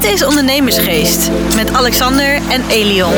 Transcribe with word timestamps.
Dit 0.00 0.10
is 0.12 0.24
Ondernemersgeest 0.24 1.30
met 1.54 1.72
Alexander 1.72 2.34
en 2.34 2.68
Elion. 2.68 3.12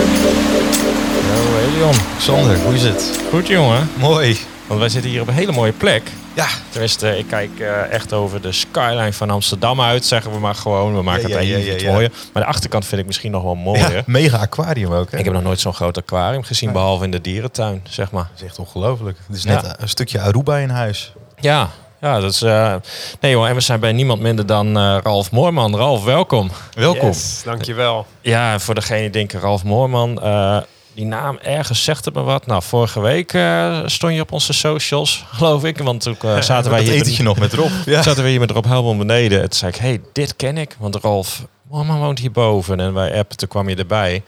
Hallo 1.28 1.58
Elion. 1.68 1.94
Sander, 2.18 2.58
hoe 2.58 2.75
is 2.75 2.83
het? 2.83 3.20
Goed 3.31 3.47
jongen. 3.47 3.89
Mooi. 3.99 4.39
Want 4.67 4.81
wij 4.81 4.89
zitten 4.89 5.10
hier 5.10 5.21
op 5.21 5.29
een 5.29 5.34
hele 5.34 5.53
mooie 5.53 5.73
plek. 5.73 6.03
Ja. 6.34 6.47
Tenminste, 6.71 7.18
ik 7.18 7.26
kijk 7.26 7.50
eh, 7.60 7.91
echt 7.92 8.12
over 8.12 8.41
de 8.43 8.53
skyline 8.53 9.12
van 9.12 9.30
Amsterdam 9.30 9.80
uit, 9.80 10.04
zeggen 10.04 10.32
we 10.32 10.38
maar 10.38 10.54
gewoon. 10.54 10.95
We 10.96 11.02
maken 11.02 11.29
Ja, 11.29 11.36
het 11.36 11.46
ja, 11.46 11.54
even 11.56 11.64
ja, 11.66 11.72
iets 11.74 11.82
ja. 11.82 11.92
mooier. 11.92 12.10
Maar 12.32 12.42
de 12.42 12.48
achterkant 12.48 12.84
vind 12.86 13.00
ik 13.00 13.06
misschien 13.06 13.30
nog 13.30 13.42
wel 13.42 13.54
mooier. 13.54 13.92
ja. 13.92 14.02
Mega 14.06 14.38
aquarium 14.38 14.92
ook. 14.92 15.10
Hè? 15.10 15.18
Ik 15.18 15.24
heb 15.24 15.34
nog 15.34 15.42
nooit 15.42 15.60
zo'n 15.60 15.74
groot 15.74 15.96
aquarium 15.98 16.42
gezien, 16.42 16.72
behalve 16.72 17.04
in 17.04 17.10
de 17.10 17.20
dierentuin, 17.20 17.82
zeg 17.88 18.10
maar. 18.10 18.22
Dat 18.32 18.40
is 18.40 18.46
echt 18.46 18.58
ongelooflijk. 18.58 19.18
Het 19.26 19.36
is 19.36 19.42
Ja. 19.42 19.52
net 19.62 19.74
een 19.78 19.88
stukje 19.88 20.20
Aruba 20.20 20.56
in 20.56 20.68
huis. 20.70 21.12
Ja, 21.40 21.70
ja 22.03 22.21
dat 22.21 22.32
is... 22.32 22.43
eh, 22.43 22.75
nee 23.21 23.30
joh, 23.32 23.48
en 23.48 23.55
we 23.55 23.61
zijn 23.61 23.80
bij 23.80 23.93
niemand 23.93 24.21
minder 24.21 24.46
dan 24.46 24.77
eh, 24.77 24.97
Ralf 25.02 25.30
Moorman. 25.30 25.77
Ralf, 25.77 26.05
welkom. 26.05 26.51
Welkom. 26.74 27.06
Yes, 27.09 27.43
dankjewel. 27.45 28.06
Ja, 28.20 28.59
voor 28.59 28.74
degene 28.74 29.01
die 29.01 29.10
denken, 29.10 29.41
Ralf 29.41 29.65
Moorman, 29.65 30.23
eh, 30.23 30.59
die 30.95 31.05
naam 31.05 31.38
ergens 31.43 31.84
zegt 31.84 32.05
het 32.05 32.15
me 32.15 32.23
wat. 32.23 32.46
Nou, 32.46 32.62
vorige 32.62 33.01
week 33.01 33.33
eh, 33.33 33.80
stond 33.87 34.15
je 34.15 34.20
op 34.20 34.33
onze 34.33 34.52
socials, 34.52 35.24
geloof 35.34 35.65
ik. 35.65 35.79
Want 35.79 36.01
toen 36.01 36.16
eh, 36.23 36.41
zaten 36.41 36.70
wij 36.70 36.83
hier... 36.83 36.93
etentje 36.93 37.23
nog 37.23 37.38
met 37.38 37.52
Rob. 37.52 37.70
Ja. 37.87 38.02
zaten 38.02 38.23
we 38.23 38.29
hier 38.30 38.41
met 38.41 38.51
Rob 38.51 38.65
Helbom 38.65 38.98
beneden. 38.98 39.38
En 39.43 39.48
toen 39.51 39.59
zei 39.59 39.73
ik, 39.73 39.79
hey, 39.79 40.01
dit 40.12 40.37
ken 40.37 40.59
ik. 40.59 40.77
Want 40.79 40.96
Ralf 40.96 41.43
Moorman 41.71 41.98
woont 41.98 42.19
hierboven. 42.19 42.80
En 42.80 42.95
wij 42.95 43.19
appen, 43.19 43.37
toen 43.37 43.48
kwam 43.48 43.69
je 43.69 43.77
erbij. 43.77 44.23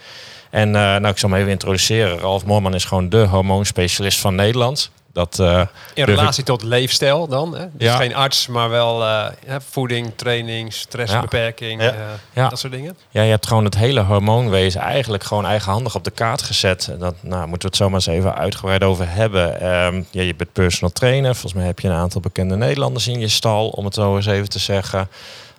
En 0.50 0.68
eh, 0.68 0.82
nou, 0.82 1.06
ik 1.08 1.18
zal 1.18 1.30
hem 1.30 1.38
even 1.38 1.50
introduceren. 1.50 2.18
Ralf 2.18 2.44
Moorman 2.44 2.74
is 2.74 2.84
gewoon 2.84 3.08
de 3.08 3.24
hormoonspecialist 3.24 4.18
van 4.20 4.34
Nederland. 4.34 4.90
Dat, 5.14 5.38
eh, 5.38 5.60
In 5.94 6.04
relatie 6.04 6.44
tot 6.44 6.62
leefstijl 6.62 7.28
dan. 7.28 7.56
Hè? 7.56 7.66
Dus 7.72 7.88
Ja. 7.88 7.96
geen 7.96 8.14
arts, 8.14 8.46
maar 8.46 8.70
wel 8.70 9.04
eh, 9.04 9.26
voeding, 9.70 10.12
training, 10.16 10.72
stressbeperking, 10.72 11.82
Ja. 11.82 11.88
eh, 11.90 11.96
Ja. 12.32 12.48
dat 12.48 12.58
soort 12.58 12.72
dingen. 12.72 12.96
Ja, 13.10 13.22
je 13.22 13.30
hebt 13.30 13.46
gewoon 13.46 13.64
het 13.64 13.76
hele 13.76 14.00
hormoonwezen 14.00 14.80
eigenlijk 14.80 15.24
gewoon 15.24 15.46
eigenhandig 15.46 15.94
op 15.94 16.04
de 16.04 16.10
kaart 16.10 16.42
gezet. 16.42 16.88
En 16.92 16.98
Dat 16.98 17.14
nou, 17.20 17.40
moeten 17.40 17.60
we 17.60 17.66
het 17.66 17.76
zomaar 17.76 17.94
eens 17.94 18.06
even 18.06 18.34
uitgebreid 18.34 18.82
over 18.84 19.06
hebben. 19.08 19.60
Ehm, 19.60 20.02
ja, 20.10 20.22
je 20.22 20.34
bent 20.34 20.52
personal 20.52 20.92
trainer. 20.92 21.32
Volgens 21.32 21.52
mij 21.54 21.66
heb 21.66 21.80
je 21.80 21.88
een 21.88 21.94
aantal 21.94 22.20
bekende 22.20 22.56
Nederlanders 22.56 23.08
in 23.08 23.20
je 23.20 23.28
stal, 23.28 23.68
om 23.68 23.84
het 23.84 23.94
zo 23.94 24.16
eens 24.16 24.26
even 24.26 24.48
te 24.48 24.58
zeggen. 24.58 25.08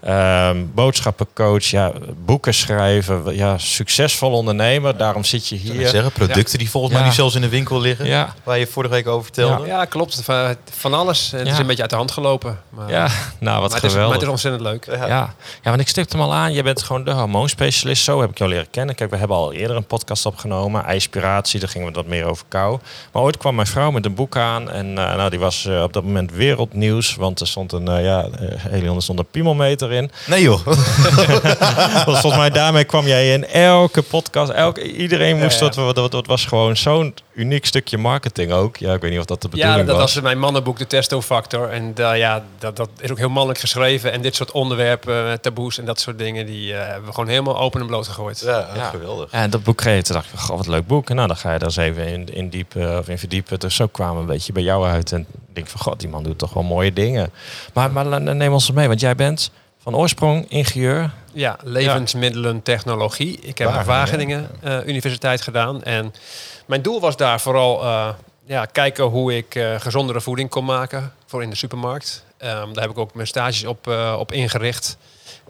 Ehm, 0.06 0.58
boodschappencoach, 0.74 1.64
ja, 1.64 1.92
boeken 2.26 2.54
schrijven, 2.54 3.36
ja, 3.36 3.58
succesvol 3.58 4.32
ondernemer. 4.32 4.98
Daarom 4.98 5.24
zit 5.24 5.48
je 5.48 5.56
hier. 5.56 5.88
zeggen, 5.88 6.12
producten 6.12 6.58
die 6.60 6.70
volgens 6.70 6.94
Ja. 6.94 7.00
mij 7.00 7.08
nu 7.10 7.16
zelfs 7.16 7.36
in 7.36 7.42
de 7.42 7.50
winkel 7.50 7.80
liggen. 7.80 8.06
Ja, 8.06 8.34
Waar 8.44 8.60
je 8.60 8.68
vorige 8.68 8.94
week 8.94 9.08
over 9.08 9.24
vertelde. 9.24 9.66
Ja, 9.68 9.86
klopt. 9.86 10.22
Van, 10.24 10.56
van 10.72 10.94
alles. 10.94 11.32
Het 11.32 11.46
Ja. 11.48 11.54
is 11.54 11.60
een 11.60 11.66
beetje 11.68 11.82
uit 11.82 11.90
de 11.92 11.96
hand 11.98 12.12
gelopen. 12.12 12.60
Maar, 12.70 12.90
ja, 12.90 13.08
nou 13.40 13.62
wat 13.62 13.72
maar, 13.72 13.76
het 13.76 13.76
is, 13.76 13.82
maar 13.82 13.90
geweldig. 13.90 14.14
het 14.14 14.22
is 14.22 14.28
ontzettend 14.30 14.64
leuk. 14.64 14.86
Ja. 14.86 15.08
Ja. 15.08 15.34
ja, 15.64 15.70
want 15.70 15.80
ik 15.80 15.88
stipte 15.88 16.18
hem 16.18 16.26
al 16.26 16.34
aan. 16.34 16.54
Je 16.54 16.64
bent 16.64 16.82
gewoon 16.84 17.04
de 17.04 17.12
hormoonspecialist. 17.12 18.04
Zo 18.04 18.22
heb 18.22 18.30
ik 18.30 18.38
jou 18.38 18.50
leren 18.50 18.70
kennen. 18.72 18.96
Kijk, 18.96 19.10
we 19.10 19.18
hebben 19.18 19.38
al 19.38 19.54
eerder 19.54 19.76
een 19.76 19.86
podcast 19.86 20.26
opgenomen. 20.26 20.84
IJspiratie, 20.84 21.60
daar 21.60 21.70
gingen 21.70 21.88
we 21.88 21.94
wat 21.94 22.06
meer 22.08 22.26
over 22.26 22.46
kou. 22.48 22.80
Maar 23.12 23.22
ooit 23.22 23.38
kwam 23.38 23.56
mijn 23.56 23.68
vrouw 23.68 23.92
met 23.92 24.06
een 24.06 24.16
boek 24.16 24.38
aan. 24.38 24.72
En 24.72 24.98
eh, 24.98 25.16
nou, 25.16 25.30
die 25.30 25.40
was 25.40 25.66
eh, 25.66 25.82
op 25.84 25.94
dat 25.94 26.04
moment 26.04 26.32
wereldnieuws. 26.32 27.16
Want 27.16 27.40
er 27.40 27.48
stond 27.48 27.72
een, 27.72 27.88
eh, 27.88 28.04
ja, 28.04 28.26
eh, 28.40 28.74
Elion, 28.74 28.96
er 28.96 29.02
stond 29.02 29.20
een 29.20 29.28
piemelmeter 29.32 29.92
in. 29.92 29.95
Nee 30.28 30.42
joh. 30.42 30.66
Dus 32.06 32.20
volgens 32.20 32.36
mij 32.38 32.50
daarmee 32.50 32.84
kwam 32.84 33.08
jij 33.08 33.34
in 33.34 33.46
elke 33.48 34.02
podcast. 34.02 34.52
Elke, 34.52 34.92
iedereen 34.94 35.38
moest 35.38 35.60
Ja, 35.60 35.66
ja. 35.76 35.84
dat. 35.84 35.96
Dat, 35.96 36.12
dat 36.12 36.28
was 36.28 36.46
gewoon 36.46 36.78
zo'n 36.78 37.14
uniek 37.34 37.66
stukje 37.66 37.98
marketing 37.98 38.52
ook. 38.52 38.78
Ja, 38.78 38.94
ik 38.94 39.02
weet 39.02 39.12
niet 39.12 39.20
of 39.20 39.26
dat 39.26 39.42
de 39.42 39.48
Ja, 39.52 39.56
bedoeling 39.58 39.88
dat 39.88 39.98
was. 39.98 40.14
was 40.14 40.24
mijn 40.24 40.40
mannenboek, 40.40 40.78
de 40.78 40.88
Testo-factor. 40.88 41.70
En 41.70 41.94
da- 41.94 42.14
ja, 42.14 42.44
dat, 42.60 42.76
dat 42.76 42.90
is 43.00 43.12
ook 43.12 43.18
heel 43.18 43.30
mannelijk 43.30 43.60
geschreven. 43.60 44.12
En 44.12 44.22
dit 44.22 44.36
soort 44.36 44.52
onderwerpen, 44.52 45.28
eh, 45.28 45.34
taboes 45.34 45.78
en 45.80 45.86
dat 45.86 46.00
soort 46.00 46.18
dingen, 46.18 46.46
die 46.46 46.74
eh, 46.74 46.88
hebben 46.88 47.06
we 47.06 47.14
gewoon 47.14 47.30
helemaal 47.30 47.60
open 47.60 47.82
en 47.82 47.88
bloot 47.88 48.08
gegooid. 48.08 48.40
Ja, 48.46 48.68
Ja. 48.76 48.90
geweldig. 48.90 49.32
Ja, 49.32 49.42
en 49.42 49.50
dat 49.50 49.64
boek 49.64 49.78
kreeg 49.78 49.98
ik. 50.00 50.04
Toen 50.06 50.16
dacht 50.16 50.34
ik, 50.34 50.40
goh, 50.40 50.56
wat 50.58 50.66
een 50.66 50.72
leuk 50.72 50.88
boek. 50.88 51.10
En 51.10 51.16
nou, 51.16 51.28
dan 51.28 51.38
ga 51.38 51.52
je 51.54 51.60
daar 51.60 51.68
eens 51.68 51.78
even 51.78 52.08
in, 52.08 52.34
in, 52.34 52.50
diep, 52.50 52.76
eh, 52.76 52.98
of 52.98 53.08
in 53.08 53.18
verdiepen. 53.18 53.60
Dus 53.60 53.76
zo 53.76 53.88
kwamen 53.88 54.16
we 54.16 54.20
een 54.22 54.26
beetje 54.26 54.54
bij 54.54 54.64
jou 54.64 54.86
uit. 54.88 55.12
En 55.12 55.20
ik 55.20 55.56
denk 55.56 55.68
van, 55.68 55.80
god, 55.82 56.00
die 56.00 56.10
man 56.10 56.24
doet 56.24 56.38
toch 56.38 56.54
wel 56.54 56.64
mooie 56.64 56.94
dingen. 56.94 57.30
Maar, 57.74 57.92
maar 57.92 58.22
neem 58.22 58.54
ons 58.54 58.72
mee, 58.72 58.88
want 58.88 59.00
jij 59.00 59.16
bent 59.16 59.52
van 59.86 59.96
oorsprong 59.96 60.46
ingenieur. 60.50 61.12
Ja, 61.34 61.58
levensmiddelen 61.64 62.62
technologie. 62.62 63.40
Ik 63.40 63.58
heb 63.58 63.68
Wageningen, 63.68 63.96
Wageningen 63.98 64.50
eh, 64.62 64.88
Universiteit 64.88 65.42
gedaan. 65.42 65.84
En 65.84 66.14
mijn 66.66 66.82
doel 66.82 67.00
was 67.00 67.18
daar 67.18 67.42
vooral 67.42 67.84
eh, 67.84 68.10
ja, 68.46 68.66
kijken 68.66 69.04
hoe 69.04 69.36
ik 69.36 69.56
eh, 69.56 69.80
gezondere 69.80 70.22
voeding 70.22 70.50
kon 70.50 70.66
maken 70.66 71.14
voor 71.26 71.44
in 71.44 71.50
de 71.50 71.56
supermarkt. 71.56 72.24
Ehm, 72.38 72.74
daar 72.74 72.82
heb 72.84 72.92
ik 72.92 72.98
ook 72.98 73.14
mijn 73.14 73.28
stages 73.28 73.66
op, 73.66 73.88
op 74.18 74.32
ingericht. 74.32 74.98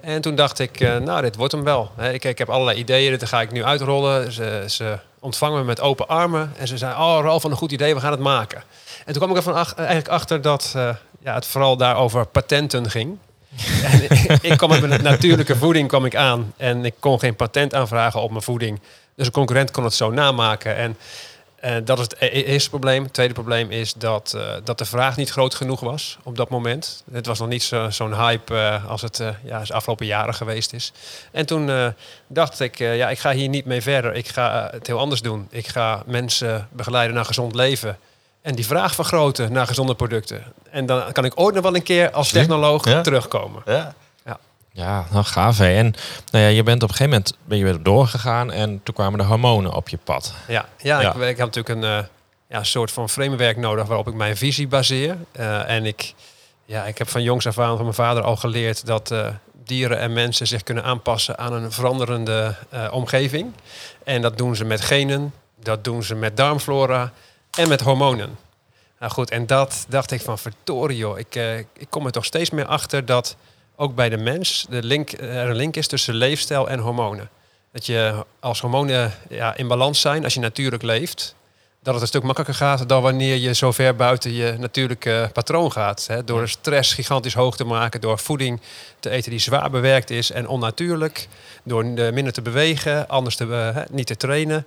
En 0.02 0.22
toen 0.22 0.36
dacht 0.36 0.60
ik, 0.60 0.80
nou, 0.80 1.22
dit 1.22 1.36
wordt 1.36 1.54
hem 1.54 1.64
wel. 1.64 1.92
Ik, 2.12 2.24
ik 2.24 2.38
heb 2.38 2.50
allerlei 2.50 2.78
ideeën, 2.78 3.12
dit 3.12 3.28
ga 3.28 3.42
ik 3.42 3.52
nu 3.52 3.64
uitrollen. 3.64 4.32
Ze, 4.32 4.64
ze 4.68 4.98
ontvangen 5.20 5.60
me 5.60 5.66
met 5.66 5.82
open 5.82 6.08
armen. 6.08 6.54
En 6.58 6.68
ze 6.68 6.78
zei, 6.78 6.94
oh 6.94 7.20
Ralf, 7.22 7.42
van 7.42 7.52
een 7.52 7.58
goed 7.58 7.72
idee, 7.72 7.94
we 7.96 8.02
gaan 8.02 8.12
het 8.12 8.20
maken. 8.20 8.64
En 9.06 9.14
toen 9.14 9.22
kwam 9.22 9.30
ik 9.30 9.38
er 9.38 9.44
van 9.44 9.54
ach- 9.54 9.76
eigenlijk 9.76 10.08
achter 10.08 10.42
dat 10.42 10.72
ja, 11.20 11.34
het 11.34 11.46
vooral 11.46 11.78
daar 11.78 11.96
over 11.96 12.26
patenten 12.26 12.90
ging. 12.90 13.18
En 13.84 14.02
ik- 14.42 14.58
kwam 14.58 14.70
met 14.88 15.02
natuurlijke 15.02 15.56
voeding 15.56 15.88
kwam 15.88 16.06
ik 16.06 16.16
aan. 16.16 16.54
En 16.58 16.86
ik 16.86 16.94
kon 17.00 17.20
geen 17.20 17.36
patent 17.36 17.74
aanvragen 17.74 18.22
op 18.22 18.30
mijn 18.32 18.44
voeding. 18.44 18.80
Dus 19.16 19.26
een 19.26 19.32
concurrent 19.32 19.72
kon 19.72 19.84
het 19.84 19.94
zo 19.94 20.12
namaken. 20.12 20.76
En 20.76 20.98
eh, 21.56 21.76
dat 21.84 21.98
is 22.00 22.04
het 22.04 22.16
e- 22.20 22.28
eerste 22.28 22.70
probleem. 22.70 23.04
Het 23.04 23.14
tweede 23.14 23.34
probleem 23.34 23.72
is 23.72 23.94
dat, 23.94 24.34
eh, 24.38 24.42
dat 24.64 24.78
de 24.78 24.86
vraag 24.86 25.16
niet 25.18 25.30
groot 25.30 25.56
genoeg 25.56 25.80
was 25.80 26.18
op 26.24 26.36
dat 26.38 26.50
moment. 26.50 27.04
Het 27.12 27.26
was 27.26 27.40
nog 27.40 27.48
niet 27.48 27.64
zo- 27.64 27.90
zo'n 27.90 28.16
hype 28.16 28.56
eh, 28.56 28.90
als 28.90 29.02
het 29.02 29.18
ja, 29.44 29.60
de 29.64 29.74
afgelopen 29.74 30.06
jaren 30.06 30.34
geweest 30.34 30.74
is. 30.74 30.92
En 31.32 31.46
toen 31.46 31.94
dacht 32.28 32.60
ik, 32.60 32.78
ja, 32.78 33.10
ik 33.10 33.20
ga 33.20 33.32
hier 33.32 33.50
niet 33.50 33.66
mee 33.66 33.82
verder. 33.82 34.14
Ik 34.16 34.28
ga 34.28 34.70
het 34.72 34.88
heel 34.88 35.00
anders 35.00 35.22
doen. 35.22 35.48
Ik 35.52 35.68
ga 35.68 36.04
mensen 36.06 36.68
begeleiden 36.72 37.16
naar 37.16 37.26
gezond 37.26 37.56
leven. 37.56 37.98
En 38.46 38.56
die 38.56 38.66
vraag 38.66 38.96
vergroten 38.96 39.52
naar 39.52 39.68
gezonde 39.68 39.96
producten. 39.96 40.44
En 40.72 40.86
dan 40.86 41.12
kan 41.12 41.26
ik 41.26 41.32
ooit 41.40 41.56
nog 41.56 41.64
wel 41.64 41.76
een 41.76 41.84
keer 41.84 42.12
als 42.12 42.30
technoloog 42.30 42.86
Ja. 42.90 43.02
terugkomen. 43.02 43.62
Ja. 43.66 43.94
Ja, 44.72 45.06
nou 45.12 45.24
gaaf 45.26 45.58
hè. 45.58 45.76
En 45.76 45.94
nou 46.32 46.44
ja, 46.44 46.50
je 46.50 46.64
bent 46.64 46.84
op 46.84 46.90
een 46.90 46.96
gegeven 46.96 47.12
moment 47.20 47.38
ben 47.44 47.58
je 47.58 47.64
weer 47.64 47.84
doorgegaan. 47.84 48.52
En 48.52 48.80
toen 48.84 48.94
kwamen 48.96 49.20
de 49.20 49.26
hormonen 49.26 49.74
op 49.74 49.90
je 49.90 49.98
pad. 50.04 50.34
Ja, 50.48 50.66
ja, 50.78 51.02
Ja. 51.02 51.10
Ik, 51.14 51.16
ik 51.16 51.38
heb 51.38 51.46
natuurlijk 51.54 51.70
een 51.76 51.84
eh, 51.84 52.04
ja, 52.50 52.64
soort 52.64 52.92
van 52.92 53.10
framework 53.10 53.58
nodig 53.58 53.86
waarop 53.88 54.08
ik 54.08 54.14
mijn 54.14 54.38
visie 54.38 54.68
baseer. 54.68 55.18
Eh, 55.32 55.70
en 55.70 55.86
ik, 55.86 56.14
ja, 56.66 56.84
ik 56.86 56.98
heb 56.98 57.10
van 57.10 57.24
jongs 57.24 57.48
af 57.48 57.60
aan 57.60 57.74
van 57.76 57.82
mijn 57.84 57.94
vader 57.96 58.24
al 58.24 58.36
geleerd 58.36 58.86
dat 58.86 59.12
eh, 59.12 59.28
dieren 59.64 60.00
en 60.00 60.14
mensen 60.14 60.48
zich 60.48 60.64
kunnen 60.64 60.84
aanpassen 60.84 61.38
aan 61.38 61.54
een 61.54 61.72
veranderende 61.72 62.56
eh, 62.70 62.88
omgeving. 62.92 63.54
En 64.04 64.22
dat 64.22 64.38
doen 64.38 64.56
ze 64.56 64.66
met 64.66 64.82
genen, 64.82 65.34
dat 65.64 65.84
doen 65.84 66.04
ze 66.04 66.16
met 66.16 66.38
darmflora 66.38 67.12
en 67.56 67.68
met 67.68 67.82
hormonen. 67.82 68.38
Nou 69.00 69.12
goed, 69.12 69.30
en 69.30 69.46
dat 69.46 69.86
dacht 69.90 70.12
ik 70.12 70.22
van 70.22 70.40
verdorie 70.40 70.98
joh. 70.98 71.20
Ik, 71.20 71.36
eh, 71.36 71.58
ik 71.58 71.88
kom 71.90 72.06
er 72.06 72.12
toch 72.12 72.26
steeds 72.26 72.50
meer 72.50 72.66
achter 72.66 73.06
dat 73.06 73.36
ook 73.76 73.96
bij 73.96 74.10
de 74.10 74.18
mens 74.18 74.66
de 74.70 74.84
link, 74.84 75.12
er 75.12 75.50
een 75.50 75.56
link 75.56 75.76
is 75.76 75.88
tussen 75.88 76.14
leefstijl 76.14 76.70
en 76.70 76.80
hormonen. 76.80 77.30
Dat 77.72 77.86
je 77.86 78.26
als 78.40 78.62
hormonen 78.62 79.14
ja, 79.30 79.56
in 79.56 79.68
balans 79.68 80.02
zijn, 80.02 80.24
als 80.24 80.34
je 80.34 80.40
natuurlijk 80.40 80.84
leeft, 80.84 81.36
dat 81.86 81.94
het 81.94 82.04
een 82.04 82.10
stuk 82.10 82.24
makkelijker 82.24 82.56
gaat 82.56 82.90
dan 82.90 83.02
wanneer 83.02 83.36
je 83.36 83.54
zo 83.54 83.72
ver 83.72 83.96
buiten 83.96 84.34
je 84.34 84.56
natuurlijke 84.58 85.30
patroon 85.34 85.72
gaat. 85.72 86.08
Hè? 86.08 86.24
Door 86.24 86.50
stress 86.50 86.94
gigantisch 86.94 87.34
hoog 87.34 87.56
te 87.56 87.64
maken, 87.64 88.02
door 88.02 88.20
voeding 88.20 88.62
te 89.00 89.10
eten 89.10 89.32
die 89.32 89.40
zwaar 89.40 89.70
bewerkt 89.70 90.10
is 90.10 90.32
en 90.32 90.48
onnatuurlijk, 90.48 91.28
door 91.64 91.84
eh, 91.84 92.12
minder 92.12 92.34
te 92.34 92.42
bewegen, 92.42 93.08
anders 93.08 93.36
te, 93.36 93.72
eh, 93.76 93.82
niet 93.92 94.08
te 94.08 94.18
trainen. 94.18 94.66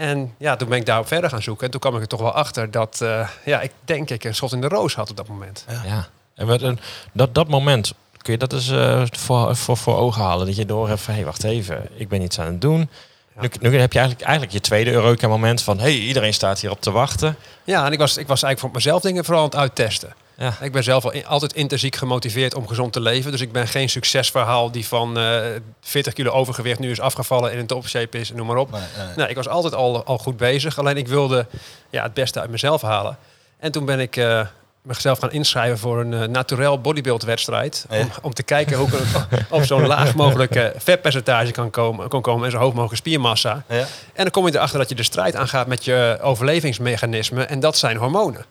En 0.00 0.34
ja, 0.38 0.56
toen 0.56 0.68
ben 0.68 0.78
ik 0.78 0.86
daarop 0.86 1.06
verder 1.06 1.30
gaan 1.30 1.42
zoeken. 1.42 1.64
En 1.64 1.70
toen 1.70 1.80
kwam 1.80 1.94
ik 1.94 2.00
er 2.00 2.08
toch 2.08 2.20
wel 2.20 2.32
achter 2.32 2.70
dat 2.70 3.00
eh, 3.00 3.28
ja, 3.44 3.60
ik 3.60 3.72
denk 3.84 4.10
ik 4.10 4.24
een 4.24 4.34
schot 4.34 4.52
in 4.52 4.60
de 4.60 4.68
roos 4.68 4.94
had 4.94 5.10
op 5.10 5.16
dat 5.16 5.28
moment. 5.28 5.64
Ja. 5.84 6.08
En 6.34 6.46
wat 6.46 6.62
een, 6.62 6.78
dat, 7.12 7.34
dat 7.34 7.48
moment, 7.48 7.92
kun 8.16 8.32
je 8.32 8.38
dat 8.38 8.52
eens 8.52 8.70
eh, 8.70 9.02
voor, 9.10 9.56
voor, 9.56 9.76
voor 9.76 9.96
ogen 9.96 10.22
halen? 10.22 10.46
Dat 10.46 10.56
je 10.56 10.66
door 10.66 10.88
hebt 10.88 11.00
van, 11.00 11.12
hé, 11.12 11.18
hey, 11.20 11.28
wacht 11.28 11.44
even, 11.44 11.88
ik 11.94 12.08
ben 12.08 12.22
iets 12.22 12.38
aan 12.38 12.46
het 12.46 12.60
doen. 12.60 12.88
Ja. 13.34 13.40
Nu, 13.40 13.70
nu 13.70 13.78
heb 13.78 13.92
je 13.92 13.98
eigenlijk, 13.98 14.28
eigenlijk 14.28 14.52
je 14.52 14.60
tweede 14.60 14.90
Eureka 14.90 15.28
moment 15.28 15.62
van, 15.62 15.76
hé, 15.76 15.82
hey, 15.82 15.98
iedereen 15.98 16.34
staat 16.34 16.60
hier 16.60 16.70
op 16.70 16.80
te 16.80 16.90
wachten. 16.90 17.36
Ja, 17.64 17.86
en 17.86 17.92
ik 17.92 17.98
was, 17.98 18.16
ik 18.16 18.26
was 18.26 18.42
eigenlijk 18.42 18.60
voor 18.60 18.70
mezelf 18.70 19.02
dingen 19.02 19.24
vooral 19.24 19.42
aan 19.42 19.48
het 19.48 19.58
uittesten. 19.58 20.14
Ja. 20.40 20.52
Ik 20.60 20.72
ben 20.72 20.82
zelf 20.82 21.04
al 21.04 21.12
in- 21.12 21.26
altijd 21.26 21.52
intrinsiek 21.52 21.96
gemotiveerd 21.96 22.54
om 22.54 22.68
gezond 22.68 22.92
te 22.92 23.00
leven. 23.00 23.30
Dus 23.30 23.40
ik 23.40 23.52
ben 23.52 23.68
geen 23.68 23.88
succesverhaal 23.88 24.70
die 24.70 24.86
van 24.86 25.18
eh 25.18 25.40
40 25.80 26.12
kilo 26.12 26.30
overgewicht 26.30 26.78
nu 26.78 26.90
is 26.90 27.00
afgevallen 27.00 27.50
en 27.52 27.58
in 27.58 27.66
topshape 27.66 28.18
is 28.18 28.30
en 28.30 28.36
noem 28.36 28.46
maar 28.46 28.56
op. 28.56 28.74
Eh, 28.74 28.80
Nou, 29.16 29.28
ik 29.28 29.36
was 29.36 29.48
altijd 29.48 29.74
al, 29.74 30.04
al 30.04 30.18
goed 30.18 30.36
bezig. 30.36 30.78
Alleen 30.78 30.96
ik 30.96 31.08
wilde 31.08 31.46
ja, 31.90 32.02
het 32.02 32.14
beste 32.14 32.40
uit 32.40 32.50
mezelf 32.50 32.82
halen. 32.82 33.16
En 33.58 33.72
toen 33.72 33.84
ben 33.84 34.00
ik 34.00 34.16
eh, 34.16 34.46
mezelf 34.82 35.18
gaan 35.18 35.32
inschrijven 35.32 35.78
voor 35.78 36.00
een 36.00 36.12
uh, 36.12 36.24
naturel 36.24 36.80
bodybuildwedstrijd. 36.80 37.86
Ja. 37.90 37.98
Om, 37.98 38.10
om 38.22 38.34
te 38.34 38.42
kijken 38.42 38.76
hoe 38.78 38.88
ik 38.88 38.94
op 39.50 39.62
zo'n 39.64 39.86
laag 39.86 40.14
mogelijke 40.14 40.72
vetpercentage 40.76 41.50
kan 41.50 41.70
komen, 41.70 42.08
kon 42.08 42.20
komen 42.22 42.44
en 42.44 42.50
zo 42.50 42.56
hoog 42.58 42.68
mogelijke 42.72 42.96
spiermassa. 42.96 43.62
ja. 43.68 43.78
En 43.78 43.86
dan 44.22 44.30
kom 44.30 44.46
je 44.46 44.54
erachter 44.54 44.78
dat 44.78 44.88
je 44.88 44.94
de 44.94 45.02
strijd 45.02 45.36
aangaat 45.36 45.66
met 45.66 45.84
je 45.84 46.18
overlevingsmechanismen. 46.22 47.48
En 47.48 47.60
dat 47.60 47.76
zijn 47.78 47.96
hormonen. 47.96 48.44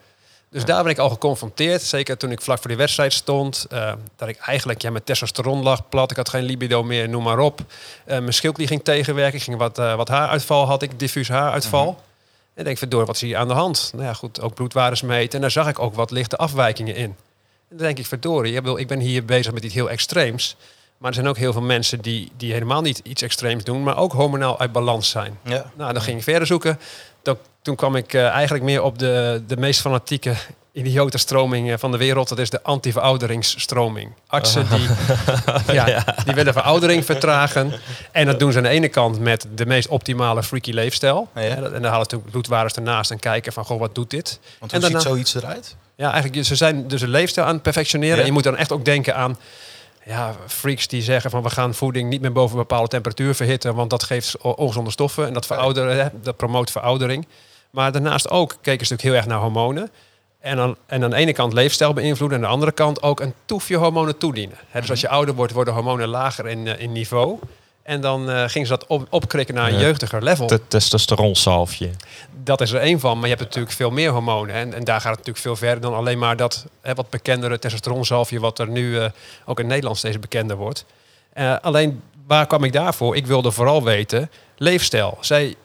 Dus 0.51 0.66
daar 0.66 0.84
ben 0.84 0.92
ik 0.92 0.98
al 0.98 1.10
geconfronteerd. 1.10 1.81
Zeker 1.81 2.18
toen 2.18 2.31
ik 2.31 2.42
vlak 2.42 2.57
voor 2.60 2.68
die 2.68 2.78
wedstrijd 2.78 3.13
stond. 3.13 3.66
eh, 3.69 3.94
dat 4.16 4.28
ik 4.28 4.38
eigenlijk 4.38 4.81
ja, 4.81 4.90
met 4.90 5.06
testosteron 5.06 5.63
lag 5.63 5.90
plat. 5.90 6.12
Ik 6.12 6.18
had 6.18 6.30
geen 6.30 6.44
libido 6.44 6.84
meer, 6.84 7.10
noem 7.10 7.24
maar 7.24 7.40
op. 7.40 7.60
Eh, 8.06 8.19
mijn 8.19 8.34
schildklier 8.34 8.68
ging 8.68 8.84
tegenwerken. 8.84 9.38
Ik 9.38 9.44
ging 9.44 9.57
wat, 9.57 9.78
eh, 9.78 9.96
wat 9.96 10.07
haaruitval 10.07 10.66
had 10.66 10.81
ik, 10.81 11.00
diffuus 11.00 11.28
haaruitval. 11.30 11.88
En 12.54 12.60
ik 12.60 12.66
denk, 12.66 12.78
verdorie, 12.78 13.06
wat 13.06 13.16
is 13.16 13.22
hier 13.22 13.38
aan 13.38 13.48
de 13.48 13.54
hand? 13.54 13.90
Nou 13.94 14.06
ja, 14.06 14.13
goed, 14.13 14.42
ook 14.42 14.54
bloedwaardes 14.54 15.01
meten. 15.01 15.34
En 15.36 15.42
daar 15.42 15.51
zag 15.51 15.68
ik 15.68 15.80
ook 15.80 15.96
wat 15.96 16.12
lichte 16.12 16.38
afwijkingen 16.38 16.95
in. 16.95 17.16
En 17.69 17.78
dan 17.78 17.86
denk 17.86 17.98
ik, 17.98 18.06
verdorie, 18.06 18.54
ik, 18.54 18.62
bedoel, 18.62 18.80
ik 18.80 18.88
ben 18.88 19.00
hier 19.00 19.25
bezig 19.25 19.54
met 19.54 19.63
iets 19.63 19.74
heel 19.74 19.90
extreems. 19.90 20.56
Maar 21.00 21.10
er 21.10 21.16
zijn 21.16 21.28
ook 21.28 21.38
heel 21.38 21.51
veel 21.54 21.62
mensen 21.62 22.01
die, 22.01 22.31
die 22.38 22.54
helemaal 22.54 22.81
niet 22.81 23.00
iets 23.04 23.22
extreems 23.22 23.63
doen, 23.63 23.84
maar 23.84 23.98
ook 23.98 24.12
hormonaal 24.12 24.60
uit 24.60 24.72
balans 24.72 25.10
zijn. 25.10 25.38
Ja. 25.44 25.72
Nou, 25.78 25.94
dan 25.94 26.01
ging 26.01 26.18
ik 26.18 26.24
verder 26.24 26.48
zoeken. 26.48 26.80
Dan, 27.24 27.38
toen 27.62 27.75
kwam 27.75 27.96
ik 27.96 28.13
eh, 28.13 28.28
eigenlijk 28.28 28.63
meer 28.63 28.81
op 28.84 29.00
de, 29.00 29.44
de 29.48 29.57
meest 29.57 29.81
fanatieke 29.81 30.34
idiote 30.72 31.18
stroming 31.18 31.72
eh, 31.72 31.78
van 31.78 31.92
de 31.92 31.98
wereld. 31.98 32.30
Dat 32.30 32.40
is 32.40 32.50
de 32.50 32.63
anti-verouderingsstroming. 32.63 34.12
Artsen 34.28 34.68
die, 34.69 34.88
ja, 35.75 36.04
die 36.25 36.34
willen 36.34 36.54
veroudering 36.54 37.06
vertragen. 37.06 37.74
En 38.12 38.25
dat 38.25 38.40
doen 38.40 38.52
ze 38.52 38.57
aan 38.57 38.63
de 38.63 38.69
ene 38.69 38.88
kant 38.88 39.19
met 39.19 39.48
de 39.56 39.66
meest 39.66 39.88
optimale 39.88 40.44
freaky 40.44 40.72
leefstijl. 40.72 41.28
Ja. 41.36 41.42
En 41.42 41.62
dan 41.62 41.72
halen 41.72 41.81
ze 41.92 41.98
natuurlijk 41.98 42.31
bloedwaardes 42.31 42.74
ernaast 42.75 43.12
en 43.12 43.19
kijken 43.19 43.54
van, 43.54 43.66
goh, 43.66 43.80
wat 43.80 43.95
doet 43.95 44.10
dit? 44.10 44.40
Want 44.60 44.72
En 44.74 44.80
hoe 44.81 44.90
daarna- 44.90 45.00
ziet 45.00 45.07
zoiets 45.10 45.36
eruit? 45.36 45.75
Ja, 45.95 46.12
eigenlijk, 46.12 46.45
ze 46.45 46.56
zijn 46.56 46.88
dus 46.88 47.02
een 47.02 47.10
leefstijl 47.10 47.48
aan 47.48 47.54
het 47.54 47.62
perfectioneren. 47.63 48.19
En 48.19 48.25
je 48.25 48.31
moet 48.31 48.44
dan 48.44 48.57
echt 48.57 48.72
ook 48.72 48.86
denken 48.86 49.16
aan 49.16 49.38
ja, 50.06 50.36
freaks 50.48 50.88
die 50.88 51.01
zeggen 51.01 51.31
van 51.31 51.44
we 51.44 51.50
gaan 51.50 51.74
voeding 51.74 52.10
niet 52.10 52.22
meer 52.22 52.31
boven 52.31 52.56
een 52.56 52.62
bepaalde 52.62 52.88
temperatuur 52.88 53.36
verhitten, 53.36 53.75
want 53.75 53.90
dat 53.90 54.04
geeft 54.04 54.38
ongezonde 54.38 54.92
stoffen 54.92 55.28
en 55.28 55.34
dat 55.34 55.46
verouderen, 55.46 55.98
hè, 55.98 56.10
dat 56.22 56.38
promoot 56.38 56.72
veroudering. 56.72 57.28
Maar 57.69 57.92
daarnaast 57.92 58.30
ook 58.30 58.50
keken 58.62 58.86
ze 58.86 58.94
natuurlijk 58.94 59.01
heel 59.01 59.13
erg 59.16 59.25
naar 59.25 59.40
hormonen. 59.40 59.90
En, 60.40 60.56
dan, 60.56 60.75
en 60.86 61.04
aan 61.04 61.10
de 61.10 61.16
ene 61.16 61.34
kant 61.34 61.54
leefstijl 61.54 61.94
beïnvloeden 61.94 62.38
en 62.38 62.44
aan 62.44 62.50
de 62.50 62.56
andere 62.56 62.72
kant 62.72 63.01
ook 63.01 63.19
een 63.19 63.34
toefje 63.46 63.75
hormonen 63.75 64.18
toedienen. 64.18 64.57
Dus 64.74 64.90
als 64.90 65.01
je 65.01 65.10
ouder 65.10 65.36
wordt, 65.36 65.54
worden 65.54 65.74
hormonen 65.74 66.07
lager 66.07 66.48
in, 66.48 66.68
eh, 66.68 66.81
in 66.81 66.92
niveau. 66.92 67.40
En 67.90 68.02
dan 68.02 68.30
eh 68.30 68.44
gingen 68.48 68.68
ze 68.68 68.74
dat 68.78 68.88
op, 68.88 69.08
opkrikken 69.10 69.56
naar 69.56 69.68
een 69.68 69.74
Ja. 69.74 69.80
jeugdiger 69.80 70.24
level. 70.24 70.48
De 70.48 70.68
testosteronsalfje. 70.68 71.90
Dat 72.44 72.62
is 72.62 72.72
er 72.72 72.80
één 72.82 73.00
van, 73.00 73.16
maar 73.20 73.30
je 73.30 73.36
hebt 73.36 73.48
natuurlijk 73.48 73.76
veel 73.76 73.90
meer 73.92 74.12
hormonen. 74.12 74.56
En, 74.56 74.74
en 74.74 74.84
daar 74.84 75.02
gaat 75.02 75.10
het 75.10 75.18
natuurlijk 75.18 75.46
veel 75.46 75.56
verder 75.56 75.82
dan 75.82 75.94
alleen 75.94 76.18
maar 76.20 76.36
dat 76.36 76.66
hè, 76.82 76.94
wat 76.94 77.10
bekendere 77.10 77.60
testosteronzalfje... 77.60 78.40
wat 78.40 78.60
er 78.60 78.68
nu 78.68 79.00
eh, 79.00 79.10
ook 79.46 79.60
in 79.60 79.68
Nederland 79.68 79.98
steeds 79.98 80.20
bekender 80.20 80.56
wordt. 80.58 80.86
Eh, 81.34 81.56
alleen, 81.62 82.02
waar 82.28 82.48
kwam 82.48 82.64
ik 82.64 82.74
daarvoor? 82.74 83.16
Ik 83.16 83.28
wilde 83.28 83.52
vooral 83.52 83.84
weten, 83.84 84.32
leefstijl. 84.58 85.18
Zij 85.22 85.56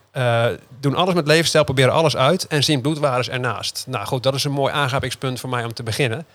doen 0.79 0.95
alles 0.95 1.13
met 1.13 1.27
leefstijl, 1.27 1.63
proberen 1.63 1.93
alles 1.93 2.15
uit... 2.15 2.47
en 2.47 2.63
zien 2.63 2.81
bloedwaardes 2.81 3.29
ernaast. 3.29 3.85
Nou 3.87 4.05
goed, 4.05 4.23
dat 4.23 4.35
is 4.35 4.43
een 4.43 4.51
mooi 4.51 4.73
aangrijpingspunt 4.73 5.39
voor 5.39 5.49
mij 5.49 5.63
om 5.63 5.73
te 5.73 5.83
beginnen. 5.83 6.25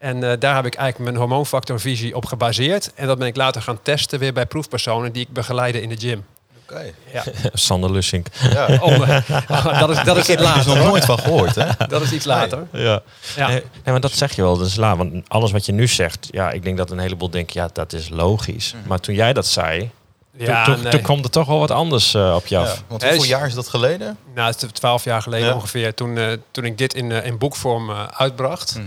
En 0.00 0.30
eh, 0.30 0.32
daar 0.38 0.54
heb 0.54 0.66
ik 0.66 0.74
eigenlijk 0.74 1.10
mijn 1.10 1.16
hormoonfactorvisie 1.28 2.16
op 2.16 2.24
gebaseerd. 2.26 2.90
En 2.94 3.06
dat 3.06 3.18
ben 3.18 3.26
ik 3.26 3.36
later 3.36 3.62
gaan 3.62 3.78
testen 3.82 4.18
weer 4.18 4.32
bij 4.32 4.46
proefpersonen... 4.46 5.12
die 5.12 5.22
ik 5.22 5.32
begeleide 5.32 5.82
in 5.82 5.88
de 5.88 5.96
gym. 5.98 6.24
Oké. 6.62 6.82
Ja, 7.12 7.22
Sander 7.52 7.92
Lussink. 7.92 8.26
Ja. 8.52 8.78
om, 8.80 9.02
eh, 9.02 9.80
dat 9.80 9.90
is, 9.90 10.02
dat 10.04 10.16
is 10.16 10.28
Ik 10.28 10.28
iets 10.28 10.28
heb 10.28 10.40
later. 10.40 10.66
nog 10.66 10.76
hoor. 10.78 10.86
nooit 10.88 11.04
van 11.04 11.18
gehoord, 11.18 11.54
hè? 11.54 11.66
Dat 11.88 12.02
is 12.02 12.12
iets 12.12 12.24
later. 12.24 12.66
Ja. 12.72 13.02
Ja. 13.36 13.46
Nee, 13.48 13.56
nee, 13.60 13.62
maar 13.84 14.00
dat 14.00 14.12
zeg 14.12 14.36
je 14.36 14.42
wel. 14.42 14.56
Dat 14.58 14.66
is 14.66 14.76
laat. 14.76 14.96
Want 14.96 15.28
alles 15.28 15.50
wat 15.52 15.66
je 15.66 15.72
nu 15.72 15.86
zegt, 15.86 16.28
ja, 16.30 16.50
ik 16.50 16.62
denk 16.62 16.76
dat 16.76 16.90
een 16.90 16.98
heleboel 16.98 17.30
denken, 17.30 17.60
ja, 17.62 17.68
dat 17.72 17.92
is 17.92 18.08
logisch. 18.08 18.74
Maar 18.86 19.00
toen 19.00 19.14
jij 19.14 19.32
dat 19.32 19.46
zei, 19.46 19.90
Ja, 20.36 20.64
toen, 20.64 20.74
toen, 20.74 20.82
nee. 20.82 20.92
toen 20.92 21.02
kwam 21.02 21.18
er 21.22 21.30
toch 21.30 21.46
wel 21.46 21.58
wat 21.58 21.70
anders 21.70 22.14
eh, 22.14 22.34
op 22.36 22.46
je 22.46 22.54
Ja. 22.54 22.60
af. 22.60 22.82
Want 22.88 23.02
Hè, 23.02 23.08
hoeveel 23.08 23.28
jaar 23.28 23.46
is 23.46 23.54
dat 23.54 23.68
geleden? 23.68 24.16
Nou, 24.34 24.50
het 24.50 24.62
is 24.62 24.68
twaalf 24.72 25.04
jaar 25.04 25.22
geleden 25.22 25.48
Ja. 25.48 25.54
ongeveer, 25.54 25.94
toen, 25.94 26.18
eh, 26.18 26.26
toen 26.50 26.64
ik 26.64 26.78
dit 26.78 26.94
in, 26.94 27.12
eh, 27.12 27.26
in 27.26 27.38
boekvorm 27.38 27.90
eh, 27.90 28.04
uitbracht. 28.16 28.74
Mhm. 28.74 28.86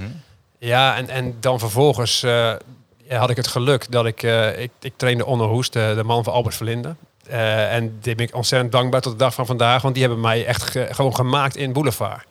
Ja, 0.65 0.95
en, 0.97 1.09
en 1.09 1.35
dan 1.39 1.59
vervolgens 1.59 2.23
eh, 2.23 2.53
had 3.09 3.29
ik 3.29 3.35
het 3.37 3.47
geluk 3.47 3.91
dat 3.91 4.05
ik, 4.05 4.23
eh, 4.23 4.59
ik, 4.61 4.71
ik 4.81 4.93
trainde 4.95 5.25
Onno 5.25 5.47
Hoest, 5.47 5.73
de, 5.73 5.93
de 5.95 6.03
man 6.03 6.23
van 6.23 6.33
Albert 6.33 6.55
Verlinde. 6.55 6.95
Eh, 7.27 7.73
en 7.75 7.97
die 8.01 8.15
ben 8.15 8.25
ik 8.25 8.35
ontzettend 8.35 8.71
dankbaar 8.71 9.01
tot 9.01 9.11
de 9.11 9.17
dag 9.17 9.33
van 9.33 9.45
vandaag, 9.45 9.81
want 9.81 9.93
die 9.93 10.03
hebben 10.03 10.21
mij 10.21 10.45
echt 10.45 10.63
ge- 10.63 10.87
gewoon 10.91 11.15
gemaakt 11.15 11.55
in 11.55 11.73
Boulevard. 11.73 12.25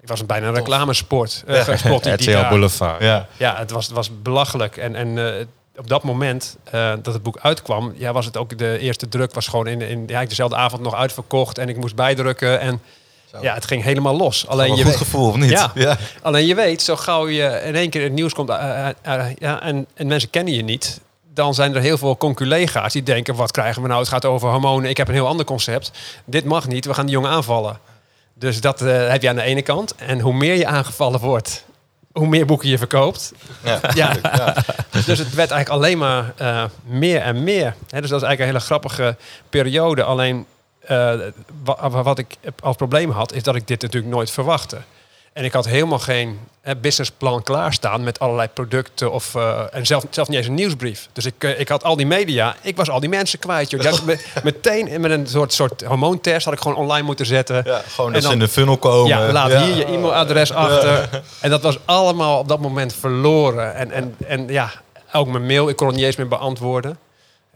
Ik 0.00 0.08
was 0.08 0.26
bijna 0.26 0.46
een 0.48 0.54
reclamesport. 0.54 1.42
eh, 1.46 1.54
sport 1.76 2.02
die- 2.18 2.48
Boulevard. 2.48 3.02
Ja. 3.02 3.26
Ja, 3.36 3.56
het 3.56 3.70
was, 3.70 3.86
het 3.86 3.94
was 3.94 4.22
belachelijk. 4.22 4.76
En, 4.76 4.94
en 4.94 5.18
op 5.76 5.88
dat 5.88 6.02
moment 6.02 6.56
dat 7.02 7.06
het 7.14 7.22
boek 7.22 7.38
uitkwam, 7.40 7.92
ja, 7.96 8.12
was 8.12 8.24
het 8.24 8.36
ook 8.36 8.58
de 8.58 8.78
eerste 8.78 9.08
druk 9.08 9.34
was 9.34 9.46
gewoon 9.48 9.66
in, 9.66 9.80
in 9.80 10.04
ja, 10.06 10.24
dezelfde 10.24 10.56
avond 10.56 10.82
nog 10.82 10.94
uitverkocht 10.94 11.58
en 11.58 11.68
ik 11.68 11.76
moest 11.76 11.94
bijdrukken 11.94 12.60
en 12.60 12.80
Zo. 13.30 13.38
ja, 13.40 13.54
het 13.54 13.66
ging 13.66 13.82
helemaal 13.82 14.16
los. 14.16 14.46
Alleen 14.46 14.70
je 14.70 14.74
goed 14.74 14.84
weet, 14.84 14.96
gevoel, 14.96 15.28
of 15.28 15.36
niet? 15.36 15.50
Ja. 15.50 15.70
ja. 15.74 15.96
alleen 16.22 16.46
je 16.46 16.54
weet, 16.54 16.82
zo 16.82 16.96
gauw 16.96 17.28
je 17.28 17.62
in 17.64 17.74
één 17.74 17.90
keer 17.90 18.02
het 18.02 18.12
nieuws 18.12 18.34
komt 18.34 18.48
eh, 18.48 18.88
eh, 18.88 18.94
eh, 19.02 19.26
ja, 19.38 19.62
en, 19.62 19.86
en 19.94 20.06
mensen 20.06 20.30
kennen 20.30 20.54
je 20.54 20.62
niet, 20.62 21.00
dan 21.34 21.54
zijn 21.54 21.74
er 21.74 21.80
heel 21.80 21.98
veel 21.98 22.16
conculega's 22.16 22.92
die 22.92 23.02
denken, 23.02 23.34
wat 23.34 23.50
krijgen 23.50 23.82
we 23.82 23.88
nou? 23.88 24.00
Het 24.00 24.08
gaat 24.08 24.24
over 24.24 24.50
hormonen, 24.50 24.90
ik 24.90 24.96
heb 24.96 25.08
een 25.08 25.14
heel 25.14 25.26
ander 25.26 25.46
concept. 25.46 25.90
Dit 26.24 26.44
mag 26.44 26.66
niet, 26.66 26.84
we 26.84 26.94
gaan 26.94 27.06
die 27.06 27.14
jongen 27.14 27.30
aanvallen. 27.30 27.78
Dus 28.34 28.60
dat 28.60 28.80
heb 28.80 29.22
je 29.22 29.28
aan 29.28 29.36
de 29.36 29.42
ene 29.42 29.62
kant. 29.62 29.94
En 29.94 30.20
hoe 30.20 30.34
meer 30.34 30.54
je 30.54 30.66
aangevallen 30.66 31.20
wordt, 31.20 31.64
hoe 32.12 32.26
meer 32.26 32.46
boeken 32.46 32.68
je 32.68 32.78
verkoopt. 32.78 33.32
Ja. 33.64 33.80
Ja. 33.94 34.16
ja. 34.22 34.54
Dus 34.90 35.18
het 35.18 35.34
werd 35.34 35.50
eigenlijk 35.50 35.68
alleen 35.68 35.98
maar 35.98 36.34
meer 36.84 37.20
en 37.20 37.44
meer. 37.44 37.74
Dus 37.86 38.10
dat 38.10 38.22
is 38.22 38.26
eigenlijk 38.26 38.40
een 38.40 38.46
hele 38.46 38.60
grappige 38.60 39.16
periode. 39.50 40.02
Alleen 40.02 40.46
eh, 40.86 41.14
wa- 41.64 41.90
wa- 41.90 42.02
wat 42.02 42.18
ik 42.18 42.36
als 42.62 42.76
probleem 42.76 43.10
had, 43.10 43.32
is 43.32 43.42
dat 43.42 43.54
ik 43.54 43.66
dit 43.68 43.82
natuurlijk 43.82 44.12
nooit 44.14 44.30
verwachtte. 44.30 44.76
En 45.32 45.44
ik 45.44 45.52
had 45.52 45.64
helemaal 45.66 45.98
geen 45.98 46.38
hè, 46.60 46.76
businessplan 46.76 47.42
klaarstaan 47.42 48.04
met 48.04 48.18
allerlei 48.18 48.48
producten 48.48 49.12
of 49.12 49.34
eh, 49.34 49.60
en 49.72 49.86
zelf, 49.86 50.04
zelf 50.10 50.28
niet 50.28 50.36
eens 50.38 50.46
een 50.46 50.54
nieuwsbrief. 50.54 51.08
Dus 51.12 51.24
ik, 51.26 51.34
eh, 51.38 51.60
ik 51.60 51.68
had 51.68 51.84
al 51.84 51.96
die 51.96 52.06
media, 52.06 52.56
ik 52.62 52.76
was 52.76 52.90
al 52.90 53.00
die 53.00 53.08
mensen 53.08 53.38
kwijt. 53.38 53.70
Joh. 53.70 54.00
Me- 54.04 54.18
meteen 54.42 55.00
met 55.00 55.10
een 55.10 55.26
soort, 55.26 55.52
soort 55.52 55.82
hormoontest 55.84 56.44
had 56.44 56.54
ik 56.54 56.60
gewoon 56.60 56.76
online 56.76 57.06
moeten 57.06 57.26
zetten. 57.26 57.62
Ja, 57.64 57.82
gewoon 57.88 58.10
En 58.14 58.16
ze 58.20 58.22
dan- 58.22 58.32
in 58.32 58.38
de 58.44 58.48
funnel 58.48 58.76
komen. 58.76 59.08
Ja, 59.08 59.32
laat 59.32 59.50
Ja. 59.50 59.62
hier 59.64 59.76
je 59.76 59.84
e-mailadres 59.84 60.52
achter. 60.52 61.22
En 61.40 61.50
dat 61.50 61.62
was 61.62 61.78
allemaal 61.84 62.38
op 62.38 62.48
dat 62.48 62.60
moment 62.60 62.94
verloren. 62.94 63.74
En, 63.74 63.90
en, 63.90 64.14
en 64.26 64.48
ja, 64.48 64.70
ook 65.12 65.26
mijn 65.28 65.46
mail, 65.46 65.68
ik 65.68 65.76
kon 65.76 65.86
het 65.86 65.96
niet 65.96 66.04
eens 66.04 66.16
meer 66.16 66.28
beantwoorden. 66.28 66.98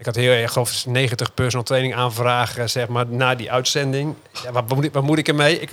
Ik 0.00 0.06
had 0.06 0.14
heel 0.14 0.32
erg 0.32 0.56
ik, 0.56 0.84
90 0.86 1.34
personal 1.34 1.64
training 1.64 1.94
aanvragen, 1.94 2.70
zeg 2.70 2.88
maar, 2.88 3.06
na 3.06 3.34
die 3.34 3.52
uitzending. 3.52 4.14
Ja, 4.44 4.52
wat, 4.52 4.68
moet 4.68 4.84
ik, 4.84 4.92
wat 4.92 5.02
moet 5.02 5.18
ik 5.18 5.28
ermee? 5.28 5.60
Ik, 5.60 5.70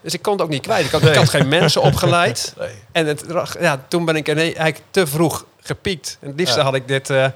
dus 0.00 0.14
ik 0.14 0.22
kon 0.22 0.32
het 0.32 0.42
ook 0.42 0.48
niet 0.48 0.62
kwijt. 0.62 0.84
Ik 0.84 0.90
had, 0.90 1.02
ik 1.02 1.14
had 1.14 1.28
geen 1.28 1.48
mensen 1.48 1.82
opgeleid. 1.90 2.54
Nee. 2.58 2.70
En 2.92 3.06
het, 3.06 3.24
ja, 3.60 3.84
toen 3.88 4.04
ben 4.04 4.16
ik 4.16 4.28
eigenlijk 4.44 4.80
te 4.90 5.06
vroeg 5.06 5.44
gepiekt. 5.60 6.18
En 6.20 6.28
het 6.28 6.38
liefste 6.38 6.58
Ja. 6.58 6.64
had 6.64 6.74
ik 6.74 6.88
dit 6.88 7.10
eh, 7.10 7.26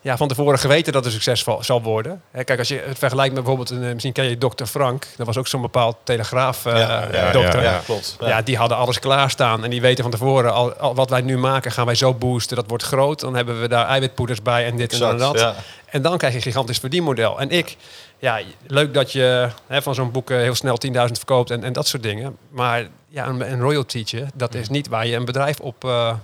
ja, 0.00 0.16
van 0.16 0.28
tevoren 0.28 0.58
geweten 0.58 0.92
dat 0.92 1.04
het 1.04 1.12
succesvol 1.12 1.62
zal 1.62 1.82
worden. 1.82 2.22
Hè, 2.30 2.44
kijk, 2.44 2.58
als 2.58 2.68
je 2.68 2.82
het 2.86 2.98
vergelijkt 2.98 3.34
met 3.34 3.44
bijvoorbeeld, 3.44 3.70
een, 3.78 3.82
eh, 3.84 3.92
misschien 3.92 4.12
ken 4.12 4.24
je 4.24 4.38
dokter 4.38 4.66
Frank. 4.66 5.06
Dat 5.16 5.26
was 5.26 5.36
ook 5.36 5.46
zo'n 5.46 5.60
bepaald 5.60 5.96
telegraaf 6.02 6.66
eh, 6.66 6.78
Ja, 6.78 7.08
ja, 7.12 7.32
dokter. 7.32 7.62
ja, 7.62 7.80
klopt. 7.84 8.16
Ja. 8.20 8.42
die 8.42 8.56
hadden 8.56 8.76
alles 8.78 8.98
klaarstaan. 8.98 9.64
En 9.64 9.70
die 9.70 9.80
weten 9.80 10.02
van 10.02 10.12
tevoren, 10.12 10.52
al, 10.52 10.72
al 10.74 10.94
wat 10.94 11.10
wij 11.10 11.20
nu 11.20 11.38
maken, 11.38 11.72
gaan 11.72 11.86
wij 11.86 11.94
zo 11.94 12.14
boosten. 12.14 12.56
Dat 12.56 12.68
wordt 12.68 12.84
groot. 12.84 13.20
Dan 13.20 13.34
hebben 13.34 13.60
we 13.60 13.68
daar 13.68 13.86
eiwitpoeders 13.86 14.42
bij 14.42 14.66
en 14.66 14.76
dit 14.76 14.92
en 14.92 14.98
Exact, 15.00 15.18
dat. 15.18 15.38
ja. 15.38 15.54
En 15.86 16.02
dan 16.02 16.16
krijg 16.18 16.32
je 16.32 16.38
een 16.38 16.44
gigantisch 16.44 16.78
verdienmodel. 16.78 17.40
En 17.40 17.50
ik, 17.50 17.76
ja, 18.18 18.40
leuk 18.66 18.94
dat 18.94 19.12
je 19.12 19.48
hè, 19.66 19.82
van 19.82 19.94
zo'n 19.94 20.10
boek 20.10 20.30
eh, 20.30 20.36
heel 20.36 20.54
snel 20.54 20.78
10.000 20.86 20.92
verkoopt 20.94 21.50
en, 21.50 21.64
en 21.64 21.72
dat 21.72 21.86
soort 21.86 22.02
dingen. 22.02 22.36
Maar 22.50 22.86
ja, 23.08 23.26
een, 23.26 23.52
een 23.52 23.60
royaltytje, 23.60 24.26
dat 24.34 24.54
is 24.54 24.68
niet 24.68 24.88
waar 24.88 25.06
je 25.06 25.16
een 25.16 25.24
bedrijf 25.24 25.60
op, 25.60 25.84
eh, 25.84 26.14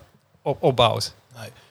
op 0.43 0.63
opbouwt. 0.63 1.15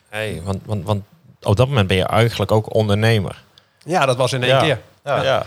Hey, 0.08 0.40
want, 0.44 0.60
want, 0.64 0.84
want 0.84 1.02
op 1.42 1.56
dat 1.56 1.68
moment 1.68 1.86
ben 1.88 1.96
je 1.96 2.04
eigenlijk 2.06 2.52
ook 2.52 2.74
ondernemer. 2.74 3.42
Ja, 3.84 4.06
dat 4.06 4.16
was 4.16 4.32
in 4.32 4.42
één 4.42 4.52
Ja. 4.54 4.60
keer. 4.60 4.80
Ja. 5.04 5.46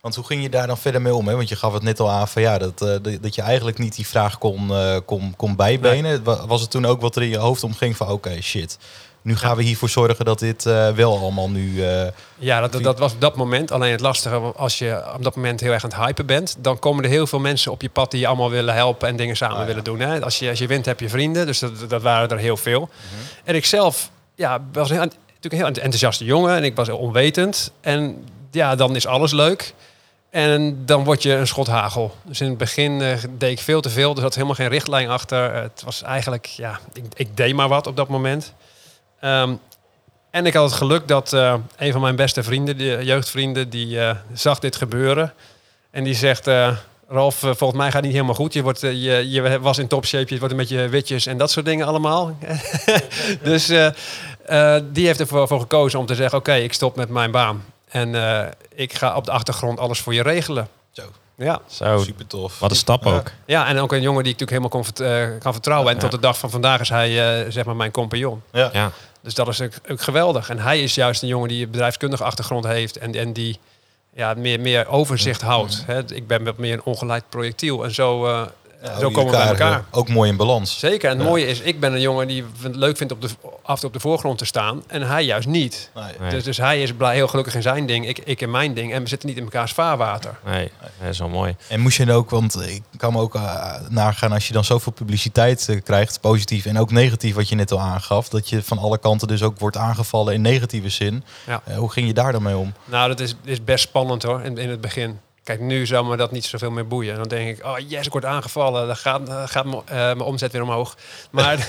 Want 0.00 0.14
hoe 0.14 0.24
ging 0.24 0.42
je 0.42 0.48
daar 0.50 0.66
dan 0.66 0.78
verder 0.78 1.02
mee 1.02 1.14
om? 1.14 1.28
Hè? 1.28 1.36
Want 1.36 1.48
je 1.48 1.56
gaf 1.56 1.72
het 1.72 1.82
net 1.82 2.00
al 2.00 2.10
aan 2.10 2.28
van 2.28 2.42
ja, 2.42 2.58
dat, 2.58 2.82
eh, 2.82 3.16
dat- 3.20 3.34
je 3.34 3.42
eigenlijk 3.42 3.78
niet 3.78 3.94
die 3.96 4.06
vraag 4.06 4.38
kon, 4.38 4.70
eh, 4.70 4.96
kon, 5.04 5.34
kon 5.36 5.56
bijbenen. 5.56 6.24
Wa- 6.24 6.46
Was 6.46 6.60
het 6.60 6.70
toen 6.70 6.86
ook 6.86 7.00
wat 7.00 7.16
er 7.16 7.22
in 7.22 7.28
je 7.28 7.36
hoofd 7.38 7.64
omging 7.64 7.96
van 7.96 8.08
oké, 8.08 8.40
shit. 8.40 8.78
Nu 9.22 9.36
gaan 9.36 9.56
we 9.56 9.62
hiervoor 9.62 9.88
zorgen 9.88 10.24
dat 10.24 10.38
dit 10.38 10.66
eh, 10.66 10.88
wel 10.90 11.18
allemaal 11.18 11.50
nu... 11.50 11.84
eh, 11.86 12.06
Ja, 12.38 12.60
dat, 12.68 12.82
dat, 12.82 12.98
was 12.98 13.12
op 13.12 13.20
dat 13.20 13.36
moment. 13.36 13.70
Alleen 13.72 13.90
het 13.92 14.00
lastige, 14.00 14.36
als 14.36 14.78
je 14.78 15.02
op 15.16 15.22
dat 15.22 15.36
moment 15.36 15.60
heel 15.60 15.72
erg 15.72 15.84
aan 15.84 15.90
het 15.90 15.98
hypen 15.98 16.26
bent, 16.26 16.56
dan 16.58 16.78
komen 16.78 17.04
er 17.04 17.10
heel 17.10 17.26
veel 17.26 17.38
mensen 17.38 17.72
op 17.72 17.82
je 17.82 17.88
pad 17.90 18.10
die 18.10 18.20
je 18.20 18.26
allemaal 18.26 18.50
willen 18.50 18.74
helpen 18.74 19.08
en 19.08 19.16
dingen 19.16 19.36
samen 19.36 19.54
Ah, 19.56 19.60
ja. 19.60 19.66
willen 19.68 19.84
doen. 19.84 20.00
Hè? 20.00 20.20
Als, 20.24 20.38
je, 20.38 20.48
als 20.48 20.58
je 20.58 20.66
wint, 20.66 20.86
heb 20.86 21.00
je 21.00 21.08
vrienden. 21.08 21.46
Dus 21.46 21.58
dat, 21.58 21.72
dat 21.88 22.02
waren 22.02 22.28
er 22.28 22.38
heel 22.38 22.56
veel. 22.56 22.88
En 23.44 23.54
ik 23.54 23.64
zelf 23.64 24.10
ja, 24.34 24.64
was 24.72 24.88
natuurlijk 24.90 25.42
een 25.42 25.50
heel 25.50 25.66
enthousiaste 25.66 26.24
jongen 26.24 26.56
en 26.56 26.64
ik 26.64 26.76
was 26.76 26.88
onwetend. 26.88 27.72
En 27.80 28.24
ja, 28.50 28.74
dan 28.74 28.96
is 28.96 29.06
alles 29.06 29.32
leuk. 29.32 29.74
En 30.30 30.86
dan 30.86 31.04
word 31.04 31.22
je 31.22 31.32
een 31.32 31.46
schot 31.46 31.66
hagel. 31.66 32.16
Dus 32.24 32.40
in 32.40 32.48
het 32.48 32.58
begin 32.58 33.00
eh, 33.00 33.18
deed 33.38 33.50
ik 33.50 33.60
veel 33.60 33.80
te 33.80 33.90
veel. 33.90 34.14
Er 34.14 34.20
zat 34.20 34.34
helemaal 34.34 34.54
geen 34.54 34.68
richtlijn 34.68 35.08
achter. 35.08 35.54
het 35.54 35.82
was 35.84 36.02
eigenlijk, 36.02 36.46
ja, 36.46 36.80
ik, 36.92 37.04
ik 37.14 37.36
deed 37.36 37.54
maar 37.54 37.68
wat 37.68 37.86
op 37.86 37.96
dat 37.96 38.08
moment. 38.08 38.54
Ehm, 39.20 39.54
en 40.30 40.46
ik 40.46 40.54
had 40.54 40.64
het 40.64 40.78
geluk 40.78 41.08
dat 41.08 41.32
eh, 41.32 41.54
een 41.76 41.92
van 41.92 42.00
mijn 42.00 42.16
beste 42.16 42.42
vrienden, 42.42 42.78
de 42.78 42.98
jeugdvrienden, 43.02 43.68
die 43.68 44.00
eh, 44.00 44.16
zag 44.32 44.58
dit 44.58 44.76
gebeuren. 44.76 45.32
En 45.90 46.04
die 46.04 46.14
zegt, 46.14 46.46
Ralf, 47.12 47.42
eh, 47.42 47.50
volgens 47.54 47.78
mij 47.78 47.86
gaat 47.86 47.94
het 47.94 48.04
niet 48.04 48.12
helemaal 48.12 48.34
goed. 48.34 48.52
Je, 48.52 48.62
wordt, 48.62 48.82
eh, 48.82 48.92
je, 48.92 49.30
je 49.30 49.60
was 49.60 49.78
in 49.78 49.86
topshape, 49.88 50.32
je 50.34 50.38
wordt 50.38 50.52
een 50.54 50.60
beetje 50.60 50.88
witjes 50.88 51.26
en 51.26 51.36
dat 51.38 51.50
soort 51.50 51.66
dingen 51.66 51.86
allemaal. 51.86 52.36
dus 53.42 53.68
eh, 53.68 53.86
eh, 54.76 54.82
die 54.92 55.06
heeft 55.06 55.20
ervoor 55.20 55.48
voor 55.48 55.60
gekozen 55.60 55.98
om 55.98 56.06
te 56.06 56.14
zeggen, 56.14 56.38
oké, 56.38 56.54
ik 56.54 56.72
stop 56.72 56.96
met 56.96 57.08
mijn 57.08 57.30
baan. 57.30 57.64
En 57.88 58.14
eh, 58.14 58.46
ik 58.74 58.94
ga 58.94 59.16
op 59.16 59.24
de 59.24 59.30
achtergrond 59.30 59.78
alles 59.78 60.00
voor 60.00 60.14
je 60.14 60.22
regelen. 60.22 60.68
Zo, 60.92 61.02
Ja. 61.36 61.60
Zo, 61.66 61.98
super 61.98 62.26
tof. 62.26 62.58
wat 62.58 62.70
een 62.70 62.76
stap 62.76 63.04
Ja. 63.04 63.10
ook. 63.14 63.30
ja, 63.46 63.66
en 63.66 63.78
ook 63.78 63.92
een 63.92 64.02
jongen 64.02 64.24
die 64.24 64.32
ik 64.32 64.40
natuurlijk 64.40 64.72
helemaal 64.72 64.92
kon 65.00 65.38
kan 65.38 65.52
vertrouwen. 65.52 65.88
En 65.88 65.94
Ja. 65.94 66.00
tot 66.00 66.10
de 66.10 66.18
dag 66.20 66.38
van 66.38 66.50
vandaag 66.50 66.80
is 66.80 66.88
hij 66.88 67.40
eh, 67.44 67.50
zeg 67.50 67.64
maar 67.64 67.76
mijn 67.76 67.90
compagnon. 67.90 68.42
Ja. 68.52 68.70
Ja, 68.72 68.90
Dus 69.22 69.34
dat 69.34 69.48
is 69.48 69.60
ook, 69.60 69.72
ook 69.90 70.00
geweldig. 70.00 70.48
En 70.50 70.58
hij 70.58 70.82
is 70.82 70.94
juist 70.94 71.22
een 71.22 71.28
jongen 71.28 71.48
die 71.48 71.64
een 71.64 71.70
bedrijfskundige 71.70 72.24
achtergrond 72.24 72.66
heeft 72.66 72.96
en, 72.98 73.14
en 73.14 73.32
die 73.32 73.58
ja, 74.14 74.34
meer, 74.34 74.60
meer 74.60 74.88
overzicht 74.88 75.42
houdt. 75.42 75.82
Hè. 75.86 76.14
Ik 76.14 76.26
ben 76.26 76.44
wat 76.44 76.58
meer 76.58 76.72
een 76.72 76.84
ongeleid 76.84 77.28
projectiel 77.28 77.84
en 77.84 77.94
zo, 77.94 78.26
Ja, 78.82 78.98
zo 78.98 79.10
komen 79.10 79.30
we 79.32 79.36
bij 79.38 79.46
elkaar. 79.46 79.72
eh, 79.78 79.84
Ook 79.90 80.08
mooi 80.08 80.30
in 80.30 80.36
balans. 80.36 80.78
Zeker. 80.78 81.08
En 81.10 81.14
het 81.16 81.24
Ja. 81.24 81.28
mooie 81.30 81.46
is, 81.46 81.60
ik 81.60 81.80
ben 81.80 81.92
een 81.92 82.00
jongen 82.00 82.26
die 82.28 82.44
het 82.62 82.76
leuk 82.76 82.96
vindt 82.96 83.12
op 83.12 83.20
de, 83.22 83.28
af 83.62 83.74
en 83.74 83.76
toe 83.80 83.86
op 83.88 83.92
de 83.92 84.00
voorgrond 84.00 84.38
te 84.38 84.44
staan. 84.44 84.82
En 84.86 85.02
hij 85.02 85.24
juist 85.24 85.48
niet. 85.48 85.90
Nee. 85.94 86.04
Nee. 86.20 86.30
Dus, 86.30 86.44
dus 86.44 86.56
hij 86.56 86.82
is 86.82 86.92
blij, 86.94 87.14
heel 87.14 87.28
gelukkig 87.28 87.54
in 87.54 87.62
zijn 87.62 87.86
ding, 87.86 88.08
ik, 88.08 88.18
ik 88.18 88.40
in 88.40 88.50
mijn 88.50 88.74
ding. 88.74 88.92
En 88.92 89.02
we 89.02 89.08
zitten 89.08 89.28
niet 89.28 89.36
in 89.38 89.44
mekaars 89.44 89.72
vaarwater. 89.72 90.38
nee, 90.44 90.70
dat 91.00 91.08
is 91.10 91.18
wel 91.18 91.28
mooi. 91.28 91.56
En 91.68 91.80
moest 91.80 91.96
je 91.96 92.04
dan 92.04 92.16
ook, 92.16 92.30
want 92.30 92.60
ik 92.68 92.82
kan 92.96 93.12
me 93.12 93.20
ook 93.20 93.34
eh, 93.34 93.74
nagaan 93.88 94.32
als 94.32 94.46
je 94.46 94.52
dan 94.52 94.64
zoveel 94.64 94.92
publiciteit 94.92 95.68
eh, 95.68 95.82
krijgt, 95.82 96.20
positief 96.20 96.66
en 96.66 96.78
ook 96.78 96.90
negatief, 96.90 97.34
wat 97.34 97.48
je 97.48 97.54
net 97.54 97.72
al 97.72 97.80
aangaf, 97.80 98.28
dat 98.28 98.48
je 98.48 98.62
van 98.62 98.78
alle 98.78 98.98
kanten 98.98 99.28
dus 99.28 99.42
ook 99.42 99.58
wordt 99.58 99.76
aangevallen 99.76 100.34
in 100.34 100.40
negatieve 100.40 100.88
zin. 100.88 101.24
Ja. 101.46 101.62
Hoe 101.76 101.90
ging 101.92 102.06
je 102.06 102.12
daar 102.14 102.32
dan 102.32 102.42
mee 102.42 102.56
om? 102.56 102.72
Nou, 102.84 103.08
dat 103.08 103.20
is, 103.20 103.34
is 103.44 103.64
best 103.64 103.84
spannend 103.84 104.22
hoor, 104.22 104.42
in, 104.42 104.58
in 104.58 104.70
het 104.70 104.80
begin. 104.80 105.18
Kijk, 105.44 105.60
nu 105.60 105.86
zou 105.86 106.06
me 106.06 106.16
dat 106.16 106.32
niet 106.32 106.44
zoveel 106.44 106.70
meer 106.70 106.86
boeien. 106.86 107.16
Dan 107.16 107.28
denk 107.28 107.58
ik, 107.58 107.64
oh 107.64 107.78
yes, 107.88 108.06
ik 108.06 108.12
word 108.12 108.24
aangevallen. 108.24 108.86
Dan 108.86 108.96
gaat, 108.96 109.20
gaat 109.46 109.64
mijn, 109.64 109.82
eh, 109.86 109.96
mijn 109.96 110.20
omzet 110.20 110.52
weer 110.52 110.62
omhoog. 110.62 110.96
Maar, 111.30 111.56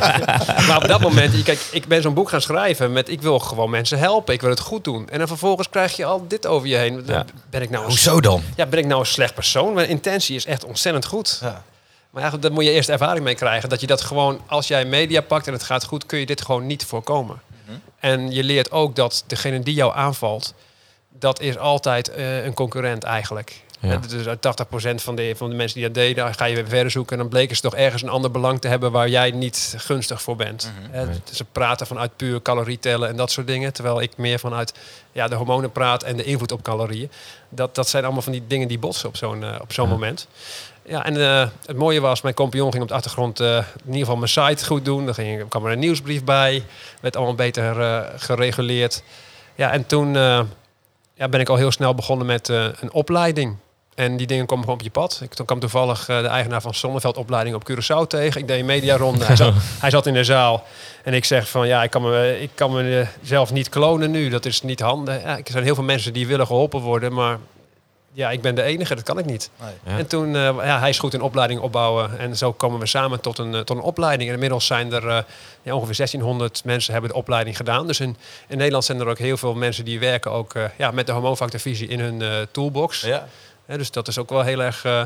maar 0.68 0.76
op 0.76 0.88
dat 0.88 1.00
moment, 1.00 1.42
kijk, 1.42 1.60
ik 1.70 1.86
ben 1.86 2.02
zo'n 2.02 2.14
boek 2.14 2.28
gaan 2.28 2.40
schrijven 2.40 2.92
met... 2.92 3.08
ik 3.08 3.22
wil 3.22 3.38
gewoon 3.38 3.70
mensen 3.70 3.98
helpen, 3.98 4.34
ik 4.34 4.40
wil 4.40 4.50
het 4.50 4.60
goed 4.60 4.84
doen. 4.84 5.08
En 5.08 5.18
dan 5.18 5.28
vervolgens 5.28 5.68
krijg 5.68 5.96
je 5.96 6.04
al 6.04 6.28
dit 6.28 6.46
over 6.46 6.68
je 6.68 6.76
heen. 6.76 7.02
Ja. 7.06 7.24
Ben, 7.50 7.62
ik 7.62 7.70
nou 7.70 7.84
Hoezo 7.84 8.20
dan? 8.20 8.42
ja, 8.56 8.66
ben 8.66 8.78
ik 8.78 8.86
nou 8.86 9.00
een 9.00 9.06
slecht 9.06 9.34
persoon? 9.34 9.74
Mijn 9.74 9.88
intentie 9.88 10.36
is 10.36 10.46
echt 10.46 10.64
ontzettend 10.64 11.04
goed. 11.04 11.38
Ja. 11.42 11.64
Maar 12.10 12.30
goed, 12.30 12.42
daar 12.42 12.52
moet 12.52 12.64
je 12.64 12.70
eerst 12.70 12.88
ervaring 12.88 13.24
mee 13.24 13.34
krijgen. 13.34 13.68
Dat 13.68 13.80
je 13.80 13.86
dat 13.86 14.00
gewoon, 14.00 14.40
als 14.46 14.68
jij 14.68 14.84
media 14.84 15.20
pakt 15.20 15.46
en 15.46 15.52
het 15.52 15.62
gaat 15.62 15.84
goed, 15.84 16.06
kun 16.06 16.18
je 16.18 16.26
dit 16.26 16.42
gewoon 16.42 16.66
niet 16.66 16.84
voorkomen. 16.84 17.40
En 17.98 18.30
je 18.30 18.44
leert 18.44 18.70
ook 18.70 18.96
dat 18.96 19.24
degene 19.26 19.60
die 19.60 19.74
jou 19.74 19.94
aanvalt, 19.94 20.54
dat 21.18 21.40
is 21.40 21.58
altijd 21.58 22.10
eh, 22.10 22.44
een 22.44 22.54
concurrent 22.54 23.04
eigenlijk. 23.04 23.62
Ja. 23.80 23.96
Dus 24.08 24.26
uit 24.26 24.46
80% 24.46 24.94
van 24.94 25.14
de, 25.16 25.32
van 25.36 25.50
de 25.50 25.56
mensen 25.56 25.76
die 25.78 25.86
dat 25.86 25.94
deden, 25.94 26.24
dan 26.24 26.34
ga 26.34 26.44
je 26.44 26.54
weer 26.54 26.68
verder 26.68 26.90
zoeken. 26.90 27.12
En 27.12 27.18
dan 27.18 27.28
bleken 27.28 27.56
ze 27.56 27.62
toch 27.62 27.74
ergens 27.74 28.02
een 28.02 28.08
ander 28.08 28.30
belang 28.30 28.60
te 28.60 28.68
hebben 28.68 28.92
waar 28.92 29.08
jij 29.08 29.30
niet 29.30 29.74
gunstig 29.76 30.22
voor 30.22 30.36
bent. 30.36 30.72
Eh, 30.92 31.02
Nee. 31.02 31.20
Ze 31.32 31.44
praten 31.52 31.86
vanuit 31.86 32.16
puur 32.16 32.42
calorie 32.42 32.78
tellen 32.78 33.08
en 33.08 33.16
dat 33.16 33.30
soort 33.30 33.46
dingen. 33.46 33.72
Terwijl 33.72 34.00
ik 34.02 34.16
meer 34.16 34.38
vanuit 34.38 34.74
ja, 35.12 35.28
de 35.28 35.34
hormonen 35.34 35.72
praat 35.72 36.02
en 36.02 36.16
de 36.16 36.24
invloed 36.24 36.52
op 36.52 36.62
calorieën. 36.62 37.10
Dat, 37.48 37.74
dat 37.74 37.88
zijn 37.88 38.04
allemaal 38.04 38.22
van 38.22 38.32
die 38.32 38.44
dingen 38.46 38.68
die 38.68 38.78
botsen 38.78 39.08
op 39.08 39.16
zo'n 39.16 39.44
eh, 39.44 39.56
op 39.60 39.72
zo'n 39.72 39.86
Ja. 39.86 39.92
moment. 39.92 40.28
Ja, 40.86 41.04
en 41.04 41.20
eh, 41.20 41.48
het 41.66 41.76
mooie 41.76 42.00
was, 42.00 42.20
mijn 42.20 42.34
compagnon 42.34 42.70
ging 42.70 42.82
op 42.82 42.88
de 42.88 42.94
achtergrond 42.94 43.40
in 43.40 43.64
ieder 43.86 43.98
geval 44.00 44.16
mijn 44.16 44.28
site 44.28 44.64
goed 44.66 44.84
doen. 44.84 45.04
Dan 45.04 45.14
ging, 45.14 45.48
kwam 45.48 45.66
er 45.66 45.72
een 45.72 45.78
nieuwsbrief 45.78 46.24
bij. 46.24 46.64
Werd 47.00 47.16
allemaal 47.16 47.34
beter 47.34 47.80
eh, 47.80 48.00
gereguleerd. 48.16 49.02
Ja, 49.54 49.70
en 49.72 49.86
toen 49.86 50.16
eh, 50.16 50.40
ja, 51.14 51.28
ben 51.28 51.40
ik 51.40 51.48
al 51.48 51.56
heel 51.56 51.70
snel 51.70 51.94
begonnen 51.94 52.26
met 52.26 52.48
eh, 52.48 52.64
een 52.80 52.92
opleiding. 52.92 53.56
En 53.94 54.16
die 54.16 54.26
dingen 54.26 54.46
komen 54.46 54.64
gewoon 54.64 54.78
op 54.78 54.84
je 54.84 54.90
pad. 54.90 55.20
Ik, 55.22 55.34
toen 55.34 55.46
kwam 55.46 55.58
toevallig 55.60 56.08
eh, 56.08 56.20
de 56.20 56.26
eigenaar 56.26 56.60
van 56.60 56.74
Zonneveld 56.74 57.16
opleiding 57.16 57.56
op 57.56 57.70
Curaçao 57.70 58.06
tegen. 58.08 58.40
Ik 58.40 58.46
deed 58.46 58.60
een 58.60 58.66
mediaronde. 58.66 59.24
Hij 59.24 59.36
zat, 59.36 59.54
hij 59.80 59.90
zat 59.90 60.06
in 60.06 60.14
de 60.14 60.24
zaal. 60.24 60.64
En 61.02 61.14
ik 61.14 61.24
zeg 61.24 61.48
van 61.48 61.66
ja, 61.66 61.82
ik 61.82 61.90
kan, 61.90 62.02
me, 62.02 62.40
ik 62.40 62.50
kan 62.54 62.72
mezelf 62.72 63.52
niet 63.52 63.68
klonen 63.68 64.10
nu. 64.10 64.28
Dat 64.28 64.44
is 64.44 64.62
niet 64.62 64.80
handig. 64.80 65.22
Ja, 65.22 65.36
er 65.38 65.42
zijn 65.44 65.64
heel 65.64 65.74
veel 65.74 65.84
mensen 65.84 66.12
die 66.12 66.26
willen 66.26 66.46
geholpen 66.46 66.80
worden. 66.80 67.12
Maar 67.12 67.38
ja, 68.14 68.30
ik 68.30 68.40
ben 68.40 68.54
de 68.54 68.62
enige. 68.62 68.94
Dat 68.94 69.04
kan 69.04 69.18
ik 69.18 69.24
niet. 69.24 69.50
En 69.84 70.06
toen, 70.06 70.36
eh, 70.36 70.42
ja, 70.42 70.78
hij 70.78 70.88
is 70.88 70.98
goed 70.98 71.14
in 71.14 71.20
opleiding 71.20 71.60
opbouwen. 71.60 72.18
En 72.18 72.36
zo 72.36 72.52
komen 72.52 72.80
we 72.80 72.86
samen 72.86 73.20
tot 73.20 73.38
een, 73.38 73.54
eh, 73.54 73.60
tot 73.60 73.76
een 73.76 73.82
opleiding. 73.82 74.28
En 74.28 74.34
inmiddels 74.34 74.66
zijn 74.66 74.92
er 74.92 75.08
eh, 75.08 75.18
ja, 75.62 75.74
ongeveer 75.74 75.94
1600 75.94 76.64
mensen 76.64 76.92
hebben 76.92 77.10
de 77.10 77.16
opleiding 77.16 77.56
gedaan. 77.56 77.86
Dus 77.86 78.00
in, 78.00 78.16
in 78.48 78.56
Nederland 78.56 78.84
zijn 78.84 79.00
er 79.00 79.06
ook 79.06 79.18
heel 79.18 79.36
veel 79.36 79.54
mensen 79.54 79.84
die 79.84 79.98
werken 79.98 80.30
ook, 80.30 80.54
eh, 80.54 80.64
ja, 80.78 80.90
met 80.90 81.06
de 81.06 81.12
hormoonfactorvisie 81.12 81.88
in 81.88 82.00
hun 82.00 82.22
eh, 82.22 82.30
toolbox. 82.50 83.00
Ja. 83.00 83.26
Hè, 83.66 83.78
dus 83.78 83.90
dat 83.90 84.08
is 84.08 84.18
ook 84.18 84.30
wel 84.30 84.42
heel 84.42 84.62
erg 84.62 84.84
eh, 84.84 85.02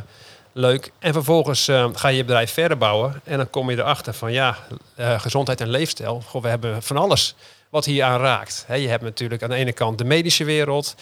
leuk. 0.52 0.92
En 0.98 1.12
vervolgens 1.12 1.68
eh, 1.68 1.88
ga 1.92 2.08
je 2.08 2.16
je 2.16 2.24
bedrijf 2.24 2.52
verder 2.52 2.78
bouwen. 2.78 3.20
En 3.24 3.36
dan 3.36 3.50
kom 3.50 3.70
je 3.70 3.76
erachter 3.76 4.14
van 4.14 4.32
ja, 4.32 4.56
eh, 4.94 5.20
gezondheid 5.20 5.60
en 5.60 5.68
leefstijl. 5.68 6.22
Goh, 6.26 6.42
we 6.42 6.48
hebben 6.48 6.82
van 6.82 6.96
alles 6.96 7.34
wat 7.68 7.84
hier 7.84 8.04
aan 8.04 8.20
raakt. 8.20 8.64
Hè, 8.66 8.74
je 8.74 8.88
hebt 8.88 9.02
natuurlijk 9.02 9.42
aan 9.42 9.50
de 9.50 9.56
ene 9.56 9.72
kant 9.72 9.98
de 9.98 10.04
medische 10.04 10.44
wereld. 10.44 10.94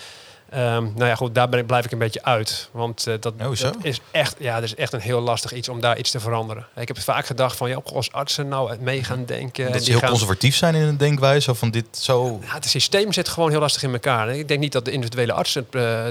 Ehm, 0.50 0.82
nou 0.82 1.04
ja, 1.04 1.14
goed, 1.14 1.34
daar 1.34 1.48
ben 1.48 1.60
ik, 1.60 1.66
blijf 1.66 1.84
ik 1.84 1.92
een 1.92 1.98
beetje 1.98 2.24
uit. 2.24 2.68
Want 2.72 3.06
eh, 3.06 3.14
dat, 3.20 3.32
Oh, 3.42 3.52
is 3.82 4.00
echt, 4.10 4.36
ja, 4.38 4.54
dat 4.54 4.64
is 4.64 4.74
echt 4.74 4.92
een 4.92 5.00
heel 5.00 5.20
lastig 5.20 5.52
iets 5.52 5.68
om 5.68 5.80
daar 5.80 5.98
iets 5.98 6.10
te 6.10 6.20
veranderen. 6.20 6.66
Ik 6.76 6.88
heb 6.88 6.98
vaak 7.00 7.26
gedacht 7.26 7.56
van, 7.56 7.68
ja, 7.68 7.80
als 7.94 8.12
artsen 8.12 8.48
nou 8.48 8.76
mee 8.80 9.04
gaan 9.04 9.24
denken. 9.24 9.66
en 9.66 9.72
Dat 9.72 9.84
ze 9.84 9.90
heel 9.90 9.98
gaan- 10.00 10.08
conservatief 10.08 10.56
zijn 10.56 10.74
in 10.74 10.82
een 10.82 10.96
denkwijze, 10.96 11.50
of 11.50 11.58
van 11.58 11.70
dit 11.70 11.86
zo... 11.90 12.38
ja, 12.46 12.54
het 12.54 12.64
systeem 12.66 13.12
zit 13.12 13.28
gewoon 13.28 13.50
heel 13.50 13.60
lastig 13.60 13.82
in 13.82 13.92
elkaar. 13.92 14.28
Ik 14.34 14.48
denk 14.48 14.60
niet 14.60 14.72
dat 14.72 14.84
de 14.84 14.90
individuele 14.90 15.32
artsen 15.32 15.66
eh, 15.70 16.04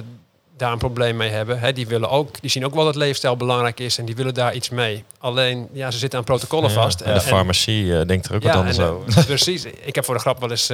daar 0.57 0.71
een 0.71 0.77
probleem 0.77 1.15
mee 1.17 1.29
hebben. 1.29 1.73
Die, 1.75 1.87
willen 1.87 2.09
ook, 2.09 2.41
die 2.41 2.49
zien 2.49 2.65
ook 2.65 2.73
wel 2.73 2.83
dat 2.85 2.95
leefstijl 2.95 3.37
belangrijk 3.37 3.79
is 3.79 3.97
en 3.97 4.05
die 4.05 4.15
willen 4.15 4.33
daar 4.33 4.53
iets 4.55 4.69
mee. 4.69 5.03
Alleen, 5.19 5.67
ja, 5.71 5.91
ze 5.91 5.97
zitten 5.97 6.19
aan 6.19 6.25
protocollen 6.25 6.69
Ja, 6.69 6.75
vast. 6.75 7.01
en 7.01 7.13
de 7.13 7.21
farmacie 7.21 7.99
eh, 7.99 8.05
denkt 8.07 8.25
er 8.27 8.35
ook 8.35 8.43
wat 8.43 8.55
anders 8.55 8.77
en, 8.77 8.85
over. 8.85 9.25
precies. 9.25 9.63
Ik 9.65 9.95
heb 9.95 10.05
voor 10.05 10.13
de 10.15 10.19
grap 10.21 10.39
wel 10.39 10.49
eens 10.51 10.67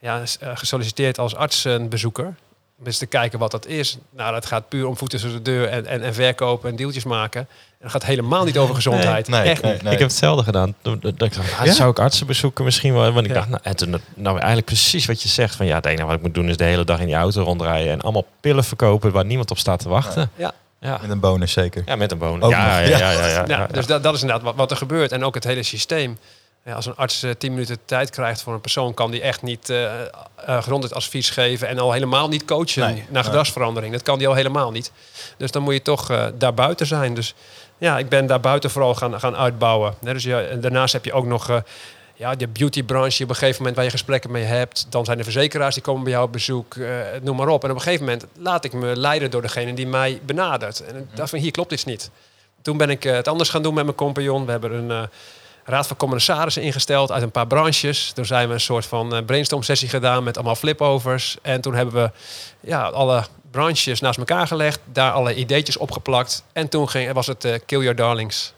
ja, 0.00 0.22
gesolliciteerd 0.54 1.18
als 1.18 1.34
artsenbezoeker. 1.34 2.34
Om 2.78 2.86
eens 2.86 2.98
te 2.98 3.06
kijken 3.06 3.38
wat 3.38 3.50
dat 3.50 3.66
is. 3.66 3.98
Nou, 4.10 4.32
dat 4.32 4.46
gaat 4.46 4.68
puur 4.68 4.86
om 4.86 4.96
voeten 4.96 5.20
tussen 5.20 5.44
de 5.44 5.50
deur 5.50 5.68
en, 5.68 5.86
en, 5.86 6.02
en 6.02 6.14
verkopen 6.14 6.70
en 6.70 6.76
deeltjes 6.76 7.04
maken. 7.04 7.40
En 7.40 7.82
dat 7.82 7.90
gaat 7.90 8.04
helemaal 8.04 8.44
niet 8.44 8.58
over 8.58 8.74
gezondheid. 8.74 9.28
Nee, 9.28 9.40
Echt 9.42 9.62
nee, 9.62 9.72
niet. 9.72 9.82
nee. 9.82 9.92
Ik 9.92 9.98
heb 9.98 10.08
hetzelfde 10.08 10.44
gedaan. 10.44 10.74
Dat 10.82 11.04
ik 11.04 11.18
dacht, 11.18 11.38
ah, 11.58 11.64
Ja? 11.66 11.72
zou 11.72 11.90
ik 11.90 11.98
artsen 11.98 12.26
bezoeken 12.26 12.64
misschien 12.64 12.94
wel? 12.94 13.12
Want 13.12 13.26
ik 13.26 13.32
Ja. 13.32 13.38
dacht, 13.38 13.48
nou, 13.48 13.60
en 13.64 13.76
toen, 13.76 14.00
nou 14.14 14.36
eigenlijk 14.36 14.66
precies 14.66 15.06
wat 15.06 15.22
je 15.22 15.28
zegt. 15.28 15.54
Van 15.56 15.66
ja, 15.66 15.74
het 15.74 15.86
enige 15.86 16.04
wat 16.06 16.14
ik 16.16 16.22
moet 16.22 16.34
doen 16.34 16.48
is 16.48 16.56
de 16.56 16.64
hele 16.64 16.84
dag 16.84 17.00
in 17.00 17.06
die 17.06 17.14
auto 17.14 17.42
rondrijden 17.42 17.92
en 17.92 18.00
allemaal 18.00 18.26
pillen 18.40 18.64
verkopen 18.64 19.12
waar 19.12 19.24
niemand 19.24 19.50
op 19.50 19.58
staat 19.58 19.80
te 19.80 19.88
wachten. 19.88 20.30
Ja. 20.36 20.52
Ja, 20.80 20.98
Met 21.00 21.10
een 21.10 21.20
bonus 21.20 21.52
zeker. 21.52 21.82
ja 21.86 21.96
met 21.96 22.12
een 22.12 22.18
bonus. 22.18 22.48
Ja, 22.48 22.78
ja, 22.78 22.88
ja. 22.88 22.98
ja, 22.98 23.10
ja, 23.12 23.26
ja, 23.26 23.34
Ja, 23.34 23.44
ja. 23.46 23.66
dus 23.66 23.86
dat, 23.86 24.02
dat 24.02 24.14
is 24.14 24.20
inderdaad 24.20 24.44
wat, 24.44 24.54
wat 24.54 24.70
er 24.70 24.76
gebeurt. 24.76 25.12
En 25.12 25.24
ook 25.24 25.34
het 25.34 25.44
hele 25.44 25.62
systeem. 25.62 26.18
Ja, 26.66 26.74
als 26.74 26.86
een 26.86 26.96
arts 26.96 27.22
eh, 27.22 27.30
10 27.30 27.50
minuten 27.50 27.78
tijd 27.84 28.10
krijgt 28.10 28.42
voor 28.42 28.54
een 28.54 28.60
persoon, 28.60 28.94
kan 28.94 29.10
die 29.10 29.20
echt 29.20 29.42
niet 29.42 29.70
eh 29.70 30.00
eh, 30.02 30.62
gezondheidsadvies 30.62 31.30
geven 31.30 31.68
en 31.68 31.78
al 31.78 31.92
helemaal 31.92 32.28
niet 32.28 32.44
coachen 32.44 32.82
Nee, 32.82 32.94
naar 32.94 33.06
nee. 33.10 33.22
gedragsverandering. 33.22 33.92
Dat 33.92 34.02
kan 34.02 34.18
die 34.18 34.28
al 34.28 34.34
helemaal 34.34 34.70
niet. 34.70 34.92
Dus 35.36 35.50
dan 35.50 35.62
moet 35.62 35.74
je 35.74 35.82
toch 35.82 36.30
daarbuiten 36.34 36.86
zijn. 36.86 37.14
Dus 37.14 37.34
ja, 37.78 37.98
ik 37.98 38.08
ben 38.08 38.26
daarbuiten 38.26 38.70
vooral 38.70 38.94
gaan, 38.94 39.20
gaan 39.20 39.36
uitbouwen. 39.36 39.94
Dus 40.00 40.22
ja, 40.22 40.40
en 40.40 40.60
daarnaast 40.60 40.92
heb 40.92 41.04
je 41.04 41.12
ook 41.12 41.26
nog 41.26 41.62
ja, 42.14 42.34
de 42.34 42.48
beautybranche 42.48 43.22
op 43.22 43.28
een 43.28 43.34
gegeven 43.34 43.58
moment 43.58 43.76
waar 43.76 43.84
je 43.84 43.90
gesprekken 43.90 44.30
mee 44.30 44.44
hebt. 44.44 44.86
Dan 44.88 45.04
zijn 45.04 45.18
de 45.18 45.24
verzekeraars 45.24 45.74
die 45.74 45.82
komen 45.82 46.02
bij 46.02 46.12
jou 46.12 46.24
op 46.24 46.32
bezoek, 46.32 46.76
noem 47.22 47.36
maar 47.36 47.48
op. 47.48 47.64
En 47.64 47.70
op 47.70 47.76
een 47.76 47.82
gegeven 47.82 48.04
moment 48.04 48.26
laat 48.38 48.64
ik 48.64 48.72
me 48.72 48.96
leiden 48.96 49.30
door 49.30 49.42
degene 49.42 49.74
die 49.74 49.86
mij 49.86 50.20
benadert. 50.22 50.84
En 50.84 50.96
ik 50.96 51.16
dacht 51.16 51.30
van 51.30 51.38
hier 51.38 51.50
klopt 51.50 51.72
iets 51.72 51.84
niet. 51.84 52.10
Toen 52.62 52.76
ben 52.76 52.90
ik 52.90 53.02
het 53.02 53.28
anders 53.28 53.48
gaan 53.48 53.62
doen 53.62 53.74
met 53.74 53.84
mijn 53.84 53.96
compagnon. 53.96 54.44
We 54.44 54.50
hebben 54.50 54.90
een 54.90 55.08
raad 55.66 55.86
van 55.86 55.96
commissarissen 55.96 56.62
ingesteld 56.62 57.12
uit 57.12 57.22
een 57.22 57.30
paar 57.30 57.46
branches. 57.46 58.12
Toen 58.12 58.24
zijn 58.24 58.48
we 58.48 58.54
een 58.54 58.60
soort 58.60 58.86
van 58.86 59.14
eh, 59.14 59.24
brainstorm 59.24 59.62
sessie 59.62 59.88
gedaan 59.88 60.24
met 60.24 60.36
allemaal 60.36 60.54
flipovers. 60.54 61.36
En 61.42 61.60
toen 61.60 61.74
hebben 61.74 61.94
we 61.94 62.10
ja, 62.60 62.82
alle 62.82 63.24
branches 63.50 64.00
naast 64.00 64.18
elkaar 64.18 64.46
gelegd, 64.46 64.80
daar 64.84 65.12
alle 65.12 65.34
ideetjes 65.34 65.76
opgeplakt. 65.76 66.44
En 66.52 66.68
toen 66.68 66.88
ging, 66.88 67.12
was 67.12 67.26
het 67.26 67.44
eh, 67.44 67.54
Kill 67.66 67.80
Your 67.80 67.96
Darlings. 67.96 68.54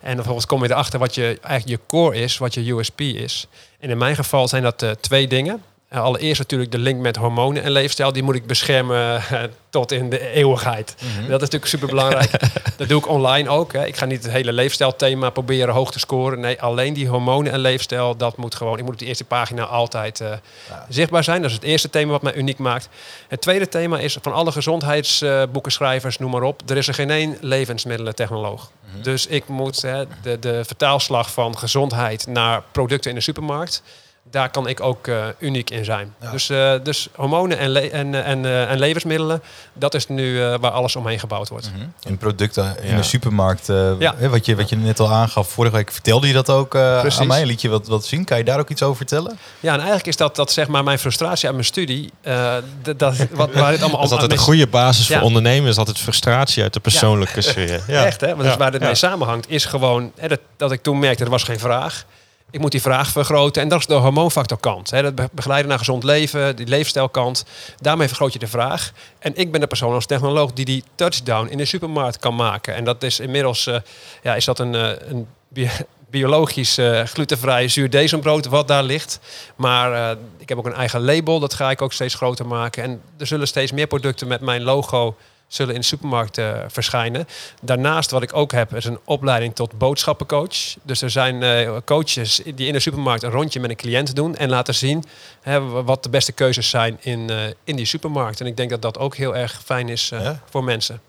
En 0.00 0.14
vervolgens 0.14 0.46
kom 0.46 0.62
je 0.62 0.70
erachter 0.70 0.98
wat 0.98 1.14
je 1.14 1.38
eigenlijk 1.42 1.80
je 1.80 1.86
core 1.88 2.16
is, 2.16 2.38
wat 2.38 2.54
je 2.54 2.72
USP 2.72 3.00
is. 3.00 3.46
En 3.78 3.90
in 3.90 3.98
mijn 3.98 4.14
geval 4.14 4.48
zijn 4.48 4.62
dat 4.62 4.82
eh, 4.82 4.90
twee 4.90 5.28
dingen. 5.28 5.62
Allereerst 5.98 6.38
natuurlijk 6.40 6.72
de 6.72 6.78
link 6.78 7.00
met 7.00 7.16
hormonen 7.16 7.62
en 7.62 7.70
leefstijl. 7.70 8.12
Die 8.12 8.22
moet 8.22 8.34
ik 8.34 8.46
beschermen 8.46 9.16
eh, 9.16 9.42
tot 9.70 9.92
in 9.92 10.10
de 10.10 10.30
eeuwigheid. 10.32 10.94
Mhm. 10.98 11.20
Dat 11.20 11.42
is 11.42 11.48
natuurlijk 11.48 11.66
super 11.66 11.88
belangrijk. 11.88 12.30
dat 12.76 12.88
doe 12.88 12.98
ik 12.98 13.08
online 13.08 13.48
ook. 13.48 13.72
Hè. 13.72 13.86
Ik 13.86 13.96
ga 13.96 14.04
niet 14.04 14.22
het 14.22 14.32
hele 14.32 14.52
leefstijlthema 14.52 15.30
proberen 15.30 15.74
hoog 15.74 15.92
te 15.92 15.98
scoren. 15.98 16.40
Nee, 16.40 16.62
alleen 16.62 16.92
die 16.94 17.08
hormonen 17.08 17.52
en 17.52 17.58
leefstijl, 17.58 18.16
dat 18.16 18.36
moet 18.36 18.54
gewoon. 18.54 18.78
Ik 18.78 18.84
moet 18.84 18.92
op 18.92 18.98
die 18.98 19.08
eerste 19.08 19.24
pagina 19.24 19.64
altijd 19.64 20.20
eh, 20.20 20.28
Ja. 20.68 20.86
zichtbaar 20.88 21.24
zijn. 21.24 21.40
Dat 21.42 21.50
is 21.50 21.56
het 21.56 21.66
eerste 21.66 21.90
thema 21.90 22.10
wat 22.10 22.22
mij 22.22 22.34
uniek 22.34 22.58
maakt. 22.58 22.88
Het 23.28 23.40
tweede 23.40 23.68
thema 23.68 23.98
is 23.98 24.18
van 24.22 24.32
alle 24.32 24.52
gezondheidsboekenschrijvers, 24.52 26.18
noem 26.18 26.30
maar 26.30 26.42
op. 26.42 26.70
Er 26.70 26.76
is 26.76 26.88
er 26.88 26.94
geen 26.94 27.10
één 27.10 27.36
levensmiddelentechnoloog. 27.40 28.70
Mhm. 28.94 29.02
Dus 29.02 29.26
ik 29.26 29.48
moet 29.48 29.82
hè, 29.82 30.04
de, 30.22 30.38
de 30.38 30.64
vertaalslag 30.64 31.30
van 31.32 31.58
gezondheid 31.58 32.26
naar 32.26 32.62
producten 32.72 33.10
in 33.10 33.16
de 33.16 33.22
supermarkt. 33.22 33.82
Daar 34.30 34.50
kan 34.50 34.68
ik 34.68 34.80
ook 34.80 35.06
eh, 35.06 35.24
uniek 35.38 35.70
in 35.70 35.84
zijn. 35.84 36.14
Ja. 36.20 36.30
Dus, 36.30 36.48
eh, 36.50 36.72
dus 36.82 37.08
hormonen 37.14 37.58
en, 37.58 37.68
le- 37.70 37.80
en, 37.88 38.14
eh, 38.14 38.28
en, 38.30 38.44
eh, 38.44 38.70
en 38.70 38.78
levensmiddelen, 38.78 39.42
dat 39.72 39.94
is 39.94 40.06
nu 40.08 40.42
eh, 40.42 40.54
waar 40.60 40.70
alles 40.70 40.96
omheen 40.96 41.18
gebouwd 41.18 41.48
wordt. 41.48 41.70
En 42.02 42.16
producten 42.18 42.76
in 42.82 42.90
Ja. 42.90 42.96
de 42.96 43.02
supermarkt, 43.02 43.68
eh, 43.68 43.90
Ja. 43.98 44.14
hè, 44.16 44.28
wat, 44.28 44.46
je, 44.46 44.56
wat 44.56 44.68
je 44.68 44.76
net 44.76 45.00
al 45.00 45.10
aangaf. 45.12 45.48
Vorige 45.48 45.74
week 45.76 45.92
vertelde 45.92 46.26
je 46.26 46.32
dat 46.32 46.50
ook 46.50 46.74
eh, 46.74 47.04
aan 47.18 47.26
mij. 47.26 47.46
Liet 47.46 47.60
je 47.60 47.68
wat, 47.68 47.86
wat 47.86 48.04
zien? 48.04 48.24
Kan 48.24 48.38
je 48.38 48.44
daar 48.44 48.58
ook 48.58 48.68
iets 48.70 48.82
over 48.82 48.96
vertellen? 48.96 49.38
Ja, 49.60 49.68
en 49.72 49.78
eigenlijk 49.78 50.06
is 50.08 50.16
dat, 50.16 50.36
dat 50.36 50.52
zeg 50.52 50.68
maar 50.68 50.84
mijn 50.84 50.98
frustratie 50.98 51.44
uit 51.46 51.54
mijn 51.54 51.66
studie. 51.66 52.12
eh, 52.20 52.54
dat, 52.96 53.16
wat, 53.30 53.52
waar 53.52 53.70
dit 53.70 53.80
allemaal 53.82 53.90
Dat 54.00 54.04
is 54.04 54.10
altijd 54.10 54.20
een 54.30 54.36
mis- 54.36 54.40
goede 54.44 54.66
basis 54.66 55.08
Ja. 55.08 55.16
voor 55.18 55.26
ondernemen. 55.26 55.70
Is 55.70 55.76
altijd 55.76 55.98
frustratie 55.98 56.62
uit 56.62 56.72
de 56.72 56.80
persoonlijke 56.80 57.40
sfeer. 57.40 57.82
Ja. 57.86 58.04
Echt, 58.04 58.20
hè? 58.20 58.26
Want 58.26 58.38
dat 58.38 58.46
is 58.46 58.52
Ja. 58.52 58.58
waar 58.58 58.70
dit 58.70 58.80
mee 58.80 58.94
samenhangt, 58.94 59.50
is 59.50 59.64
gewoon 59.64 60.12
hè, 60.18 60.28
dat, 60.28 60.40
dat 60.56 60.72
ik 60.72 60.82
toen 60.82 60.98
merkte, 60.98 61.24
er 61.24 61.30
was 61.30 61.42
geen 61.42 61.58
vraag. 61.58 62.04
Ik 62.50 62.60
moet 62.60 62.70
die 62.70 62.80
vraag 62.82 63.10
vergroten. 63.10 63.62
En 63.62 63.68
dat 63.68 63.78
is 63.80 63.86
de 63.86 63.94
hormoonfactorkant. 63.94 64.90
Dat 64.90 65.14
be- 65.14 65.28
begeleiden 65.32 65.68
naar 65.68 65.78
gezond 65.78 66.04
leven, 66.04 66.56
die 66.56 66.66
leefstijlkant. 66.66 67.44
Daarmee 67.80 68.06
vergroot 68.08 68.32
je 68.32 68.38
de 68.38 68.46
vraag. 68.46 68.92
En 69.18 69.36
ik 69.36 69.50
ben 69.52 69.60
de 69.60 69.66
persoon 69.66 69.94
als 69.94 70.06
technoloog 70.06 70.52
die 70.52 70.64
die 70.64 70.84
touchdown 70.94 71.48
in 71.50 71.58
de 71.58 71.64
supermarkt 71.64 72.18
kan 72.18 72.34
maken. 72.34 72.74
En 72.74 72.84
dat 72.84 73.02
is 73.02 73.20
inmiddels 73.20 73.66
eh, 73.66 73.76
ja, 74.22 74.34
is 74.34 74.44
dat 74.44 74.58
een, 74.58 74.74
eh, 74.74 74.90
een 75.08 75.26
bi- 75.48 75.68
biologisch 76.10 76.78
eh, 76.78 77.02
glutenvrij 77.04 77.68
zuurdesembrood 77.68 78.46
wat 78.46 78.68
daar 78.68 78.82
ligt. 78.82 79.20
Maar 79.56 79.92
eh, 80.10 80.16
ik 80.38 80.48
heb 80.48 80.58
ook 80.58 80.66
een 80.66 80.72
eigen 80.74 81.00
label, 81.04 81.40
dat 81.40 81.54
ga 81.54 81.70
ik 81.70 81.82
ook 81.82 81.92
steeds 81.92 82.14
groter 82.14 82.46
maken. 82.46 82.82
En 82.82 83.00
er 83.18 83.26
zullen 83.26 83.46
steeds 83.46 83.72
meer 83.72 83.86
producten 83.86 84.28
met 84.28 84.40
mijn 84.40 84.62
logo 84.62 85.16
zullen 85.50 85.74
in 85.74 85.80
de 85.80 85.86
supermarkt 85.86 86.38
eh, 86.38 86.52
verschijnen. 86.68 87.26
Daarnaast 87.62 88.10
wat 88.10 88.22
ik 88.22 88.36
ook 88.36 88.52
heb 88.52 88.74
is 88.74 88.84
een 88.84 88.98
opleiding 89.04 89.54
tot 89.54 89.78
boodschappencoach. 89.78 90.74
Dus 90.82 91.02
er 91.02 91.10
zijn 91.10 91.42
eh, 91.42 91.70
coaches 91.84 92.40
die 92.54 92.66
in 92.66 92.72
de 92.72 92.80
supermarkt 92.80 93.22
een 93.22 93.30
rondje 93.30 93.60
met 93.60 93.70
een 93.70 93.76
cliënt 93.76 94.14
doen 94.14 94.36
en 94.36 94.48
laten 94.48 94.74
zien 94.74 95.04
hè, 95.40 95.60
wat 95.60 96.02
de 96.02 96.08
beste 96.08 96.32
keuzes 96.32 96.68
zijn 96.68 96.96
in, 97.00 97.30
eh, 97.30 97.36
in 97.64 97.76
die 97.76 97.86
supermarkt. 97.86 98.40
En 98.40 98.46
ik 98.46 98.56
denk 98.56 98.70
dat 98.70 98.82
dat 98.82 98.98
ook 98.98 99.16
heel 99.16 99.36
erg 99.36 99.60
fijn 99.64 99.88
is 99.88 100.08
Ja. 100.08 100.40
voor 100.50 100.64
mensen. 100.64 101.00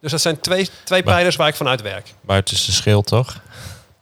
Dus 0.00 0.10
dat 0.10 0.20
zijn 0.20 0.40
twee, 0.40 0.68
twee 0.84 1.02
Maar- 1.04 1.14
pijlers 1.14 1.36
waar 1.36 1.48
ik 1.48 1.54
vanuit 1.54 1.82
werk. 1.82 2.12
Buitenste 2.20 2.72
schil, 2.72 3.02
toch? 3.02 3.40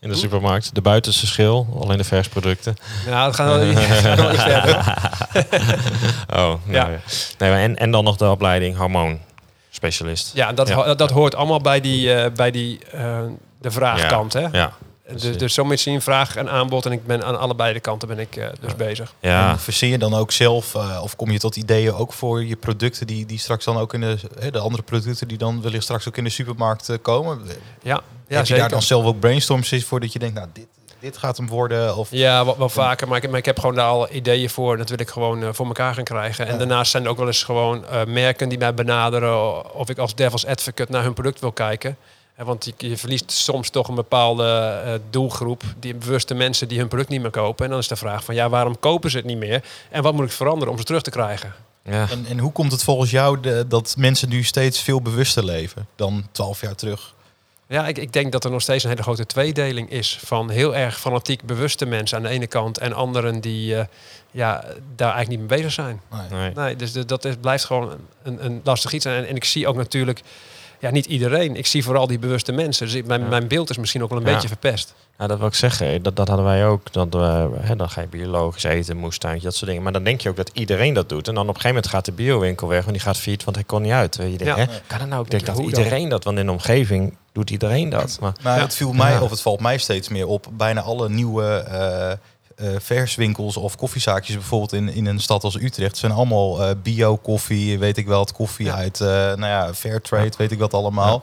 In 0.00 0.09
de 0.09 0.14
supermarkt. 0.14 0.75
De 0.75 0.81
buitenste 0.81 1.26
schil, 1.26 1.76
alleen 1.81 1.97
de 1.99 2.05
versproducten. 2.05 2.76
Ja, 3.07 3.25
dat 3.25 3.35
gaat 3.35 3.47
wel 3.57 3.67
iets 3.71 3.81
verder. 4.00 4.95
Oh, 6.31 6.55
nou 6.64 6.90
ja. 6.90 7.00
Nee, 7.38 7.50
maar 7.50 7.59
en, 7.61 7.76
en 7.76 7.90
dan 7.90 8.05
nog 8.05 8.17
de 8.17 8.31
opleiding 8.31 8.76
hormoonspecialist. 9.80 10.30
Ja, 10.35 10.52
dat, 10.52 10.68
Ja. 10.68 10.75
ho- 10.75 10.94
dat 10.94 11.11
hoort 11.11 11.35
allemaal 11.35 11.61
bij 11.61 11.80
die, 11.80 12.12
eh, 12.14 12.32
bij 12.32 12.50
die 12.50 12.78
eh, 12.92 13.20
de 13.61 13.70
vraagkant. 13.70 14.32
Hè? 14.32 14.47
Ja, 14.52 14.73
Dus, 15.12 15.38
dus 15.38 15.54
zo 15.54 15.64
moet 15.64 15.80
zien, 15.80 16.00
vraag 16.02 16.37
en 16.37 16.50
aanbod. 16.50 16.87
En 16.87 16.92
ik 16.92 17.06
ben 17.06 17.25
aan 17.25 17.38
allebei 17.38 17.73
de 17.73 17.80
kanten 17.80 18.08
ben 18.08 18.18
ik 18.18 18.37
eh, 18.37 18.49
dus 18.61 18.76
bezig. 18.76 19.14
ja. 19.20 19.50
En 19.50 19.58
verzin 19.58 19.88
je 19.88 19.99
dan 19.99 20.14
ook 20.14 20.32
zelf, 20.32 20.75
eh, 20.75 21.00
of 21.02 21.16
kom 21.16 21.30
je 21.30 21.38
tot 21.38 21.56
ideeën 21.56 21.92
ook 21.94 22.12
voor 22.12 22.44
je 22.44 22.56
producten 22.56 23.06
die, 23.06 23.26
die 23.26 23.38
straks 23.38 23.64
dan 23.64 23.76
ook 23.76 23.94
in 23.94 24.00
de, 24.00 24.16
hè, 24.38 24.50
de 24.50 24.58
andere 24.58 24.82
producten 24.82 25.28
die 25.28 25.38
dan 25.38 25.62
wellicht 25.62 25.82
straks 25.82 26.08
ook 26.08 26.16
in 26.16 26.25
de 26.25 26.30
supermarkt 26.30 26.99
komen? 27.02 27.40
Ja, 27.47 27.52
Ja, 27.82 27.90
ja 27.92 27.94
Heb 27.94 28.02
je 28.28 28.37
zeker. 28.44 28.56
daar 28.58 28.68
dan 28.68 28.82
zelf 28.82 29.04
ook 29.04 29.20
brainstorms 29.20 29.75
voor 29.85 30.00
dat 30.00 30.12
je 30.12 30.18
denkt, 30.18 30.35
nou 30.35 30.49
dit, 30.52 30.66
dit 31.00 31.17
gaat 31.17 31.37
hem 31.37 31.49
worden? 31.49 31.97
Of, 31.97 32.09
Ja, 32.11 32.45
wel, 32.45 32.59
wel 32.59 32.69
vaker. 32.69 33.09
Maar 33.09 33.23
ik, 33.23 33.28
maar 33.31 33.38
ik 33.38 33.45
heb 33.45 33.59
gewoon 33.59 33.75
daar 33.75 33.88
al 33.88 34.12
ideeën 34.12 34.50
voor. 34.50 34.76
Dat 34.76 34.88
wil 34.88 35.00
ik 35.00 35.09
gewoon 35.09 35.43
eh, 35.43 35.49
voor 35.52 35.67
elkaar 35.67 35.95
gaan 35.95 36.05
krijgen. 36.05 36.47
En 36.47 36.52
Ja. 36.52 36.59
daarnaast 36.59 36.90
zijn 36.90 37.05
er 37.05 37.11
ook 37.11 37.17
wel 37.19 37.26
eens 37.26 37.43
gewoon 37.43 37.87
eh, 37.87 38.05
merken 38.05 38.49
die 38.49 38.59
mij 38.59 38.75
benaderen. 38.75 39.75
Of 39.75 39.88
ik 39.88 39.99
als 39.99 40.14
devil's 40.14 40.45
advocate 40.47 40.93
naar 40.93 41.02
hun 41.02 41.14
product 41.14 41.40
wil 41.40 41.52
kijken. 41.52 41.97
Eh, 42.35 42.47
want 42.47 42.64
je, 42.64 42.73
je 42.76 42.97
verliest 42.97 43.31
soms 43.33 43.71
toch 43.71 43.88
een 43.88 43.95
bepaalde 43.95 44.45
eh, 44.85 44.93
doelgroep. 45.11 45.62
Die 45.81 45.95
bewuste 45.95 46.35
mensen 46.35 46.69
die 46.69 46.78
hun 46.78 46.88
product 46.88 47.09
niet 47.11 47.21
meer 47.23 47.31
kopen. 47.31 47.64
En 47.64 47.71
dan 47.71 47.81
is 47.81 47.88
de 47.88 47.97
vraag 47.97 48.25
van 48.25 48.35
ja, 48.35 48.49
waarom 48.49 48.78
kopen 48.78 49.11
ze 49.11 49.17
het 49.17 49.26
niet 49.26 49.38
meer? 49.38 49.64
En 49.90 50.02
wat 50.02 50.14
moet 50.14 50.25
ik 50.25 50.33
veranderen 50.33 50.73
om 50.73 50.78
ze 50.78 50.85
terug 50.85 51.02
te 51.02 51.11
krijgen? 51.11 51.55
ja. 51.85 52.07
En, 52.11 52.26
en 52.28 52.38
hoe 52.38 52.52
komt 52.52 52.73
het 52.73 52.85
volgens 52.85 53.11
jou 53.11 53.40
de- 53.40 53.64
dat 53.69 53.95
mensen 53.99 54.28
nu 54.28 54.43
steeds 54.43 54.81
veel 54.81 55.02
bewuster 55.02 55.45
leven 55.45 55.87
dan 55.97 56.26
twaalf 56.33 56.61
jaar 56.61 56.75
terug? 56.75 57.14
Ja, 57.68 57.87
ik, 57.87 57.98
ik 57.98 58.12
denk 58.12 58.32
dat 58.32 58.44
er 58.44 58.50
nog 58.50 58.62
steeds 58.62 58.84
een 58.84 58.90
hele 58.90 59.02
grote 59.02 59.26
tweedeling 59.26 59.90
is 59.90 60.18
van 60.25 60.50
heel 60.50 60.76
erg 60.76 61.00
fanatiek 61.00 61.42
bewuste 61.42 61.87
mensen 61.87 62.16
aan 62.16 62.22
de 62.22 62.28
ene 62.28 62.46
kant 62.46 62.78
en 62.78 62.92
anderen 62.92 63.40
die 63.40 63.76
eh, 63.76 63.84
ja, 64.30 64.64
daar 64.96 65.14
eigenlijk 65.14 65.28
niet 65.28 65.38
mee 65.50 65.58
bezig 65.58 65.72
zijn. 65.72 66.00
Nee. 66.10 66.40
Nee. 66.40 66.52
Nee, 66.54 66.76
dus 66.76 66.92
de- 66.92 67.04
dat 67.04 67.24
is, 67.24 67.35
blijft 67.40 67.64
gewoon 67.64 67.96
een, 68.22 68.44
een 68.44 68.61
lastig 68.64 68.92
iets. 68.92 69.04
En, 69.04 69.26
en 69.28 69.37
ik 69.37 69.44
zie 69.44 69.68
ook 69.68 69.76
natuurlijk, 69.76 70.20
ja, 70.81 70.91
niet 70.91 71.07
iedereen. 71.07 71.57
Ik 71.57 71.67
zie 71.67 71.85
vooral 71.85 72.07
die 72.07 72.19
bewuste 72.19 72.53
mensen. 72.53 72.87
Dus 72.87 72.95
ik, 72.95 73.07
mijn, 73.07 73.21
Ja. 73.21 73.27
mijn 73.29 73.49
beeld 73.49 73.71
is 73.71 73.77
misschien 73.79 74.03
ook 74.03 74.09
wel 74.11 74.19
een 74.19 74.27
Ja. 74.27 74.33
beetje 74.33 74.49
verpest. 74.49 74.95
Nou, 75.19 75.31
dat 75.31 75.38
wil 75.38 75.49
ik 75.49 75.55
zeggen. 75.55 76.03
Dat, 76.03 76.17
dat 76.17 76.29
hadden 76.29 76.47
wij 76.47 76.67
ook. 76.67 76.93
Dat, 76.93 77.14
we 77.14 77.49
hè, 77.61 77.77
dan 77.77 77.91
ga 77.91 78.01
je 78.01 78.07
biologisch 78.07 78.62
eten, 78.64 78.97
moestuintje, 78.97 79.45
dat 79.45 79.55
soort 79.55 79.67
dingen. 79.67 79.83
Maar 79.83 79.93
dan 79.93 80.05
denk 80.05 80.21
je 80.21 80.29
ook 80.29 80.37
dat 80.37 80.51
iedereen 80.53 80.95
dat 80.95 81.09
doet. 81.09 81.29
En 81.29 81.35
dan 81.35 81.43
op 81.43 81.55
een 81.55 81.61
gegeven 81.61 81.75
moment 81.75 81.93
gaat 81.93 82.05
de 82.05 82.12
biowinkel 82.12 82.69
weg. 82.69 82.81
Want 82.81 82.93
die 82.93 83.01
gaat 83.03 83.17
failliet, 83.17 83.45
want 83.45 83.57
hij 83.57 83.64
kon 83.64 83.83
niet 83.83 83.93
uit. 83.93 84.17
Weet 84.17 84.33
je, 84.33 84.38
denkt, 84.38 84.57
Ja. 84.57 84.67
hè, 84.67 84.71
kan 84.87 84.99
het 85.01 85.09
nou 85.09 85.21
ook 85.21 85.31
denk 85.31 85.47
dat 85.47 85.57
dan? 85.57 85.64
iedereen 85.64 86.09
dat? 86.09 86.25
Want 86.25 86.38
in 86.38 86.47
de 86.47 86.53
omgeving 86.53 87.17
doet 87.33 87.51
iedereen 87.51 87.88
dat. 87.88 88.19
Maar, 88.21 88.33
Nou, 88.43 88.57
Ja. 88.57 88.62
het 88.64 88.75
viel 88.75 88.93
mij, 88.93 89.12
Ja. 89.12 89.21
of 89.23 89.31
het 89.31 89.41
valt 89.41 89.61
mij 89.61 89.79
steeds 89.79 90.09
meer 90.09 90.27
op. 90.27 90.47
Bijna 90.53 90.81
alle 90.81 91.09
nieuwe 91.09 91.45
eh, 91.47 92.12
eh, 92.59 92.68
verswinkels 92.79 93.57
of 93.57 93.77
koffiezaakjes, 93.77 94.37
bijvoorbeeld 94.37 94.73
in, 94.73 94.88
in 94.88 95.07
een 95.07 95.21
stad 95.21 95.44
als 95.44 95.55
Utrecht, 95.61 95.97
zijn 95.97 96.12
allemaal 96.12 96.62
eh, 96.62 96.71
bio-koffie, 96.83 97.79
weet 97.79 97.97
ik 97.97 98.07
wel, 98.07 98.21
het 98.21 98.33
koffie 98.33 98.66
Ja. 98.66 98.75
uit, 98.75 99.01
eh 99.01 99.07
nou 99.09 99.47
ja, 99.47 99.75
Fairtrade, 99.75 100.33
weet 100.38 100.51
ik 100.53 100.59
wat 100.59 100.75
allemaal. 100.75 101.23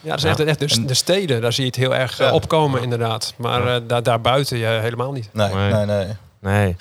Ja, 0.00 0.10
dat 0.10 0.18
is 0.18 0.24
echt, 0.24 0.40
echt 0.40 0.58
de, 0.74 0.84
de 0.84 0.94
steden, 0.94 1.40
daar 1.40 1.52
zie 1.52 1.62
je 1.64 1.68
het 1.70 1.78
heel 1.78 1.94
erg 1.94 2.18
Ja. 2.18 2.32
opkomen 2.32 2.82
inderdaad. 2.82 3.34
Maar 3.36 3.66
Ja. 3.66 3.74
eh, 3.74 3.80
daar, 3.86 4.02
daarbuiten 4.02 4.58
ja, 4.58 4.80
helemaal 4.80 5.12
niet. 5.12 5.28
Nee, 5.32 5.54
Nee. 5.54 5.72
nee, 5.72 5.84
nee. 5.86 6.06
nee. 6.40 6.76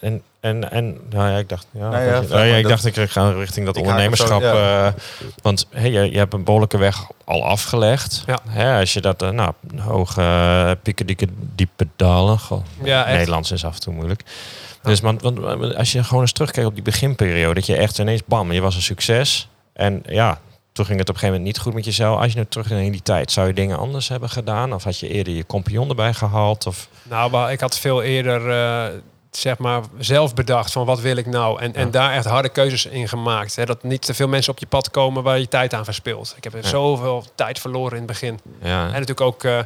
En, 0.00 0.22
en, 0.44 0.70
en 0.70 0.98
nou 1.10 1.30
ja, 1.30 1.38
ik 1.38 1.48
dacht, 1.48 1.66
ja, 1.70 1.88
Nou 1.88 2.04
ja, 2.04 2.20
je- 2.20 2.28
nou 2.28 2.44
ja, 2.44 2.56
ik 2.56 2.68
dacht 2.68 2.84
ik 2.84 3.10
ga 3.10 3.30
richting 3.30 3.66
dat 3.66 3.74
zo, 3.74 3.80
ondernemerschap. 3.80 4.40
ja. 4.40 4.86
eh, 4.86 4.92
want 5.42 5.66
hey, 5.70 5.90
je, 5.90 6.10
je 6.10 6.18
hebt 6.18 6.32
een 6.34 6.44
behoorlijke 6.44 6.78
weg 6.78 7.06
al 7.24 7.44
afgelegd. 7.44 8.22
Ja. 8.26 8.38
Hè, 8.48 8.78
als 8.78 8.92
je 8.92 9.00
dat, 9.00 9.22
eh, 9.22 9.30
nou, 9.30 9.52
hoge 9.80 10.20
uh, 10.20 10.70
pieken, 10.82 11.28
diepe 11.54 11.86
dalen. 11.96 12.38
Goh, 12.38 12.64
Ja, 12.82 13.04
echt. 13.06 13.16
Nederlands 13.16 13.50
is 13.50 13.64
af 13.64 13.74
en 13.74 13.80
toe 13.80 13.94
moeilijk. 13.94 14.22
Dus 14.82 15.00
want, 15.00 15.22
want 15.22 15.74
als 15.76 15.92
je 15.92 16.04
gewoon 16.04 16.22
eens 16.22 16.32
terugkijkt 16.32 16.68
op 16.68 16.74
die 16.74 16.82
beginperiode, 16.84 17.54
dat 17.54 17.66
je 17.66 17.76
echt 17.76 17.98
ineens 17.98 18.22
bam, 18.26 18.52
je 18.52 18.60
was 18.60 18.74
een 18.76 18.82
succes. 18.82 19.48
En 19.72 20.02
ja, 20.06 20.38
toen 20.72 20.84
ging 20.86 20.98
het 20.98 21.08
op 21.08 21.14
een 21.14 21.20
gegeven 21.20 21.26
moment 21.40 21.44
niet 21.44 21.58
goed 21.58 21.74
met 21.74 21.84
jezelf. 21.84 22.20
Als 22.20 22.32
je 22.32 22.38
nu 22.38 22.46
terug 22.48 22.70
in 22.70 22.92
die 22.92 23.02
tijd, 23.02 23.32
zou 23.32 23.46
je 23.46 23.52
dingen 23.54 23.78
anders 23.78 24.08
hebben 24.08 24.30
gedaan? 24.30 24.72
Of 24.74 24.84
had 24.84 24.98
je 24.98 25.08
eerder 25.08 25.34
je 25.34 25.46
compagnon 25.46 25.88
erbij 25.88 26.12
gehaald? 26.14 26.66
Of, 26.66 26.88
Nou, 27.02 27.30
maar 27.30 27.52
ik 27.52 27.60
had 27.60 27.78
veel 27.78 28.02
eerder 28.02 28.50
eh, 28.50 28.84
zeg 29.36 29.58
maar 29.58 29.82
zelf 29.98 30.34
bedacht 30.34 30.72
van 30.72 30.86
wat 30.86 31.00
wil 31.00 31.16
ik 31.16 31.26
nou. 31.26 31.60
En, 31.60 31.74
en 31.74 31.90
daar 31.90 32.12
echt 32.12 32.24
harde 32.24 32.48
keuzes 32.48 32.86
in 32.86 33.08
gemaakt. 33.08 33.56
Hè, 33.56 33.64
dat 33.64 33.82
niet 33.82 34.02
te 34.02 34.14
veel 34.14 34.28
mensen 34.28 34.52
op 34.52 34.58
je 34.58 34.66
pad 34.66 34.90
komen 34.90 35.22
waar 35.22 35.38
je 35.38 35.48
tijd 35.48 35.74
aan 35.74 35.84
verspilt. 35.84 36.34
Ik 36.36 36.44
heb 36.44 36.54
er 36.54 36.64
zoveel 36.66 37.24
tijd 37.34 37.58
verloren 37.58 37.92
in 37.92 37.96
het 37.98 38.06
begin. 38.06 38.40
ja, 38.62 38.84
En 38.84 38.92
natuurlijk 38.92 39.20
ook, 39.20 39.44
eh, 39.44 39.58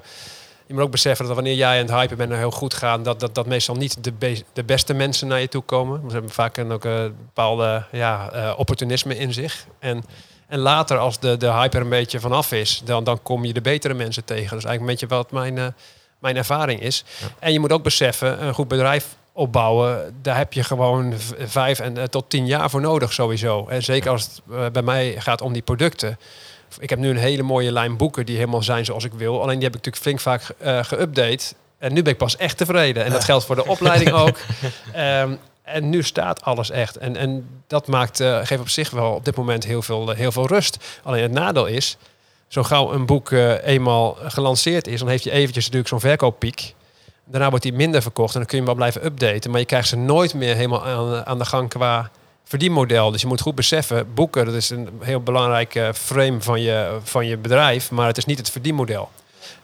je 0.66 0.74
moet 0.74 0.83
ook 0.83 0.90
beseffen 0.90 1.26
dat 1.26 1.35
wanneer 1.35 1.54
jij 1.54 1.74
aan 1.81 1.87
het 1.87 1.94
hypen 1.94 2.16
bent 2.16 2.31
en 2.31 2.38
heel 2.38 2.50
goed 2.50 2.74
gaat, 2.74 3.04
dat, 3.04 3.20
dat, 3.20 3.35
dat 3.35 3.46
meestal 3.46 3.74
niet 3.74 4.04
de, 4.04 4.12
be- 4.12 4.44
de 4.52 4.64
beste 4.64 4.94
mensen 4.94 5.28
naar 5.28 5.40
je 5.40 5.48
toe 5.48 5.62
komen. 5.62 6.00
Ze 6.07 6.12
hebben 6.12 6.31
vaak 6.31 6.57
een, 6.57 6.72
ook 6.72 6.85
een 6.85 7.14
bepaalde 7.18 7.85
ja, 7.92 8.31
eh, 8.31 8.52
opportunisme 8.57 9.16
in 9.18 9.33
zich. 9.33 9.66
En, 9.78 10.04
en 10.48 10.59
later, 10.59 10.98
als 10.98 11.18
de, 11.20 11.37
de 11.37 11.52
hype 11.52 11.76
er 11.76 11.83
een 11.83 11.88
beetje 11.88 12.20
vanaf 12.20 12.52
is, 12.52 12.83
dan, 12.85 13.04
dan 13.04 13.22
kom 13.22 13.44
je 13.44 13.52
de 13.52 13.61
betere 13.61 13.94
mensen 13.94 14.24
tegen. 14.24 14.48
Dat 14.50 14.59
is 14.59 14.64
eigenlijk 14.64 14.81
een 15.00 15.07
beetje 15.09 15.16
wat 15.16 15.31
mijn, 15.31 15.59
eh, 15.59 15.66
mijn 16.18 16.37
ervaring 16.37 16.81
is. 16.81 17.04
Ja. 17.20 17.26
En 17.38 17.52
je 17.52 17.61
moet 17.61 17.72
ook 17.72 17.83
beseffen, 17.83 18.44
een 18.44 18.54
goed 18.54 18.68
bedrijf 18.68 19.16
opbouwen, 19.38 20.14
daar 20.22 20.37
heb 20.37 20.53
je 20.53 20.62
gewoon 20.62 21.14
vijf 21.38 21.81
en, 21.81 21.98
eh, 21.98 22.05
tot 22.05 22.31
tien 22.31 22.46
jaar 22.46 22.70
voor 22.70 22.81
nodig 22.81 23.12
sowieso. 23.12 23.66
En 23.68 23.83
zeker 23.83 24.11
als 24.11 24.22
het 24.22 24.40
eh, 24.51 24.66
bij 24.72 24.83
mij 24.83 25.14
gaat 25.18 25.40
om 25.40 25.53
die 25.53 25.62
producten. 25.62 26.18
Ik 26.79 26.90
heb 26.90 26.98
nu 26.98 27.11
een 27.11 27.16
hele 27.16 27.42
mooie 27.42 27.72
lijn 27.72 27.96
boeken 27.96 28.27
die 28.27 28.37
helemaal 28.37 28.62
zijn 28.62 28.85
zoals 28.85 29.05
ik 29.05 29.12
wil. 29.12 29.42
Alleen 29.42 29.59
die 29.59 29.68
heb 29.68 29.77
ik 29.77 29.85
natuurlijk 29.85 30.03
flink 30.03 30.20
vaak 30.20 30.55
eh 30.59 30.85
geüpdate. 30.85 31.57
En 31.79 31.92
nu 31.92 32.03
ben 32.03 32.12
ik 32.12 32.18
pas 32.18 32.37
echt 32.37 32.57
tevreden. 32.57 33.05
En 33.05 33.11
dat 33.11 33.24
geldt 33.24 33.44
voor 33.44 33.55
de 33.55 33.66
opleiding 33.66 34.12
ook. 34.24 34.37
Ehm, 34.92 35.35
en 35.62 35.88
nu 35.88 36.03
staat 36.03 36.42
alles 36.42 36.70
echt. 36.70 36.96
En, 36.96 37.16
en 37.16 37.48
dat 37.66 37.87
maakt, 37.87 38.20
eh, 38.20 38.38
geeft 38.42 38.61
op 38.61 38.68
zich 38.68 38.90
wel 38.90 39.12
op 39.12 39.24
dit 39.24 39.37
moment 39.37 39.64
heel 39.64 39.83
veel, 39.83 40.11
heel 40.11 40.33
veel 40.33 40.46
rust. 40.46 40.98
Alleen 41.03 41.22
het 41.22 41.33
nadeel 41.33 41.66
is, 41.66 41.96
zo 42.48 42.62
gauw 42.62 42.92
een 42.92 43.07
boek 43.07 43.31
eenmaal 43.64 44.16
gelanceerd 44.22 44.87
is, 44.87 44.98
dan 44.98 45.09
heeft 45.09 45.24
je 45.24 45.31
eventjes 45.31 45.64
natuurlijk 45.64 45.88
zo'n 45.88 46.01
verkooppiek. 46.01 46.74
Daarna 47.31 47.49
wordt 47.49 47.64
die 47.64 47.73
minder 47.73 48.03
verkocht 48.03 48.33
en 48.35 48.38
dan 48.38 48.49
kun 48.49 48.59
je 48.59 48.64
hem 48.64 48.75
wel 48.75 48.88
blijven 48.88 49.05
updaten. 49.05 49.51
Maar 49.51 49.61
je 49.61 49.67
krijgt 49.67 49.88
ze 49.88 49.97
nooit 49.97 50.35
meer 50.35 50.55
helemaal 50.55 50.87
aan, 50.87 51.27
aan 51.27 51.38
de 51.38 51.45
gang 51.45 51.69
qua 51.69 52.11
verdienmodel. 52.45 53.11
Dus 53.11 53.21
je 53.21 53.27
moet 53.27 53.41
goed 53.41 53.55
beseffen, 53.55 54.14
boeken, 54.14 54.45
dat 54.45 54.55
is 54.55 54.71
een 54.71 54.88
heel 55.01 55.21
belangrijk 55.21 55.75
eh, 55.75 55.93
frame 55.93 56.41
van 56.41 56.61
je, 56.61 56.99
van 57.03 57.27
je 57.27 57.37
bedrijf, 57.37 57.91
maar 57.91 58.07
het 58.07 58.17
is 58.17 58.25
niet 58.25 58.38
het 58.38 58.51
verdienmodel. 58.51 59.11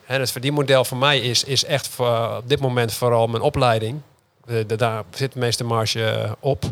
En 0.05 0.19
het 0.19 0.31
verdienmodel 0.31 0.85
voor 0.85 0.97
mij 0.97 1.19
is, 1.19 1.43
is 1.43 1.65
echt 1.65 1.87
voor, 1.87 2.37
op 2.37 2.49
dit 2.49 2.59
moment 2.59 2.93
vooral 2.93 3.27
mijn 3.27 3.43
opleiding. 3.43 4.01
Daar 4.67 5.03
zit 5.13 5.33
de 5.33 5.39
meeste 5.39 5.63
marge 5.63 6.35
op. 6.39 6.63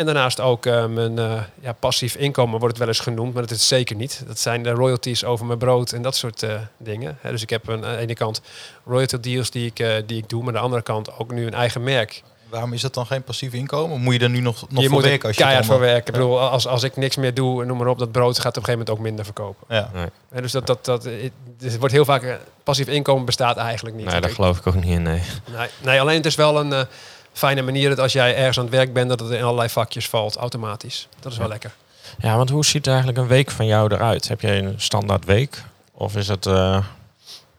En 0.00 0.06
daarnaast 0.06 0.40
ook 0.40 0.66
eh, 0.66 0.86
mijn 0.86 1.18
eh, 1.18 1.40
ja, 1.60 1.72
passief 1.72 2.14
inkomen 2.14 2.50
wordt 2.58 2.68
het 2.68 2.78
wel 2.78 2.88
eens 2.88 3.00
genoemd, 3.00 3.32
maar 3.32 3.42
dat 3.42 3.50
is 3.50 3.56
het 3.56 3.66
zeker 3.66 3.96
niet. 3.96 4.22
Dat 4.26 4.38
zijn 4.38 4.62
de 4.62 4.70
royalties 4.70 5.24
over 5.24 5.46
mijn 5.46 5.58
brood 5.58 5.92
en 5.92 6.02
dat 6.02 6.16
soort 6.16 6.42
eh, 6.42 6.54
dingen. 6.78 7.18
Hè, 7.20 7.30
dus 7.30 7.42
ik 7.42 7.50
heb 7.50 7.70
aan 7.70 7.80
de 7.80 7.96
ene 7.96 8.14
kant 8.14 8.40
royalty 8.84 9.20
deals 9.20 9.50
die 9.50 9.66
ik, 9.66 9.78
eh, 9.78 9.94
die 10.06 10.16
ik 10.18 10.28
doe, 10.28 10.38
maar 10.42 10.48
aan 10.48 10.54
de 10.58 10.64
andere 10.64 10.82
kant 10.82 11.18
ook 11.18 11.32
nu 11.32 11.46
een 11.46 11.54
eigen 11.54 11.82
merk. 11.82 12.22
Waarom 12.48 12.72
is 12.72 12.80
dat 12.80 12.94
dan 12.94 13.06
geen 13.06 13.22
passief 13.22 13.52
inkomen? 13.52 14.00
Moet 14.00 14.14
je 14.14 14.20
er 14.20 14.30
nu 14.30 14.40
nog, 14.40 14.60
nog 14.68 14.82
je 14.82 14.88
voor 14.88 14.94
moet 14.94 15.02
er 15.02 15.08
werken? 15.08 15.28
Als 15.28 15.36
je 15.36 15.42
keihard 15.42 15.66
voor 15.66 15.78
werken. 15.80 16.06
Ik 16.06 16.12
bedoel, 16.20 16.40
als, 16.40 16.66
als 16.66 16.82
ik 16.82 16.96
niks 16.96 17.16
meer 17.16 17.34
doe, 17.34 17.64
noem 17.64 17.76
maar 17.78 17.86
op, 17.86 17.98
dat 17.98 18.12
brood 18.12 18.38
gaat 18.38 18.56
op 18.56 18.56
een 18.56 18.64
gegeven 18.64 18.78
moment 18.78 18.90
ook 18.98 19.04
minder 19.04 19.24
verkopen. 19.24 19.66
Ja. 19.68 19.90
Hè, 20.30 20.40
dus 20.40 20.52
dat, 20.52 20.66
dat, 20.66 20.84
dat, 20.84 21.04
het 21.04 21.32
het 21.60 21.78
wordt 21.78 21.94
heel 21.94 22.04
vaak, 22.04 22.38
passief 22.64 22.86
inkomen 22.88 23.24
bestaat 23.24 23.56
eigenlijk 23.56 23.96
niet. 23.96 24.06
Nee, 24.06 24.20
daar 24.20 24.30
Ik- 24.30 24.36
geloof 24.36 24.58
ik 24.58 24.66
ook 24.66 24.74
niet 24.74 24.84
in, 24.84 25.02
nee. 25.02 25.22
nee, 25.56 25.68
nee, 25.82 26.00
alleen 26.00 26.16
het 26.16 26.26
is 26.26 26.34
wel 26.34 26.60
een 26.60 26.86
fijne 27.32 27.62
manier 27.62 27.88
dat 27.88 27.98
als 27.98 28.12
jij 28.12 28.36
ergens 28.36 28.58
aan 28.58 28.64
het 28.64 28.74
werk 28.74 28.92
bent, 28.92 29.08
dat 29.08 29.20
het 29.20 29.30
in 29.30 29.42
allerlei 29.42 29.68
vakjes 29.68 30.08
valt, 30.08 30.36
automatisch. 30.36 31.08
Dat 31.20 31.32
is 31.32 31.38
wel 31.38 31.46
Ja. 31.46 31.52
lekker. 31.52 31.74
Ja, 32.18 32.36
want 32.36 32.50
hoe 32.50 32.64
ziet 32.64 32.86
eigenlijk 32.86 33.18
een 33.18 33.26
week 33.26 33.50
van 33.50 33.66
jou 33.66 33.94
eruit? 33.94 34.28
Heb 34.28 34.40
je 34.40 34.48
een 34.52 34.74
standaard 34.80 35.24
week? 35.24 35.62
Of 35.92 36.16
is 36.16 36.28
het... 36.28 36.46
eh, 36.46 36.78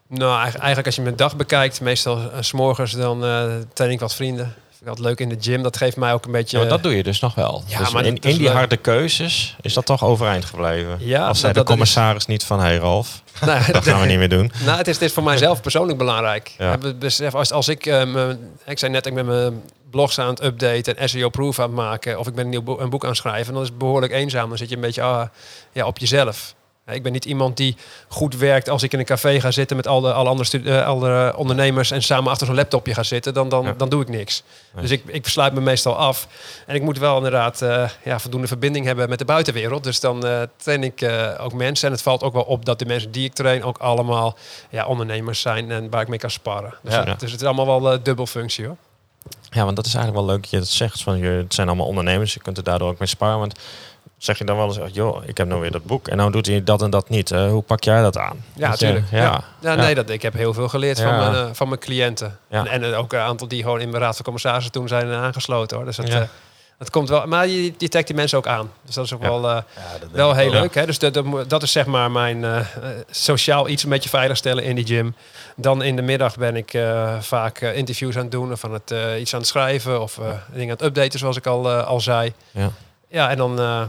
Nou, 0.08 0.34
eigen- 0.42 0.60
eigenlijk 0.60 0.86
als 0.86 0.96
je 0.96 1.02
mijn 1.02 1.16
dag 1.16 1.36
bekijkt, 1.36 1.82
meestal 1.82 2.18
eh, 2.32 2.38
s 2.42 2.48
s'morgens, 2.48 2.92
dan 2.92 3.26
eh 3.26 3.54
train 3.74 3.92
ik 3.92 4.00
wat 4.00 4.14
vrienden. 4.16 4.54
Ik 4.82 4.88
altijd 4.88 5.08
leuk 5.08 5.20
in 5.20 5.30
de 5.30 5.38
gym. 5.40 5.64
Dat 5.64 5.78
geeft 5.78 5.98
mij 5.98 6.14
ook 6.14 6.26
een 6.26 6.32
beetje... 6.32 6.60
ja, 6.60 6.66
dat 6.66 6.84
doe 6.84 6.96
je 6.96 7.04
dus 7.04 7.20
nog 7.20 7.36
wel. 7.36 7.64
Ja, 7.68 7.78
dus 7.78 7.90
maar 7.92 8.06
in, 8.06 8.16
die 8.16 8.40
leuk. 8.42 8.52
harde 8.54 8.78
keuzes 8.78 9.56
is 9.62 9.74
dat 9.74 9.86
toch 9.86 10.04
overeind 10.04 10.46
gebleven? 10.46 10.98
Ja, 11.00 11.28
Als 11.28 11.40
zei 11.40 11.54
dat- 11.54 11.62
de 11.68 11.72
is- 11.72 11.76
commissaris 11.78 12.26
niet 12.26 12.44
van... 12.44 12.60
Hey 12.60 12.78
Ralf, 12.78 13.22
Nou, 13.46 13.72
dat 13.72 13.84
gaan 13.84 14.00
we 14.02 14.06
niet 14.06 14.18
meer 14.18 14.30
doen. 14.30 14.52
Nou, 14.66 14.78
het 14.78 14.88
is, 14.88 14.94
het 14.96 15.04
is 15.04 15.14
voor 15.14 15.24
mijzelf 15.24 15.62
persoonlijk 15.62 15.98
belangrijk. 15.98 16.52
Ja. 16.58 16.78
Besef, 17.00 17.36
als, 17.36 17.52
als 17.52 17.68
ik, 17.68 17.86
eh, 17.86 18.04
mijn- 18.06 18.40
ik 18.66 18.80
zei 18.80 18.92
net, 18.92 19.06
ik 19.06 19.14
ben 19.14 19.26
mijn 19.26 19.62
blogs 19.90 20.20
aan 20.20 20.28
het 20.30 20.44
updaten 20.44 20.98
en 20.98 21.10
SEO-proof 21.10 21.60
aan 21.60 21.66
het 21.66 21.76
maken, 21.76 22.20
of 22.20 22.28
ik 22.28 22.34
ben 22.36 22.44
een 22.44 22.50
nieuw 22.50 22.62
boek, 22.62 22.80
een 22.80 22.90
boek 22.90 23.04
aan 23.04 23.10
het 23.10 23.18
schrijven, 23.18 23.54
dan 23.54 23.62
is 23.62 23.68
het 23.68 23.78
behoorlijk 23.78 24.14
eenzaam. 24.14 24.50
Dan 24.50 24.58
zit 24.58 24.70
je 24.70 24.76
een 24.76 24.82
beetje 24.82 25.02
ah, 25.02 25.26
ja, 25.72 25.86
op 25.86 25.98
jezelf. 25.98 26.56
Ik 26.86 27.04
ben 27.04 27.12
niet 27.12 27.26
iemand 27.26 27.58
die 27.58 27.76
goed 28.08 28.36
werkt 28.36 28.70
als 28.70 28.84
ik 28.84 28.94
in 28.94 29.00
een 29.00 29.06
café 29.06 29.40
ga 29.40 29.52
zitten 29.52 29.76
met 29.76 29.88
alle, 29.88 30.14
alle 30.14 30.30
andere, 30.30 31.30
eh, 31.30 31.34
ondernemers 31.40 31.92
en 31.92 32.04
samen 32.04 32.32
achter 32.32 32.48
zo'n 32.48 32.56
laptopje 32.56 32.94
ga 32.94 33.04
zitten, 33.04 33.34
dan, 33.34 33.50
dan, 33.50 33.66
Ja. 33.66 33.74
dan 33.78 33.90
doe 33.90 34.02
ik 34.02 34.10
niks. 34.10 34.44
Nee. 34.74 34.82
Dus 34.82 34.92
ik, 34.92 35.04
ik 35.06 35.28
sluit 35.28 35.54
me 35.54 35.62
meestal 35.62 35.96
af. 35.98 36.28
En 36.68 36.76
ik 36.76 36.82
moet 36.82 36.98
wel 36.98 37.18
inderdaad 37.18 37.62
eh, 37.62 37.90
ja, 38.04 38.20
voldoende 38.20 38.48
verbinding 38.48 38.86
hebben 38.86 39.10
met 39.10 39.20
de 39.20 39.26
buitenwereld. 39.26 39.84
Dus 39.84 40.00
dan 40.00 40.26
eh, 40.26 40.42
train 40.58 40.84
ik 40.84 41.10
ook 41.40 41.54
mensen. 41.54 41.88
En 41.88 41.94
het 41.94 42.02
valt 42.04 42.24
ook 42.24 42.34
wel 42.34 42.44
op 42.44 42.66
dat 42.66 42.80
de 42.80 42.86
mensen 42.86 43.12
die 43.12 43.26
ik 43.26 43.34
train 43.34 43.64
ook 43.64 43.78
allemaal 43.78 44.38
ja, 44.70 44.86
ondernemers 44.86 45.42
zijn 45.42 45.72
en 45.72 45.90
waar 45.90 46.02
ik 46.02 46.08
mee 46.08 46.20
kan 46.20 46.32
sparren. 46.32 46.74
Dus, 46.84 46.94
Ja. 46.94 47.04
dus 47.04 47.32
het 47.32 47.42
is 47.42 47.48
allemaal 47.48 47.82
wel 47.82 48.04
dubbel 48.04 48.26
functie 48.26 48.66
hoor. 48.66 48.76
Ja, 49.50 49.64
want 49.64 49.76
dat 49.76 49.86
is 49.86 49.94
eigenlijk 49.94 50.26
wel 50.26 50.34
leuk 50.34 50.42
dat 50.44 50.52
je 50.52 50.58
dat 50.58 50.68
zegt. 50.68 51.04
Van, 51.04 51.18
je, 51.18 51.28
het 51.28 51.54
zijn 51.54 51.68
allemaal 51.68 51.86
ondernemers, 51.88 52.34
je 52.34 52.40
kunt 52.40 52.58
er 52.58 52.64
daardoor 52.64 52.90
ook 52.90 53.00
mee 53.00 53.08
sparen. 53.08 53.40
Want 53.40 53.54
zeg 54.24 54.38
je 54.38 54.44
dan 54.44 54.58
wel 54.58 54.66
eens, 54.68 54.94
joh, 54.94 55.24
ik 55.26 55.38
heb 55.38 55.48
nou 55.48 55.62
weer 55.62 55.72
dat 55.72 55.86
boek. 55.86 56.08
En 56.08 56.18
nou 56.18 56.32
doet 56.32 56.46
hij 56.46 56.64
dat 56.64 56.82
en 56.82 56.90
dat 56.90 57.10
niet. 57.10 57.30
Hoe 57.30 57.62
pak 57.62 57.84
jij 57.84 58.02
dat 58.02 58.18
aan? 58.18 58.44
Ja, 58.54 58.70
natuurlijk. 58.70 59.06
Ja, 59.12 59.18
Ja. 59.22 59.44
Ja, 59.60 59.76
nee, 59.76 59.96
dat, 59.96 60.10
ik 60.10 60.22
heb 60.22 60.34
heel 60.34 60.54
veel 60.54 60.68
geleerd 60.70 61.02
van, 61.02 61.18
mijn, 61.18 61.34
eh, 61.36 61.46
van 61.54 61.68
mijn 61.68 61.80
cliënten. 61.80 62.38
Ja. 62.50 62.66
En, 62.66 62.84
en 62.84 62.94
ook 62.96 63.14
een 63.14 63.20
aantal 63.20 63.48
die 63.48 63.64
gewoon 63.64 63.82
in 63.82 63.90
mijn 63.90 64.04
raad 64.04 64.16
van 64.16 64.24
commissarissen 64.24 64.72
toen 64.72 64.88
zijn 64.88 65.12
aangesloten 65.12 65.78
hoor. 65.78 65.86
Dus 65.86 65.96
dat, 65.96 66.08
Ja. 66.08 66.22
eh, 66.22 66.28
dat 66.78 66.90
komt 66.90 67.10
wel. 67.10 67.28
Maar 67.28 67.48
je, 67.48 67.74
je 67.78 67.88
trekt 67.88 68.08
die 68.08 68.16
mensen 68.16 68.38
ook 68.38 68.48
aan. 68.48 68.72
Dus 68.86 68.96
dat 68.96 69.06
is 69.06 69.14
ook 69.14 69.22
Ja. 69.22 69.30
wel, 69.30 69.50
eh, 69.50 69.56
Ja, 69.56 69.62
dat 69.92 70.00
denk 70.02 70.12
wel 70.12 70.36
heel 70.36 70.52
wel. 70.52 70.62
leuk. 70.62 70.76
Hè? 70.76 70.86
Dus 70.86 71.00
dat, 71.00 71.14
dat, 71.14 71.24
moet- 71.24 71.50
dat 71.50 71.64
is 71.64 71.72
zeg 71.72 71.86
maar 71.86 72.12
mijn 72.12 72.66
sociaal 73.10 73.68
iets 73.70 73.84
een 73.84 73.90
beetje 73.90 74.10
veiligstellen 74.10 74.64
in 74.64 74.76
die 74.76 74.86
gym. 74.86 75.16
Dan 75.56 75.84
in 75.84 75.96
de 75.96 76.02
middag 76.02 76.36
ben 76.38 76.56
ik 76.56 76.74
eh, 76.74 77.20
vaak 77.20 77.62
interviews 77.62 78.16
aan 78.16 78.22
het 78.22 78.32
doen 78.32 78.52
of 78.52 78.64
aan 78.66 78.74
het, 78.74 78.94
iets 79.20 79.34
aan 79.34 79.40
het 79.40 79.50
schrijven 79.50 80.02
of 80.02 80.18
eh, 80.18 80.26
dingen 80.54 80.70
aan 80.70 80.78
het 80.78 80.82
updaten 80.82 81.20
zoals 81.20 81.38
ik 81.38 81.48
al, 81.48 81.70
al 81.72 82.00
zei. 82.00 82.34
Ja. 82.52 82.70
Ja, 83.10 83.30
en 83.30 83.38
dan, 83.38 83.60
eh, 83.60 83.82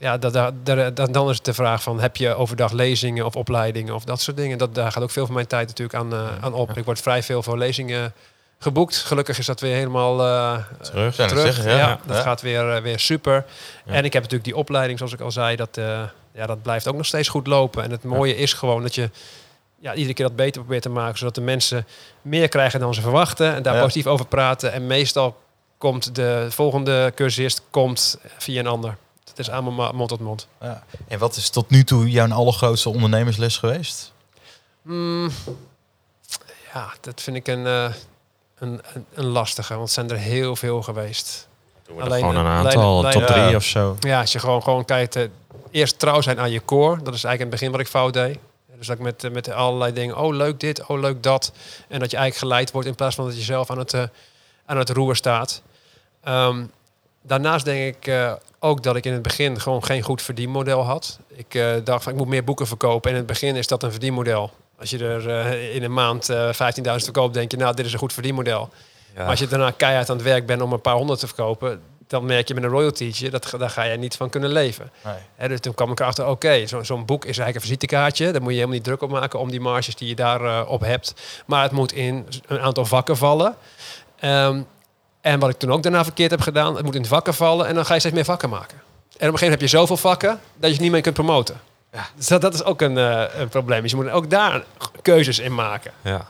ja, 0.00 0.18
dat, 0.18 0.32
dat, 0.32 0.52
dat- 0.96 1.12
dan, 1.14 1.30
is 1.30 1.36
het 1.36 1.44
de 1.44 1.54
vraag 1.54 1.82
van 1.82 2.00
heb 2.00 2.16
je 2.16 2.34
overdag 2.34 2.72
lezingen 2.72 3.26
of 3.26 3.36
opleidingen 3.36 3.94
of 3.94 4.04
dat 4.04 4.20
soort 4.20 4.36
dingen. 4.36 4.58
Dat, 4.58 4.74
daar 4.74 4.92
gaat 4.92 5.02
ook 5.02 5.10
veel 5.10 5.26
van 5.26 5.34
mijn 5.34 5.46
tijd 5.46 5.66
natuurlijk 5.68 5.98
aan, 5.98 6.12
eh, 6.12 6.28
aan 6.40 6.52
op. 6.54 6.76
Ik 6.76 6.84
word 6.84 7.00
vrij 7.00 7.22
veel 7.22 7.42
voor 7.42 7.58
lezingen 7.58 8.12
geboekt. 8.58 8.96
Gelukkig 8.96 9.38
is 9.38 9.46
dat 9.46 9.60
weer 9.60 9.74
helemaal 9.74 10.20
eh, 10.26 10.58
Terug. 10.82 11.14
Terug. 11.14 11.40
zeggen, 11.54 11.70
ja, 11.70 11.76
ja. 11.78 12.00
dat 12.06 12.16
Ja. 12.16 12.22
gaat 12.22 12.40
weer, 12.40 12.70
eh, 12.76 12.82
weer 12.82 12.98
super. 12.98 13.44
Ja. 13.84 13.92
En 13.92 14.04
ik 14.04 14.12
heb 14.12 14.22
natuurlijk 14.22 14.50
die 14.50 14.56
opleiding, 14.60 14.98
zoals 14.98 15.12
ik 15.12 15.20
al 15.20 15.32
zei, 15.32 15.56
dat, 15.56 15.80
ja, 16.32 16.46
dat 16.46 16.62
blijft 16.62 16.88
ook 16.88 16.96
nog 16.96 17.06
steeds 17.06 17.28
goed 17.28 17.46
lopen. 17.46 17.82
En 17.82 17.90
het 17.90 18.04
mooie 18.04 18.36
is 18.36 18.52
gewoon 18.52 18.82
dat 18.82 18.94
je 18.94 19.10
ja, 19.78 19.94
iedere 19.94 20.14
keer 20.14 20.26
dat 20.26 20.36
beter 20.36 20.60
probeert 20.60 20.82
te 20.82 20.88
maken, 20.88 21.18
zodat 21.18 21.34
de 21.34 21.40
mensen 21.40 21.86
meer 22.22 22.48
krijgen 22.48 22.80
dan 22.80 22.94
ze 22.94 23.00
verwachten 23.00 23.54
en 23.54 23.62
daar 23.62 23.80
positief 23.80 24.06
over 24.06 24.26
praten. 24.26 24.72
En 24.72 24.86
meestal 24.86 25.36
komt 25.78 26.14
de 26.14 26.46
volgende 26.50 27.12
cursist 27.14 27.62
komt 27.70 28.18
via 28.38 28.60
een 28.60 28.66
ander. 28.66 28.96
Het 29.30 29.38
is 29.38 29.50
allemaal 29.50 29.72
ma- 29.72 29.92
mond 29.92 30.08
tot 30.08 30.20
mond. 30.20 30.46
Ja. 30.60 30.84
En 31.08 31.18
wat 31.18 31.36
is 31.36 31.50
tot 31.50 31.70
nu 31.70 31.84
toe 31.84 32.10
jouw 32.10 32.30
allergrootste 32.30 32.88
ondernemersles 32.88 33.56
geweest? 33.56 34.12
Hmm, 34.82 35.30
ja, 36.74 36.92
dat 37.00 37.20
vind 37.20 37.36
ik 37.36 37.48
een, 37.48 37.66
eh, 37.66 37.92
een, 38.58 38.80
een, 38.94 39.04
een 39.14 39.24
lastige, 39.26 39.72
want 39.72 39.84
het 39.84 39.92
zijn 39.92 40.10
er 40.10 40.16
heel 40.16 40.56
veel 40.56 40.82
geweest. 40.82 41.48
Doen 41.86 41.96
we 41.96 42.02
Alleen- 42.02 42.18
gewoon 42.20 42.36
een 42.36 42.46
aantal, 42.46 43.02
top 43.10 43.20
Ja. 43.20 43.26
drie 43.26 43.56
of 43.56 43.64
zo. 43.64 43.96
Ja, 44.00 44.20
als 44.20 44.32
je 44.32 44.38
gewoon, 44.38 44.62
gewoon 44.62 44.84
kijkt, 44.84 45.16
eh, 45.16 45.24
eerst 45.70 45.98
trouw 45.98 46.20
zijn 46.20 46.40
aan 46.40 46.50
je 46.50 46.64
core. 46.64 47.02
Dat 47.02 47.14
is 47.14 47.24
eigenlijk 47.24 47.38
in 47.40 47.46
het 47.46 47.50
begin 47.50 47.70
wat 47.70 47.80
ik 47.80 47.86
fout 47.88 48.12
deed. 48.12 48.38
Dus 48.78 48.86
dat 48.86 48.96
ik 48.96 49.02
met, 49.02 49.32
met 49.32 49.50
allerlei 49.50 49.92
dingen, 49.92 50.16
oh 50.16 50.34
leuk 50.34 50.60
dit, 50.60 50.86
oh 50.86 51.00
leuk 51.00 51.22
dat. 51.22 51.52
En 51.88 51.98
dat 51.98 52.10
je 52.10 52.16
eigenlijk 52.16 52.36
geleid 52.36 52.70
wordt 52.70 52.88
in 52.88 52.94
plaats 52.94 53.14
van 53.14 53.24
dat 53.26 53.36
je 53.36 53.42
zelf 53.42 53.70
aan 53.70 53.78
het, 53.78 53.94
eh, 53.94 54.02
aan 54.66 54.76
het 54.78 54.90
roer 54.90 55.16
staat. 55.16 55.62
Ehm, 56.24 56.64
daarnaast 57.22 57.64
denk 57.64 57.96
ik 57.96 58.06
eh, 58.06 58.32
ook 58.58 58.82
dat 58.82 58.96
ik 58.96 59.04
in 59.06 59.12
het 59.12 59.22
begin 59.22 59.60
gewoon 59.60 59.84
geen 59.84 60.02
goed 60.02 60.22
verdienmodel 60.22 60.82
had. 60.84 61.18
Ik 61.28 61.54
eh, 61.54 61.70
dacht 61.84 62.02
van 62.02 62.12
ik 62.12 62.18
moet 62.18 62.28
meer 62.28 62.44
boeken 62.44 62.66
verkopen. 62.66 63.10
En 63.10 63.16
in 63.16 63.22
het 63.22 63.26
begin 63.32 63.56
is 63.56 63.66
dat 63.66 63.82
een 63.82 63.90
verdienmodel. 63.90 64.50
Als 64.78 64.90
je 64.90 64.98
er 64.98 65.28
eh, 65.30 65.74
in 65.74 65.82
een 65.82 65.92
maand 65.92 66.28
eh 66.28 66.48
15.000 66.52 66.52
verkoopt, 66.82 67.34
denk 67.34 67.50
je 67.50 67.56
nou 67.56 67.74
dit 67.74 67.86
is 67.86 67.92
een 67.92 67.98
goed 67.98 68.12
verdienmodel. 68.12 68.68
Maar 69.16 69.26
als 69.26 69.38
je 69.38 69.46
daarna 69.46 69.70
keihard 69.70 70.10
aan 70.10 70.16
het 70.16 70.24
werk 70.24 70.46
bent 70.46 70.62
om 70.62 70.72
een 70.72 70.80
paar 70.80 70.94
honderd 70.94 71.18
te 71.20 71.26
verkopen, 71.26 71.80
dan 72.06 72.24
merk 72.24 72.48
je 72.48 72.54
met 72.54 72.62
een 72.64 72.70
royaltytje, 72.70 73.30
dat, 73.30 73.54
daar 73.58 73.70
ga 73.70 73.82
je 73.82 73.96
niet 73.98 74.16
van 74.16 74.30
kunnen 74.30 74.50
leven. 74.50 74.90
Nee. 75.38 75.48
Dus 75.48 75.60
toen 75.60 75.74
kwam 75.74 75.90
ik 75.90 76.00
erachter, 76.00 76.26
oké, 76.26 76.66
zo- 76.66 76.82
zo'n 76.82 77.04
boek 77.04 77.20
is 77.24 77.38
eigenlijk 77.38 77.54
een 77.56 77.60
visitekaartje. 77.62 78.24
Daar 78.30 78.40
moet 78.40 78.50
je 78.50 78.54
helemaal 78.54 78.74
niet 78.74 78.84
druk 78.84 79.02
op 79.02 79.10
maken 79.10 79.38
om 79.38 79.50
die 79.50 79.60
marges 79.60 79.94
die 79.96 80.08
je 80.08 80.14
daarop 80.14 80.68
op 80.68 80.80
hebt. 80.80 81.14
Maar 81.46 81.62
het 81.62 81.72
moet 81.72 81.92
in 81.92 82.26
een 82.46 82.60
aantal 82.60 82.84
vakken 82.84 83.16
vallen. 83.16 83.54
Ehm, 84.20 84.62
en 85.20 85.38
wat 85.38 85.50
ik 85.50 85.58
toen 85.58 85.72
ook 85.72 85.82
daarna 85.82 86.04
verkeerd 86.04 86.30
heb 86.30 86.40
gedaan, 86.40 86.76
het 86.76 86.84
moet 86.84 86.94
in 86.94 87.06
vakken 87.06 87.34
vallen 87.34 87.66
en 87.66 87.74
dan 87.74 87.86
ga 87.86 87.94
je 87.94 88.00
steeds 88.00 88.14
meer 88.14 88.24
vakken 88.24 88.50
maken. 88.50 88.76
En 88.76 89.28
op 89.28 89.32
een 89.34 89.38
gegeven 89.38 89.40
moment 89.40 89.50
heb 89.50 89.60
je 89.60 89.76
zoveel 89.76 89.96
vakken 89.96 90.28
dat 90.28 90.68
je 90.68 90.72
het 90.72 90.80
niet 90.80 90.90
meer 90.90 91.00
kunt 91.00 91.14
promoten. 91.14 91.60
Ja. 91.92 92.06
Dus 92.16 92.26
dat, 92.26 92.40
dat 92.40 92.54
is 92.54 92.64
ook 92.64 92.80
een, 92.80 92.98
eh, 92.98 93.24
een 93.36 93.48
probleem. 93.48 93.82
Dus 93.82 93.90
je 93.90 93.96
moet 93.96 94.10
ook 94.10 94.30
daar 94.30 94.64
keuzes 95.02 95.38
in 95.38 95.54
maken. 95.54 95.92
Ja. 96.02 96.26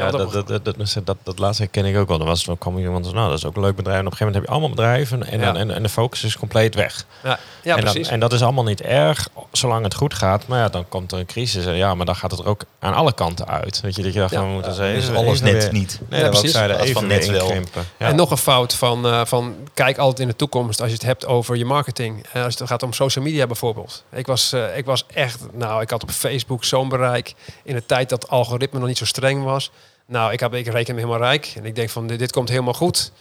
Ja, 0.00 0.06
Ja, 0.06 0.10
dat 0.10 0.32
dat, 0.32 0.48
dat, 0.48 0.64
dat, 0.64 0.76
dat, 0.78 1.06
dat, 1.06 1.16
dat 1.22 1.38
laatste 1.38 1.66
ken 1.66 1.84
ik 1.84 1.96
ook 1.96 2.08
wel. 2.08 2.18
Dan 2.18 2.26
was 2.26 2.46
het, 2.46 2.58
kwam 2.58 2.78
iemand 2.78 3.06
van, 3.06 3.14
nou, 3.14 3.28
dat 3.28 3.38
is 3.38 3.44
ook 3.44 3.56
een 3.56 3.62
leuk 3.62 3.76
bedrijf. 3.76 3.98
En 3.98 4.06
op 4.06 4.12
een 4.12 4.18
gegeven 4.18 4.40
moment 4.40 4.42
heb 4.42 4.44
je 4.44 4.50
allemaal 4.50 4.76
bedrijven 4.76 5.26
en, 5.32 5.40
Ja. 5.40 5.48
en, 5.48 5.56
en, 5.56 5.74
en 5.76 5.82
de 5.82 5.88
focus 5.88 6.24
is 6.24 6.36
compleet 6.36 6.74
weg. 6.74 7.04
Ja, 7.22 7.28
ja 7.62 7.76
en, 7.76 7.82
dan- 7.84 7.92
precies. 7.92 8.08
en 8.12 8.20
dat 8.20 8.32
is 8.32 8.42
allemaal 8.42 8.64
niet 8.64 8.80
erg, 8.80 9.28
zolang 9.52 9.84
het 9.84 9.94
goed 9.94 10.14
gaat. 10.14 10.46
Maar 10.46 10.58
ja, 10.58 10.68
dan 10.68 10.88
komt 10.88 11.12
er 11.12 11.18
een 11.18 11.26
crisis. 11.26 11.64
En 11.66 11.74
ja, 11.76 11.94
maar 11.94 12.06
dan 12.06 12.16
gaat 12.16 12.30
het 12.30 12.40
er 12.40 12.46
ook 12.46 12.62
aan 12.78 12.94
alle 12.94 13.12
kanten 13.14 13.46
uit. 13.48 13.80
Weet 13.80 13.96
je, 13.96 14.02
dat 14.02 14.12
je 14.12 14.18
dacht, 14.18 14.32
Ja. 14.32 14.38
van, 14.38 14.46
we 14.48 14.52
moeten 14.54 14.70
Ja, 14.70 14.76
ze 14.76 14.82
dan 14.82 14.90
is 14.92 15.02
even- 15.04 15.16
alles 15.16 15.40
even 15.40 15.52
net 15.52 15.62
weer- 15.62 15.72
niet. 15.72 16.00
Nee, 16.08 16.20
Ja, 16.20 16.30
dat 16.30 16.40
precies. 16.40 16.52
Dat 16.58 16.78
even 16.80 17.06
net 17.06 17.26
wel. 17.26 17.40
inkrimpen. 17.44 17.84
Ja. 17.96 18.06
En 18.06 18.16
nog 18.16 18.30
een 18.30 18.36
fout 18.36 18.74
van, 18.74 19.06
eh, 19.06 19.24
van 19.24 19.54
kijk 19.74 19.98
altijd 19.98 20.20
in 20.20 20.26
de 20.28 20.36
toekomst 20.36 20.80
als 20.80 20.88
je 20.88 20.94
het 20.94 21.04
hebt 21.04 21.26
over 21.26 21.56
je 21.56 21.64
marketing. 21.64 22.24
Eh, 22.32 22.44
als 22.44 22.58
het 22.58 22.68
gaat 22.68 22.82
om 22.82 22.92
social 22.92 23.24
media 23.24 23.46
bijvoorbeeld. 23.46 24.04
Ik 24.12 24.26
was, 24.26 24.52
eh, 24.52 24.76
ik 24.76 24.84
was 24.84 25.04
echt, 25.14 25.40
nou, 25.52 25.82
ik 25.82 25.90
had 25.90 26.02
op 26.02 26.10
Facebook 26.10 26.64
zo'n 26.64 26.88
bereik 26.88 27.34
in 27.64 27.74
de 27.74 27.86
tijd 27.86 28.08
dat 28.08 28.22
het 28.22 28.30
algoritme 28.30 28.78
nog 28.78 28.88
niet 28.88 28.98
zo 28.98 29.04
streng 29.04 29.44
was. 29.44 29.70
Nou, 30.10 30.32
ik, 30.32 30.40
heb, 30.40 30.54
ik 30.54 30.66
reken 30.66 30.94
me 30.94 31.00
helemaal 31.00 31.22
rijk 31.22 31.52
en 31.56 31.64
ik 31.64 31.74
denk 31.74 31.90
van 31.90 32.06
dit, 32.06 32.32
komt 32.32 32.48
helemaal 32.48 32.74
goed. 32.74 33.12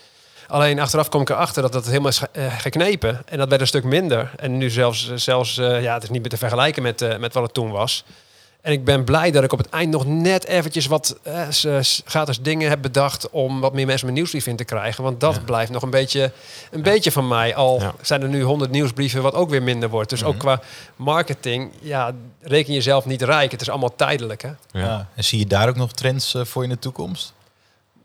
Alleen 0.47 0.80
achteraf 0.80 1.10
kom 1.10 1.21
ik 1.21 1.30
erachter 1.30 1.62
dat 1.62 1.73
dat 1.73 1.86
helemaal 1.86 2.10
is 2.10 2.21
eh, 2.32 2.60
geknepen. 2.60 3.21
En 3.25 3.38
dat 3.38 3.49
werd 3.49 3.62
een 3.62 3.67
stuk 3.67 3.84
minder. 3.84 4.32
En 4.36 4.58
nu 4.58 4.69
zelfs, 4.69 5.13
zelfs 5.15 5.58
eh, 5.58 5.82
ja, 5.82 5.93
het 5.93 6.04
is 6.04 6.10
niet 6.10 6.21
meer 6.21 6.30
te 6.30 6.38
vergelijken 6.38 6.84
met, 6.84 7.02
eh, 7.02 7.17
met 7.17 7.34
wat 7.34 7.43
het 7.43 7.54
toen 7.54 7.71
was. 7.71 8.04
En 8.62 8.72
ik 8.72 8.84
ben 8.86 9.04
blij 9.04 9.32
dat 9.32 9.43
ik 9.43 9.52
op 9.54 9.58
het 9.58 9.69
eind 9.69 9.91
nog 9.91 10.06
net 10.06 10.45
eventjes 10.45 10.86
wat 10.86 11.17
eh, 11.24 11.41
s- 11.50 12.02
gratis 12.06 12.41
dingen 12.41 12.69
heb 12.69 12.82
bedacht 12.82 13.30
om 13.30 13.60
wat 13.60 13.74
meer 13.74 13.86
mensen 13.86 14.06
mijn 14.06 14.17
nieuwsbrief 14.17 14.48
in 14.48 14.56
te 14.56 14.63
krijgen. 14.63 15.04
Want 15.04 15.19
dat 15.19 15.36
Ja. 15.36 15.41
blijft 15.41 15.72
nog 15.72 15.82
een 15.82 15.89
beetje, 15.89 16.32
een 16.72 16.82
beetje 16.82 17.12
van 17.12 17.28
mij. 17.28 17.56
Al 17.56 17.80
Ja. 17.82 17.93
zijn 18.02 18.22
er 18.22 18.28
nu 18.30 18.41
honderd 18.43 18.72
nieuwsbrieven, 18.72 19.22
wat 19.22 19.34
ook 19.34 19.50
weer 19.50 19.63
minder 19.63 19.89
wordt. 19.89 20.10
Dus 20.10 20.24
ook 20.24 20.34
Mhm. 20.34 20.41
qua 20.41 20.62
marketing, 20.95 21.72
ja, 21.82 22.12
reken 22.41 22.74
jezelf 22.74 23.06
niet 23.06 23.22
rijk. 23.22 23.52
Het 23.52 23.62
is 23.62 23.69
allemaal 23.69 23.95
tijdelijk. 23.95 24.41
Hè? 24.41 24.50
Ja. 24.50 24.56
Ja. 24.72 25.08
En 25.15 25.24
zie 25.24 25.39
je 25.39 25.48
daar 25.48 25.69
ook 25.69 25.76
nog 25.76 25.91
trends 25.93 26.34
eh, 26.36 26.45
voor 26.45 26.63
in 26.63 26.69
de 26.69 26.80
toekomst? 26.80 27.34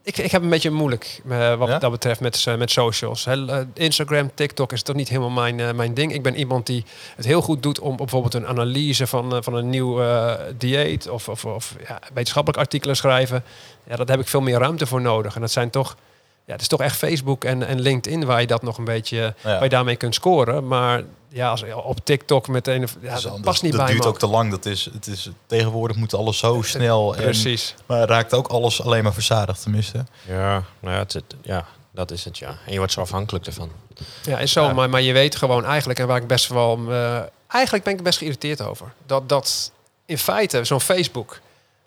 Ik, 0.06 0.18
ik 0.18 0.30
heb 0.30 0.42
een 0.42 0.48
beetje 0.48 0.70
moeilijk 0.70 1.20
eh, 1.28 1.54
wat 1.54 1.68
Ja? 1.68 1.78
dat 1.78 1.90
betreft 1.90 2.20
met, 2.20 2.44
eh, 2.46 2.56
met 2.56 2.70
socials. 2.70 3.26
Eh, 3.26 3.60
Instagram, 3.74 4.30
TikTok 4.34 4.72
is 4.72 4.82
toch 4.82 4.96
niet 4.96 5.08
helemaal 5.08 5.30
mijn, 5.30 5.76
mijn 5.76 5.94
ding. 5.94 6.12
Ik 6.12 6.22
ben 6.22 6.36
iemand 6.36 6.66
die 6.66 6.84
het 7.16 7.24
heel 7.24 7.42
goed 7.42 7.62
doet 7.62 7.78
om 7.78 7.96
bijvoorbeeld 7.96 8.34
een 8.34 8.46
analyse 8.46 9.06
van, 9.06 9.42
van 9.44 9.54
een 9.54 9.70
nieuw 9.70 10.02
dieet 10.56 11.08
of, 11.08 11.28
of, 11.28 11.44
of 11.44 11.74
ja, 11.88 11.98
wetenschappelijk 12.14 12.62
artikelen 12.62 12.96
schrijven. 12.96 13.44
Ja, 13.86 13.96
daar 13.96 14.06
heb 14.06 14.20
ik 14.20 14.28
veel 14.28 14.40
meer 14.40 14.58
ruimte 14.58 14.86
voor 14.86 15.00
nodig. 15.00 15.34
En 15.34 15.40
dat 15.40 15.50
zijn 15.50 15.70
toch, 15.70 15.96
ja, 16.46 16.52
het 16.52 16.60
is 16.60 16.68
toch 16.68 16.80
echt 16.80 16.96
Facebook 16.96 17.44
en, 17.44 17.66
en 17.66 17.80
LinkedIn 17.80 18.24
waar 18.24 18.40
je 18.40 18.46
dat 18.46 18.62
nog 18.62 18.78
een 18.78 18.84
beetje, 18.84 19.16
Ja. 19.16 19.34
waar 19.42 19.62
je 19.62 19.68
daarmee 19.68 19.96
kunt 19.96 20.14
scoren. 20.14 20.66
Maar 20.66 21.02
ja, 21.28 21.50
als, 21.50 21.64
op 21.84 22.04
TikTok 22.04 22.48
meteen, 22.48 22.80
ja, 22.80 22.86
Dat 22.86 23.16
is 23.16 23.22
dat 23.22 23.24
anders. 23.24 23.42
past 23.42 23.62
niet 23.62 23.72
dat 23.72 23.80
bij 23.80 23.90
duurt 23.90 24.02
me. 24.04 24.08
ook 24.10 24.18
te 24.18 24.26
lang. 24.26 24.50
Dat 24.50 24.66
is, 24.66 24.88
het 24.92 25.06
is, 25.06 25.30
tegenwoordig 25.46 25.96
moet 25.96 26.14
alles 26.14 26.38
zo 26.38 26.62
snel. 26.62 27.16
En, 27.16 27.22
Precies. 27.22 27.74
maar 27.86 28.08
raakt 28.08 28.34
ook 28.34 28.46
alles 28.46 28.82
alleen 28.82 29.02
maar 29.02 29.12
verzadigd 29.12 29.62
tenminste. 29.62 30.04
Ja, 30.28 30.62
nou 30.80 30.94
ja, 30.94 30.98
het, 31.00 31.12
zit- 31.12 31.34
ja, 31.42 31.64
dat 31.90 32.10
is 32.10 32.24
het, 32.24 32.38
ja. 32.38 32.48
En 32.66 32.72
je 32.72 32.78
wordt 32.78 32.92
zo 32.92 33.00
afhankelijk 33.00 33.46
ervan. 33.46 33.70
Ja, 34.22 34.38
is 34.38 34.52
zo. 34.52 34.62
Ja. 34.64 34.72
Maar, 34.72 34.90
maar 34.90 35.02
je 35.02 35.12
weet 35.12 35.36
gewoon 35.36 35.64
eigenlijk, 35.64 35.98
en 35.98 36.06
waar 36.06 36.20
ik 36.20 36.26
best 36.26 36.48
wel... 36.48 36.78
eh, 36.88 37.20
eigenlijk 37.48 37.84
ben 37.84 37.92
ik 37.92 37.98
er 37.98 38.04
best 38.04 38.18
geïrriteerd 38.18 38.62
over. 38.62 38.92
Dat, 39.06 39.28
dat 39.28 39.72
in 40.06 40.18
feite, 40.18 40.64
zo'n 40.64 40.80
Facebook... 40.80 41.40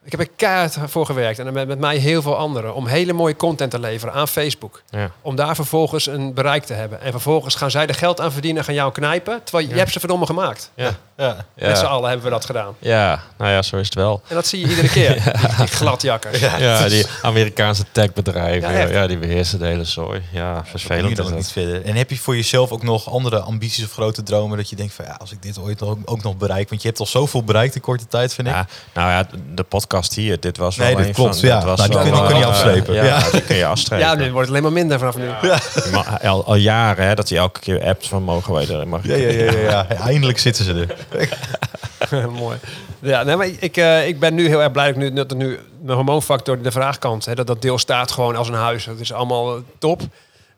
Ik 0.08 0.13
heb 0.13 0.22
er 0.22 0.34
keihard 0.36 0.78
voor 0.86 1.06
gewerkt. 1.06 1.39
En 1.39 1.54
met, 1.54 1.67
met 1.67 1.80
mij 1.80 1.98
heel 1.98 2.22
veel 2.22 2.36
anderen. 2.38 2.74
Om 2.74 2.86
hele 2.88 3.13
mooie 3.13 3.36
content 3.36 3.72
te 3.72 3.80
leveren 3.80 4.13
aan 4.13 4.28
Facebook. 4.28 4.82
Ja. 4.89 5.12
Om 5.22 5.36
daar 5.36 5.56
vervolgens 5.56 6.08
een 6.08 6.34
bereik 6.34 6.63
te 6.63 6.74
hebben. 6.74 7.02
En 7.02 7.12
vervolgens 7.12 7.56
gaan 7.56 7.72
zij 7.72 7.88
er 7.88 7.93
geld 7.96 8.22
aan 8.22 8.32
verdienen 8.32 8.60
en 8.60 8.65
gaan 8.65 8.74
jou 8.76 8.91
knijpen. 8.91 9.43
Terwijl 9.43 9.67
je 9.67 9.74
Ja. 9.74 9.80
hebt 9.80 9.91
ze 9.91 10.00
verdomme 10.00 10.26
gemaakt. 10.26 10.72
Ja. 10.76 10.91
Ja. 11.17 11.45
Met 11.56 11.77
z'n 11.77 11.86
allen 11.86 12.08
hebben 12.10 12.25
we 12.25 12.32
dat 12.32 12.45
gedaan. 12.45 12.75
ja, 12.80 13.19
nou 13.38 13.51
ja, 13.51 13.62
zo 13.62 13.77
is 13.77 13.86
het 13.86 13.95
wel. 13.95 14.21
En 14.27 14.36
dat 14.36 14.47
zie 14.47 14.60
je 14.60 14.67
iedere 14.67 14.88
keer. 14.89 15.13
Die, 15.47 15.56
die 15.58 15.67
gladjakkers. 15.67 16.39
Ja, 16.39 16.88
die 16.88 17.06
Amerikaanse 17.21 17.84
techbedrijven, 17.91 18.89
Ja, 18.91 19.08
die 19.08 19.17
beheersen 19.17 19.60
de 19.60 19.65
hele 19.65 19.84
zooi. 19.84 20.21
Ja, 20.32 20.63
vervelend 20.65 21.15
dan 21.15 21.25
is 21.25 21.32
niet 21.32 21.41
dat. 21.43 21.51
verder. 21.51 21.86
En 21.86 21.95
heb 21.95 22.10
je 22.10 22.17
voor 22.17 22.36
jezelf 22.36 22.71
ook 22.71 22.84
nog 22.84 23.10
andere 23.12 23.39
ambities 23.39 23.84
of 23.86 23.91
grote 23.91 24.23
dromen 24.23 24.58
dat 24.58 24.69
je 24.69 24.75
denkt 24.75 24.93
van 24.93 25.06
ja, 25.06 25.15
als 25.19 25.32
ik 25.32 25.41
dit 25.41 25.60
ooit 25.60 25.82
ook, 25.82 25.97
ook 26.06 26.23
nog 26.23 26.38
bereik, 26.38 26.69
want 26.69 26.82
je 26.82 26.88
hebt 26.88 26.99
al 26.99 27.06
zoveel 27.06 27.43
bereikt 27.43 27.75
in 27.75 27.82
korte 27.82 28.08
tijd, 28.08 28.34
vind 28.34 28.47
ik. 28.47 28.53
Ja, 28.53 28.67
nou 28.93 29.10
ja, 29.10 29.27
de 29.56 29.63
podcast 29.63 30.13
hier, 30.13 30.39
dit 30.39 30.58
was 30.58 30.77
Nee, 30.77 30.88
wel 30.88 30.97
dat 30.97 31.06
een 31.08 31.13
klopt, 31.13 31.39
van, 31.39 31.49
ja. 31.49 31.56
dat 31.60 31.63
was 31.77 31.77
Nou, 31.77 31.89
die 31.89 31.99
kun 31.99 32.08
je- 32.12 32.17
die 32.17 32.27
kun 32.27 32.38
je 32.39 32.45
afstrepen. 32.45 32.93
Ja, 32.93 33.03
Ja. 33.03 33.30
die 33.32 33.41
kun 33.41 33.56
je 33.56 33.65
afstrepen. 33.65 34.06
Ja, 34.08 34.13
nu 34.15 34.23
wordt 34.23 34.38
het 34.39 34.49
alleen 34.49 34.63
maar 34.63 34.71
minder 34.71 34.99
vanaf 34.99 35.17
nu. 35.17 35.25
Maar 35.93 36.19
al, 36.23 36.45
al 36.45 36.56
jaren 36.56 37.08
hè, 37.08 37.15
dat 37.15 37.30
hij 37.30 37.38
elke 37.38 37.60
keer 37.60 37.84
appt 37.84 38.08
van 38.08 38.23
mogen 38.23 38.53
wij 38.53 38.67
er. 38.69 38.88
Mag 38.88 39.06
ja, 39.06 39.15
ja, 39.15 39.30
ja, 39.30 39.51
ja. 39.51 39.88
Eindelijk 39.88 40.39
zitten 40.39 40.65
ze 40.65 40.73
er. 40.73 40.95
Mooi. 42.39 42.58
Ja, 43.00 43.24
nee, 43.24 43.36
maar 43.36 43.48
ik, 43.60 43.78
eh, 43.78 44.08
ik 44.08 44.20
ben 44.20 44.34
nu 44.36 44.48
heel 44.48 44.62
erg 44.62 44.72
blij 44.72 44.88
dat 44.88 44.96
nu, 44.96 45.13
dat 45.13 45.32
er 45.32 45.38
nu 45.38 45.60
mijn 45.82 45.96
hormoonfactor, 45.98 46.62
de 46.62 46.72
vraagkant, 46.72 47.26
hè, 47.26 47.36
dat 47.36 47.48
dat 47.48 47.62
deel 47.62 47.78
staat 47.78 48.12
gewoon 48.12 48.36
als 48.36 48.48
een 48.48 48.54
huis. 48.54 48.86
Dat 48.86 49.00
is 49.00 49.13
allemaal 49.13 49.56
eh, 49.56 49.62
top. 49.78 50.02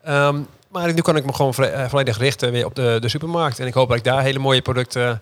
Ehm, 0.03 0.39
maar 0.67 0.93
nu 0.93 1.01
kan 1.01 1.15
ik 1.15 1.25
me 1.25 1.33
gewoon 1.33 1.53
eh, 1.53 1.89
volledig 1.89 2.17
richten 2.17 2.51
weer 2.51 2.65
op 2.65 2.75
de, 2.75 2.97
de 3.01 3.09
supermarkt. 3.09 3.59
En 3.59 3.67
ik 3.67 3.73
hoop 3.73 3.87
dat 3.87 3.97
ik 3.97 4.03
daar 4.03 4.21
hele 4.21 4.39
mooie 4.39 4.61
producten 4.61 5.21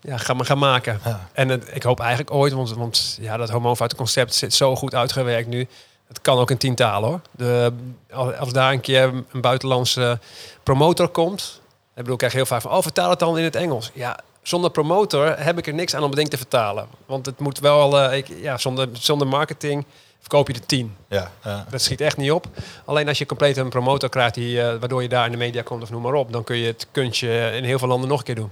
ja, 0.00 0.16
ga, 0.16 0.34
ga 0.38 0.54
maken. 0.54 1.00
Ja. 1.04 1.28
En 1.32 1.48
het- 1.48 1.70
ik 1.72 1.82
hoop 1.82 2.00
eigenlijk 2.00 2.34
ooit, 2.34 2.52
want, 2.52 2.72
want 2.74 3.18
ja, 3.20 3.36
dat 3.36 3.50
hormoonfactor 3.50 3.98
concept 3.98 4.34
zit 4.34 4.54
zo 4.54 4.76
goed 4.76 4.94
uitgewerkt 4.94 5.48
nu. 5.48 5.66
Het 6.08 6.20
kan 6.20 6.38
ook 6.38 6.50
in 6.50 6.56
tientalen 6.58 7.08
hoor. 7.08 7.20
De, 7.30 7.72
als, 8.12 8.36
als 8.36 8.52
daar 8.52 8.72
een 8.72 8.80
keer 8.80 9.02
een 9.32 9.40
buitenlandse 9.40 10.18
promotor 10.62 11.08
komt. 11.08 11.60
Ik 11.90 11.96
bedoel, 11.96 12.12
ik 12.12 12.18
krijg 12.18 12.32
heel 12.32 12.46
vaak 12.46 12.60
van, 12.60 12.70
oh, 12.70 12.82
vertaal 12.82 13.10
het 13.10 13.18
dan 13.18 13.38
in 13.38 13.44
het 13.44 13.56
Engels. 13.56 13.90
Ja, 13.94 14.18
zonder 14.42 14.70
promotor 14.70 15.38
heb 15.38 15.58
ik 15.58 15.66
er 15.66 15.74
niks 15.74 15.94
aan 15.94 16.00
om 16.02 16.06
het 16.08 16.16
ding 16.16 16.28
te 16.28 16.36
vertalen. 16.36 16.86
Want 17.06 17.26
het 17.26 17.38
moet 17.38 17.58
wel, 17.58 18.00
eh, 18.00 18.16
ik, 18.16 18.26
ja, 18.42 18.58
zonder, 18.58 18.88
zonder 18.92 19.26
marketing 19.26 19.84
verkoop 20.20 20.46
je 20.46 20.52
de 20.52 20.66
tien. 20.66 20.96
Ja, 21.08 21.30
ja. 21.44 21.66
Dat 21.70 21.82
schiet 21.82 22.00
echt 22.00 22.16
niet 22.16 22.32
op. 22.32 22.46
Alleen 22.84 23.08
als 23.08 23.18
je 23.18 23.26
compleet 23.26 23.56
een 23.56 23.68
promotor 23.68 24.08
krijgt, 24.08 24.34
die, 24.34 24.62
eh, 24.62 24.78
waardoor 24.78 25.02
je 25.02 25.08
daar 25.08 25.26
in 25.26 25.32
de 25.32 25.38
media 25.38 25.62
komt 25.62 25.82
of 25.82 25.90
noem 25.90 26.02
maar 26.02 26.14
op, 26.14 26.32
dan 26.32 26.44
kun 26.44 26.56
je 26.56 26.66
het 26.66 26.86
kunstje 26.92 27.50
in 27.56 27.64
heel 27.64 27.78
veel 27.78 27.88
landen 27.88 28.08
nog 28.08 28.18
een 28.18 28.24
keer 28.24 28.34
doen. 28.34 28.50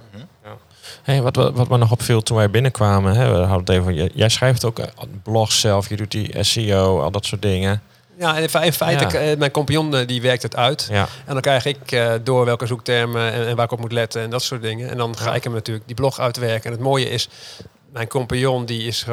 Hey, 1.02 1.22
wat, 1.22 1.36
wat, 1.36 1.54
wat 1.54 1.68
me 1.68 1.76
nog 1.76 1.90
opviel 1.92 2.22
toen 2.22 2.36
wij 2.36 2.50
binnenkwamen, 2.50 3.14
hè, 3.14 3.30
we 3.32 3.36
hadden 3.38 3.58
het 3.58 3.68
even, 3.68 3.84
van, 3.84 3.94
jij- 3.94 4.10
jij 4.14 4.28
schrijft 4.28 4.64
ook 4.64 4.78
eh, 4.78 4.86
blogs 5.22 5.60
zelf, 5.60 5.88
je 5.88 5.96
doet 5.96 6.10
die 6.10 6.44
SEO, 6.44 7.00
al 7.02 7.10
dat 7.10 7.26
soort 7.26 7.42
dingen. 7.42 7.82
Ja, 8.18 8.36
in 8.38 8.48
fe- 8.48 8.64
in 8.64 8.72
feite, 8.72 9.18
Ja. 9.18 9.24
eh, 9.30 9.36
mijn 9.38 9.50
compagnon 9.50 9.96
eh, 9.96 10.06
die 10.06 10.22
werkt 10.22 10.42
het 10.42 10.56
uit. 10.56 10.88
Ja, 10.90 11.08
En 11.26 11.32
dan 11.32 11.40
krijg 11.42 11.64
ik 11.64 11.92
eh, 11.92 12.12
door 12.22 12.44
welke 12.44 12.66
zoektermen 12.66 13.32
en, 13.32 13.46
en 13.46 13.56
waar 13.56 13.64
ik 13.64 13.72
op 13.72 13.80
moet 13.80 13.92
letten 13.92 14.22
en 14.22 14.30
dat 14.30 14.42
soort 14.42 14.62
dingen. 14.62 14.90
En 14.90 14.96
dan 14.96 15.16
ga 15.16 15.28
Ja. 15.28 15.34
ik 15.34 15.44
hem 15.44 15.52
natuurlijk 15.52 15.86
die 15.86 15.96
blog 15.96 16.18
uitwerken. 16.20 16.64
En 16.64 16.72
het 16.72 16.80
mooie 16.80 17.10
is, 17.10 17.28
mijn 17.92 18.08
compagnon 18.08 18.64
die 18.64 18.82
is 18.86 19.06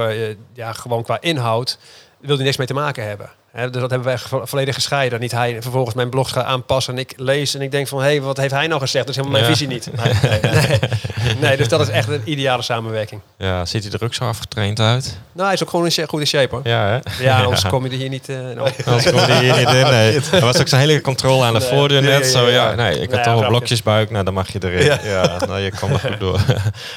ja, 0.53 0.73
gewoon 0.73 1.03
qua 1.03 1.17
inhoud, 1.21 1.77
wil 2.19 2.35
hij 2.35 2.45
niks 2.45 2.57
mee 2.57 2.67
te 2.67 2.73
maken 2.73 3.07
hebben. 3.07 3.29
Dus 3.55 3.71
dat 3.71 3.89
hebben 3.89 4.03
wij 4.03 4.17
vo- 4.17 4.45
volledig 4.45 4.75
gescheiden. 4.75 5.19
Niet 5.19 5.31
hij 5.31 5.57
vervolgens 5.61 5.95
mijn 5.95 6.09
blogs 6.09 6.31
gaat 6.31 6.45
aanpassen 6.45 6.93
en 6.93 6.99
ik 6.99 7.13
lees 7.17 7.55
en 7.55 7.61
ik 7.61 7.71
denk 7.71 7.87
van, 7.87 7.99
hé, 7.99 8.05
hey, 8.05 8.21
wat 8.21 8.37
heeft 8.37 8.53
hij 8.53 8.67
nou 8.67 8.81
gezegd? 8.81 9.07
Dat 9.07 9.15
is 9.15 9.21
helemaal 9.21 9.41
mijn 9.41 9.55
visie 9.55 9.67
niet. 9.67 9.89
Nee, 10.03 10.13
nee, 11.23 11.35
nee, 11.39 11.57
dus 11.57 11.67
dat 11.67 11.81
is 11.81 11.89
echt 11.89 12.07
een 12.07 12.21
ideale 12.25 12.61
samenwerking. 12.61 13.21
ja, 13.37 13.65
ziet 13.65 13.83
hij 13.83 13.91
er 13.91 14.03
ook 14.03 14.13
zo 14.13 14.23
afgetraind 14.27 14.79
uit? 14.79 15.17
Nou, 15.31 15.45
hij 15.45 15.53
is 15.53 15.63
ook 15.63 15.69
gewoon 15.69 15.85
in 15.85 15.91
sha- 15.91 16.05
goed 16.05 16.19
in 16.19 16.27
shape 16.27 16.55
hoor. 16.55 16.61
Ja, 16.67 16.87
hè? 16.87 17.23
Ja, 17.25 17.43
anders 17.43 17.65
kom 17.65 17.83
je 17.85 17.89
er 17.91 17.97
hier 17.97 18.09
niet... 18.09 18.27
nou. 18.27 18.69
Anders 18.85 19.09
komt 19.11 19.25
hij 19.25 19.43
hier 19.43 19.55
niet 19.57 19.67
in. 19.67 19.89
Nee. 19.89 20.19
Er 20.31 20.41
was 20.41 20.59
ook 20.59 20.67
zo'n 20.67 20.79
hele 20.79 21.01
controle 21.01 21.43
aan 21.45 21.53
de 21.53 21.61
voordeur 21.61 22.01
net. 22.01 22.25
zo, 22.27 22.49
ja. 22.49 22.75
Nee, 22.75 22.99
ik 22.99 22.99
had 22.99 23.09
toch 23.09 23.23
wel 23.23 23.23
grapje. 23.33 23.47
blokjesbuik. 23.47 24.09
Nou, 24.11 24.23
dan 24.25 24.33
mag 24.33 24.51
je 24.51 24.59
erin. 24.63 24.85
Ja. 24.85 24.99
Ja, 25.03 25.37
nou, 25.45 25.59
je 25.59 25.69
kwam 25.71 25.91
er 25.91 25.99
goed 25.99 26.19
door. 26.19 26.39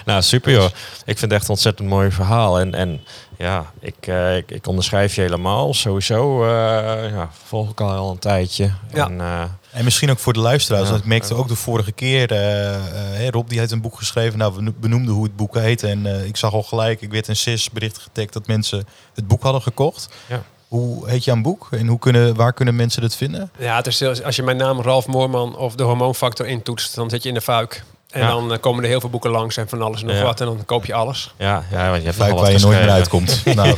nou, 0.04 0.22
super 0.22 0.52
joh. 0.52 0.64
Ik 1.04 1.18
vind 1.18 1.20
het 1.20 1.32
echt 1.32 1.42
een 1.44 1.50
ontzettend 1.50 1.88
mooi 1.88 2.10
verhaal. 2.10 2.58
En, 2.60 2.74
en 2.74 3.00
ja, 3.38 3.72
ik, 3.80 4.06
eh, 4.06 4.36
ik, 4.36 4.50
ik 4.50 4.66
onderschrijf 4.66 5.14
je 5.14 5.20
helemaal. 5.20 5.74
Sowieso 5.74 6.44
eh, 6.44 7.10
ja, 7.10 7.30
volg 7.44 7.70
ik 7.70 7.80
al 7.80 7.90
al 7.90 8.10
een 8.10 8.18
tijdje. 8.18 8.70
Ja. 8.94 9.06
En, 9.06 9.20
eh, 9.20 9.42
En 9.72 9.84
misschien 9.84 10.10
ook 10.10 10.18
voor 10.18 10.32
de 10.32 10.40
luisteraars. 10.40 10.84
Ja. 10.84 10.90
want 10.90 11.02
ik 11.02 11.08
merkte 11.08 11.34
ook 11.34 11.48
de 11.48 11.56
vorige 11.56 11.92
keer, 11.92 12.32
hè, 12.32 13.30
Rob 13.30 13.48
die 13.48 13.58
heeft 13.58 13.70
een 13.70 13.80
boek 13.80 13.96
geschreven. 13.96 14.38
Nou, 14.38 14.54
we 14.54 14.72
benoemden 14.80 15.14
hoe 15.14 15.24
het 15.24 15.36
boek 15.36 15.54
heet. 15.54 15.82
En 15.82 16.06
eh, 16.06 16.24
ik 16.24 16.36
zag 16.36 16.52
al 16.52 16.62
gelijk, 16.62 17.00
ik 17.00 17.10
werd 17.10 17.28
in 17.28 17.36
CIS 17.36 17.70
bericht 17.70 17.98
getagd 17.98 18.32
dat 18.32 18.46
mensen 18.46 18.86
het 19.14 19.28
boek 19.28 19.42
hadden 19.42 19.62
gekocht. 19.62 20.08
Ja. 20.26 20.42
Hoe 20.68 21.08
heet 21.08 21.24
jouw 21.24 21.40
boek? 21.40 21.68
En 21.70 21.86
hoe 21.86 21.98
kunnen, 21.98 22.34
waar 22.34 22.52
kunnen 22.52 22.76
mensen 22.76 23.02
het 23.02 23.16
vinden? 23.16 23.50
Ja, 23.58 23.76
het 23.76 23.86
is, 23.86 24.22
als 24.22 24.36
je 24.36 24.42
mijn 24.42 24.56
naam 24.56 24.80
Ralf 24.80 25.06
Moorman 25.06 25.56
of 25.56 25.74
de 25.74 25.82
hormoonfactor 25.82 26.46
intoetst, 26.46 26.94
dan 26.94 27.10
zit 27.10 27.22
je 27.22 27.28
in 27.28 27.34
de 27.34 27.40
fuik. 27.40 27.84
En 28.08 28.20
Ja. 28.20 28.28
dan 28.28 28.52
eh, 28.52 28.58
komen 28.60 28.82
er 28.84 28.88
heel 28.90 29.00
veel 29.00 29.10
boeken 29.10 29.30
langs 29.30 29.56
en 29.56 29.68
van 29.68 29.82
alles 29.82 30.00
en 30.00 30.06
nog 30.06 30.16
Ja. 30.16 30.22
wat. 30.22 30.40
En 30.40 30.46
dan 30.46 30.64
koop 30.64 30.84
je 30.86 30.94
alles. 30.94 31.34
ja, 31.36 31.64
ja, 31.70 31.88
want 31.90 31.98
je 32.00 32.04
hebt 32.06 32.16
waar 32.16 32.28
je 32.52 32.58
nooit 32.58 32.80
meer 32.80 32.90
uitkomt. 32.90 33.42
nou, 33.54 33.76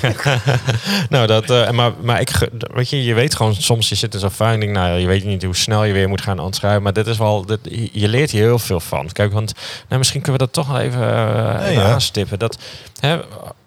Nou, 1.09 1.27
dat, 1.27 1.51
eh, 1.51 1.71
maar, 1.71 1.93
maar 2.01 2.21
ik, 2.21 2.49
weet 2.75 2.91
je, 2.91 3.05
je 3.05 3.15
weet 3.15 3.35
gewoon 3.35 3.55
soms, 3.55 3.89
je 3.89 3.95
zit 3.95 4.15
in 4.15 4.21
zo'n 4.21 4.31
fuik, 4.31 4.61
denk, 4.61 4.73
nou, 4.73 4.99
je 4.99 5.07
weet 5.07 5.25
niet 5.25 5.43
hoe 5.43 5.57
snel 5.57 5.85
je 5.85 5.93
weer 5.93 6.09
moet 6.09 6.21
gaan 6.21 6.39
ontschrijven, 6.39 6.83
maar 6.83 6.93
dit 6.93 7.07
is 7.07 7.19
wel, 7.19 7.47
dit, 7.47 7.59
je- 7.93 8.09
leert 8.09 8.31
hier 8.31 8.43
heel 8.43 8.59
veel 8.59 8.81
van. 8.81 9.09
Kijk, 9.13 9.33
want 9.33 9.53
nou, 9.89 9.99
misschien 9.99 10.21
kunnen 10.21 10.41
we 10.41 10.47
dat 10.47 10.55
toch 10.55 10.73
wel 10.73 10.81
even, 10.81 11.15
eh, 11.15 11.71
even 11.71 11.85
aanstippen. 11.85 12.39
Dat, 12.39 12.59
hè, 13.01 13.21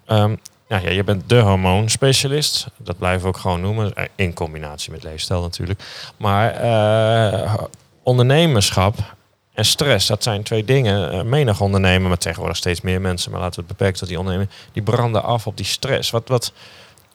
ehm, 0.06 0.34
ja, 0.68 0.78
ja, 0.78 0.90
je 0.90 1.04
bent 1.04 1.28
de 1.28 1.38
hormoonspecialist, 1.38 2.66
dat 2.76 2.98
blijven 2.98 3.22
we 3.22 3.28
ook 3.28 3.36
gewoon 3.36 3.60
noemen, 3.60 3.92
in 4.16 4.34
combinatie 4.34 4.90
met 4.92 5.02
leefstijl 5.02 5.40
natuurlijk. 5.42 5.82
Maar 6.16 6.50
eh, 6.50 7.54
ondernemerschap 8.02 8.94
en 9.54 9.64
stress, 9.64 10.06
dat 10.06 10.22
zijn 10.22 10.42
twee 10.42 10.64
dingen. 10.64 11.10
Eh, 11.10 11.22
menig 11.22 11.60
ondernemer, 11.60 12.08
maar 12.08 12.18
tegenwoordig 12.18 12.56
steeds 12.56 12.80
meer 12.80 13.00
mensen, 13.00 13.30
maar 13.30 13.40
laten 13.40 13.60
we 13.60 13.66
het 13.66 13.76
beperken 13.76 13.98
tot 13.98 14.08
die 14.08 14.18
ondernemer, 14.18 14.48
die 14.72 14.82
branden 14.82 15.22
af 15.22 15.46
op 15.46 15.56
die 15.56 15.66
stress. 15.66 16.10
Wat, 16.10 16.28
wat, 16.28 16.52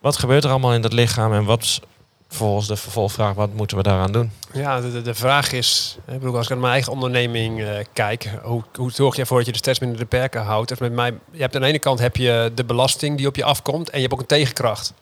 wat 0.02 0.18
gebeurt 0.18 0.44
er 0.44 0.50
allemaal 0.50 0.74
in 0.74 0.82
dat 0.82 0.94
lichaam 0.94 1.34
en 1.34 1.46
wat 1.46 1.82
volgens 2.30 2.68
de 2.68 2.76
vervolgvraag, 2.76 3.34
wat 3.34 3.54
moeten 3.54 3.78
we 3.78 3.84
daaraan 3.84 4.12
doen? 4.12 4.32
Ja, 4.54 4.82
de, 4.82 5.02
de, 5.02 5.14
vraag 5.14 5.52
is, 5.52 5.98
ik 6.08 6.20
bedoel, 6.20 6.36
als 6.36 6.44
ik 6.44 6.50
naar 6.50 6.60
mijn 6.60 6.74
eigen 6.74 6.92
onderneming 6.92 7.62
eh, 7.62 7.86
kijk, 7.94 8.30
hoe, 8.44 8.64
hoe 8.76 8.92
zorg 8.92 9.16
je 9.16 9.22
ervoor 9.22 9.38
dat 9.38 9.46
je 9.46 9.52
de 9.52 9.58
stress 9.58 9.80
binnen 9.80 9.98
de 9.98 10.06
perken 10.06 10.42
houdt? 10.42 10.80
Met 10.80 10.92
mij, 10.92 11.14
je 11.32 11.42
hebt 11.42 11.56
aan 11.56 11.62
de 11.62 11.68
ene 11.68 11.80
kant 11.80 12.00
heb 12.00 12.16
je 12.16 12.52
de 12.56 12.64
belasting 12.64 13.18
die 13.18 13.28
op 13.28 13.36
je 13.36 13.44
afkomt 13.44 13.90
en 13.90 13.96
je 13.96 14.02
hebt 14.02 14.14
ook 14.14 14.20
een 14.20 14.26
tegenkracht. 14.26 14.94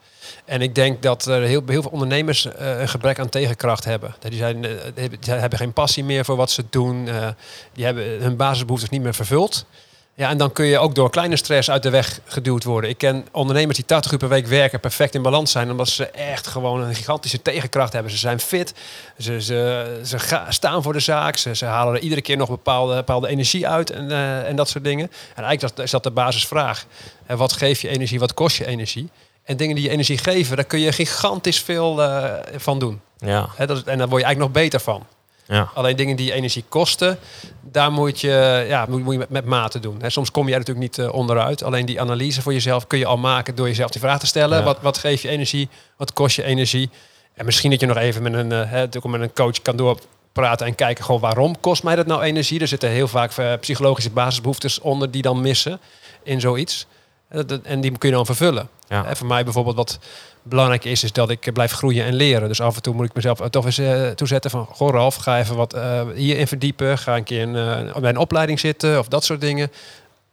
En 0.46 0.62
ik 0.62 0.76
denk 0.76 1.02
dat 1.02 1.26
er 1.26 1.42
heel, 1.42 1.62
heel 1.66 1.82
veel 1.82 1.92
ondernemers 1.92 2.46
eh, 2.46 2.80
een 2.80 2.90
gebrek 2.90 3.20
aan 3.20 3.30
tegenkracht 3.30 3.86
hebben. 3.86 4.16
Die, 4.20 4.38
zijn, 4.38 4.66
eh, 4.66 4.72
die 4.96 5.34
hebben- 5.34 5.60
geen 5.60 5.74
passie 5.74 6.04
meer 6.04 6.26
voor 6.26 6.36
wat 6.36 6.52
ze 6.52 6.64
doen. 6.70 7.08
eh, 7.08 7.28
die 7.74 7.86
hebben 7.86 8.04
hun 8.22 8.36
basisbehoeftes 8.36 8.90
niet 8.90 9.02
meer 9.02 9.14
vervuld. 9.14 9.66
Ja, 10.14 10.30
en 10.30 10.38
dan 10.38 10.52
kun 10.52 10.66
je 10.66 10.80
ook 10.80 10.96
door 10.96 11.10
kleine 11.10 11.36
stress 11.36 11.70
uit 11.70 11.84
de 11.84 11.90
weg 11.90 12.20
geduwd 12.26 12.64
worden. 12.64 12.90
Ik 12.90 12.98
ken 12.98 13.28
ondernemers 13.32 13.76
die 13.78 13.86
80 13.86 14.12
uur 14.12 14.18
per 14.18 14.30
week 14.30 14.48
werken, 14.48 14.80
perfect 14.80 15.16
in 15.16 15.22
balans 15.22 15.52
zijn, 15.52 15.72
omdat 15.72 15.88
ze 15.90 16.06
echt 16.08 16.48
gewoon 16.48 16.82
een 16.82 16.96
gigantische 16.96 17.42
tegenkracht 17.42 17.94
hebben. 17.94 18.12
Ze 18.12 18.18
zijn 18.18 18.40
fit, 18.40 18.74
ze, 19.18 19.42
ze, 19.42 20.00
ze 20.06 20.18
staan 20.50 20.84
voor 20.84 20.94
de 20.94 21.00
zaak, 21.00 21.38
ze, 21.38 21.66
halen 21.66 21.94
er 21.94 22.00
iedere 22.00 22.22
keer 22.22 22.38
nog 22.38 22.50
bepaalde, 22.50 22.96
bepaalde 22.96 23.28
energie 23.28 23.68
uit 23.68 23.90
en, 23.90 24.12
en 24.46 24.56
dat 24.56 24.70
soort 24.70 24.84
dingen. 24.84 25.12
En 25.36 25.44
eigenlijk 25.44 25.80
is 25.80 25.92
dat 25.92 26.04
de 26.04 26.12
basisvraag. 26.12 26.86
Wat 27.28 27.54
geeft 27.54 27.82
je 27.82 27.88
energie, 27.88 28.20
wat 28.20 28.34
kost 28.34 28.58
je 28.58 28.66
energie? 28.68 29.10
En 29.48 29.58
dingen 29.58 29.76
die 29.76 29.84
je 29.84 29.90
energie 29.90 30.18
geven, 30.18 30.56
daar 30.56 30.66
kun 30.66 30.80
je 30.80 30.92
gigantisch 30.92 31.60
veel 31.62 32.04
eh, 32.04 32.34
van 32.56 32.80
doen. 32.80 33.02
Ja, 33.18 33.50
dat, 33.58 33.70
is- 33.78 33.84
en 33.84 33.98
daar 33.98 34.08
word 34.10 34.22
je 34.22 34.28
eigenlijk 34.28 34.38
nog 34.38 34.52
beter 34.64 34.80
van. 34.80 35.06
ja, 35.48 35.70
Alleen 35.74 35.96
dingen 35.96 36.16
die 36.16 36.34
energie 36.34 36.64
kosten, 36.70 37.18
daar 37.62 37.92
moet 37.92 38.22
je, 38.22 38.66
ja, 38.68 38.86
moet, 38.90 39.04
moet 39.04 39.14
je 39.14 39.20
met, 39.20 39.30
met 39.30 39.46
mate 39.46 39.80
doen. 39.80 39.98
Hè, 40.02 40.10
soms 40.10 40.32
kom 40.32 40.48
je 40.48 40.54
er 40.54 40.60
natuurlijk 40.60 40.88
niet 40.98 41.08
eh, 41.08 41.14
onderuit. 41.14 41.64
Alleen 41.64 41.86
die 41.86 42.02
analyse 42.02 42.42
voor 42.42 42.54
jezelf 42.54 42.88
kun 42.88 43.00
je 43.00 43.06
al 43.06 43.18
maken 43.18 43.56
door 43.56 43.68
jezelf 43.68 43.92
die 43.92 44.02
vraag 44.02 44.20
te 44.20 44.28
stellen. 44.28 44.58
Ja. 44.58 44.64
Wat, 44.64 44.78
wat 44.82 44.98
geeft 44.98 45.22
je 45.22 45.30
energie? 45.30 45.70
Wat 45.98 46.14
kost 46.14 46.36
je 46.36 46.44
energie? 46.44 46.90
En 47.34 47.46
misschien 47.46 47.72
dat 47.72 47.80
je 47.80 47.86
nog 47.86 47.98
even 47.98 48.22
met 48.24 48.34
een, 48.34 48.48
natuurlijk 48.48 49.06
met 49.06 49.22
een 49.22 49.34
coach 49.34 49.62
kan 49.62 49.76
doorpraten 49.76 50.66
en 50.68 50.76
kijken 50.76 51.04
gewoon 51.06 51.22
waarom 51.22 51.60
kost 51.60 51.84
mij 51.84 51.96
dat 51.96 52.06
nou 52.06 52.22
energie? 52.22 52.60
Er 52.60 52.68
zitten 52.68 52.90
heel 52.90 53.08
vaak 53.08 53.32
psychologische 53.60 54.10
basisbehoeftes 54.10 54.80
onder 54.80 55.12
die 55.12 55.22
dan 55.22 55.42
missen 55.42 55.80
in 56.24 56.40
zoiets. 56.40 56.86
Eh, 57.30 57.42
En 57.64 57.82
die 57.82 57.98
kun 57.98 58.10
je 58.10 58.16
dan 58.16 58.26
vervullen. 58.26 58.70
ja. 58.88 59.06
Hè, 59.06 59.16
voor 59.16 59.28
mij 59.28 59.44
bijvoorbeeld 59.44 59.76
wat 59.76 60.00
belangrijk 60.44 60.86
is, 60.86 61.04
is 61.04 61.12
dat 61.12 61.30
ik 61.30 61.46
eh, 61.48 61.54
blijf 61.54 61.72
groeien 61.72 62.06
en 62.06 62.14
leren. 62.16 62.48
Dus 62.48 62.62
af 62.62 62.76
en 62.76 62.82
toe 62.82 62.94
moet 62.94 63.06
ik 63.06 63.14
mezelf 63.14 63.40
toch 63.50 63.66
eens 63.66 63.78
eh, 63.78 64.08
toezetten 64.10 64.52
van... 64.52 64.66
Goh 64.72 64.90
Ralf, 64.92 65.16
ga 65.16 65.40
even 65.40 65.56
wat 65.56 65.74
eh, 65.74 66.02
hierin 66.16 66.48
verdiepen. 66.48 66.98
Ga 66.98 67.16
een 67.16 67.24
keer 67.24 67.42
in, 67.42 67.56
eh, 67.56 67.96
bij 67.96 68.10
een 68.10 68.18
opleiding 68.18 68.60
zitten 68.60 69.00
of 69.00 69.08
dat 69.08 69.24
soort 69.24 69.42
dingen. 69.42 69.72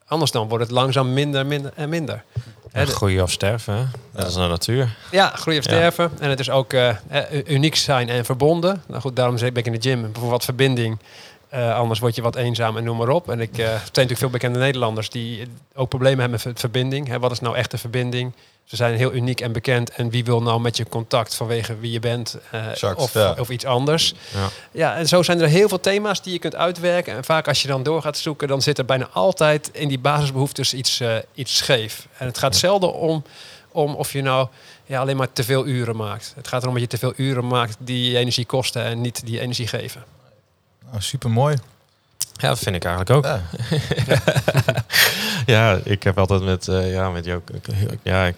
Anders 0.07 0.31
dan 0.31 0.49
wordt 0.49 0.65
het 0.65 0.73
langzaam 0.73 1.13
minder, 1.13 1.47
minder 1.47 1.73
en 1.77 1.89
minder. 1.89 2.23
En 2.73 2.87
de- 2.87 2.93
groeien 2.93 3.23
of 3.23 3.31
sterven, 3.31 3.75
hè? 3.75 3.83
dat 4.13 4.27
is 4.29 4.35
de 4.35 4.41
natuur. 4.41 4.97
ja, 5.11 5.29
groeien 5.37 5.61
of 5.61 5.67
Ja. 5.67 5.73
sterven. 5.73 6.11
En 6.21 6.31
het 6.31 6.41
is 6.41 6.51
ook 6.51 6.73
eh, 6.73 6.89
eh, 6.89 6.97
uniek 7.47 7.75
zijn 7.77 8.09
en 8.09 8.25
verbonden. 8.25 8.83
Nou 8.87 9.01
goed, 9.01 9.17
daarom 9.17 9.37
ben 9.37 9.55
ik 9.57 9.67
in 9.67 9.73
de 9.73 9.81
gym. 9.81 10.01
Bijvoorbeeld 10.01 10.31
wat 10.31 10.45
verbinding. 10.45 10.99
Eh, 11.55 11.75
anders 11.75 12.01
word 12.01 12.15
je 12.15 12.23
wat 12.23 12.37
eenzaam 12.37 12.77
en 12.77 12.85
noem 12.85 12.97
maar 12.97 13.09
op. 13.09 13.31
En 13.31 13.41
ik 13.41 13.51
er 13.51 13.65
zijn 13.65 13.81
natuurlijk 13.83 14.19
veel 14.19 14.31
bekende 14.31 14.59
Nederlanders 14.59 15.11
die 15.11 15.49
ook 15.75 15.89
problemen 15.89 16.21
hebben 16.21 16.41
met 16.45 16.61
verbinding. 16.61 17.09
Hè, 17.09 17.19
wat 17.19 17.31
is 17.31 17.41
nou 17.41 17.57
echte 17.57 17.79
verbinding? 17.79 18.33
Ze 18.65 18.77
zijn 18.77 18.97
heel 18.97 19.13
uniek 19.13 19.41
en 19.41 19.53
bekend. 19.53 19.91
En 19.91 20.11
wie 20.11 20.25
wil 20.25 20.43
nou 20.43 20.61
met 20.61 20.77
je 20.77 20.89
contact 20.89 21.35
vanwege 21.35 21.79
wie 21.79 21.91
je 21.93 22.01
bent 22.01 22.39
eh, 22.51 22.71
Exact, 22.71 23.01
of, 23.01 23.15
ja. 23.15 23.35
of 23.39 23.49
iets 23.49 23.65
anders? 23.65 24.15
Ja. 24.33 24.49
Ja, 24.71 24.97
en 24.97 25.09
zo 25.09 25.23
zijn 25.23 25.41
er 25.41 25.49
heel 25.49 25.69
veel 25.69 25.81
thema's 25.81 26.23
die 26.23 26.33
je 26.33 26.39
kunt 26.39 26.55
uitwerken. 26.55 27.15
En 27.15 27.25
vaak 27.25 27.49
als 27.49 27.63
je 27.63 27.69
dan 27.69 27.83
door 27.83 28.03
gaat 28.03 28.19
zoeken, 28.19 28.49
dan 28.49 28.63
zit 28.63 28.79
er 28.79 28.85
bijna 28.85 29.09
altijd 29.13 29.71
in 29.73 29.89
die 29.89 29.99
basisbehoeftes 29.99 30.75
iets, 30.75 31.03
iets 31.35 31.57
scheef. 31.57 32.07
En 32.19 32.27
het 32.27 32.39
gaat 32.39 32.57
zelden 32.57 32.95
om, 32.95 33.25
om 33.73 33.95
of 33.95 34.13
je 34.13 34.23
nou 34.23 34.49
ja, 34.87 35.01
alleen 35.01 35.17
maar 35.17 35.33
te 35.33 35.45
veel 35.45 35.67
uren 35.67 35.97
maakt. 35.97 36.33
Het 36.37 36.49
gaat 36.49 36.63
erom 36.63 36.75
dat 36.75 36.83
je 36.83 36.89
te 36.89 36.99
veel 36.99 37.13
uren 37.17 37.47
maakt 37.47 37.77
die 37.79 38.11
je 38.11 38.19
energie 38.19 38.47
kosten 38.47 38.85
en 38.85 39.01
niet 39.01 39.27
die 39.27 39.41
energie 39.41 39.67
geven. 39.67 40.05
Nou, 40.91 41.03
super 41.03 41.31
mooi. 41.31 41.57
Ja, 42.37 42.49
dat 42.49 42.59
vind 42.59 42.77
ik 42.77 42.85
eigenlijk 42.85 43.17
ook. 43.17 43.25
Ja. 43.25 43.41
Ja, 45.47 45.79
ik 45.85 46.03
heb 46.03 46.19
altijd 46.19 46.43
met, 46.43 46.69
eh 46.69 46.93
ja, 46.93 47.11
met 47.11 47.25
jou. 47.25 47.41
Ja, 48.03 48.27
ik 48.27 48.35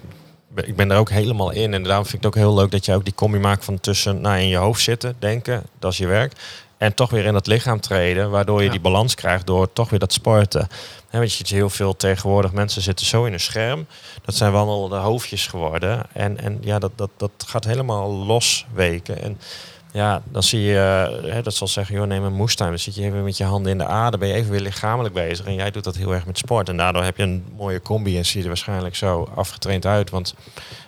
ik 0.55 0.77
ben 0.77 0.91
er 0.91 0.99
ook 0.99 1.11
helemaal 1.11 1.51
in. 1.51 1.75
En 1.75 1.83
daarom 1.83 2.05
vind 2.07 2.17
ik 2.17 2.23
het 2.25 2.37
ook 2.37 2.43
heel 2.43 2.55
leuk 2.55 2.71
dat 2.71 2.85
je 2.85 2.95
ook 2.95 3.05
die 3.05 3.15
combi 3.15 3.39
maakt 3.39 3.65
van 3.65 3.81
tussen 3.81 4.21
nou, 4.21 4.39
in 4.39 4.49
je 4.49 4.57
hoofd 4.57 4.83
zitten, 4.83 5.17
denken, 5.19 5.63
dat 5.79 5.93
is 5.93 5.99
je 5.99 6.07
werk. 6.07 6.33
En 6.79 6.95
toch 6.95 7.11
weer 7.11 7.25
in 7.25 7.35
het 7.35 7.47
lichaam 7.47 7.81
treden, 7.81 8.31
waardoor 8.31 8.59
je 8.59 8.65
Ja. 8.65 8.71
die 8.71 8.81
balans 8.81 9.15
krijgt 9.15 9.47
door 9.47 9.73
toch 9.73 9.91
weer 9.91 9.99
dat 9.99 10.13
sporten. 10.13 10.69
Hè, 11.09 11.19
want 11.19 11.31
je 11.31 11.37
ziet 11.37 11.49
heel 11.49 11.71
veel 11.71 11.97
tegenwoordig, 11.97 12.53
mensen 12.53 12.83
zitten 12.83 13.07
zo 13.07 13.25
in 13.25 13.33
een 13.33 13.41
scherm. 13.41 13.87
Dat 14.25 14.35
zijn 14.35 14.53
wel 14.53 14.89
de 14.89 14.97
hoofdjes 14.97 15.47
geworden. 15.47 16.03
En, 16.13 16.41
en 16.41 16.59
ja, 16.61 16.79
dat, 16.79 16.93
dat, 16.97 17.11
dat 17.17 17.31
gaat 17.47 17.65
helemaal 17.65 18.11
losweken. 18.11 19.23
En 19.23 19.39
ja, 19.97 20.23
dan 20.25 20.43
zie 20.43 20.61
je, 20.61 20.79
eh, 21.25 21.33
hè, 21.33 21.43
dat 21.43 21.55
zal 21.55 21.69
zeggen, 21.69 21.95
joh, 21.95 22.07
neem 22.07 22.25
een 22.25 22.33
moestuin. 22.33 22.71
Dan 22.71 22.79
zit 22.79 22.95
je 22.95 23.03
even 23.03 23.25
met 23.25 23.37
je 23.37 23.45
handen 23.45 23.73
in 23.73 23.79
de 23.79 23.87
aarde, 23.87 24.19
ben 24.19 24.29
je 24.29 24.35
even 24.35 24.51
weer 24.51 24.61
lichamelijk 24.61 25.15
bezig. 25.15 25.47
En 25.47 25.55
jij 25.55 25.71
doet 25.71 25.85
dat 25.85 25.97
heel 25.97 26.15
erg 26.15 26.27
met 26.27 26.39
sport. 26.39 26.69
En 26.69 26.77
daardoor 26.77 27.03
heb 27.05 27.17
je 27.17 27.23
een 27.23 27.45
mooie 27.57 27.83
combi 27.83 28.17
en 28.17 28.25
zie 28.25 28.37
je 28.37 28.43
er 28.43 28.49
waarschijnlijk 28.49 28.97
zo 28.97 29.29
afgetraind 29.35 29.87
uit. 29.87 30.11
Want 30.11 30.35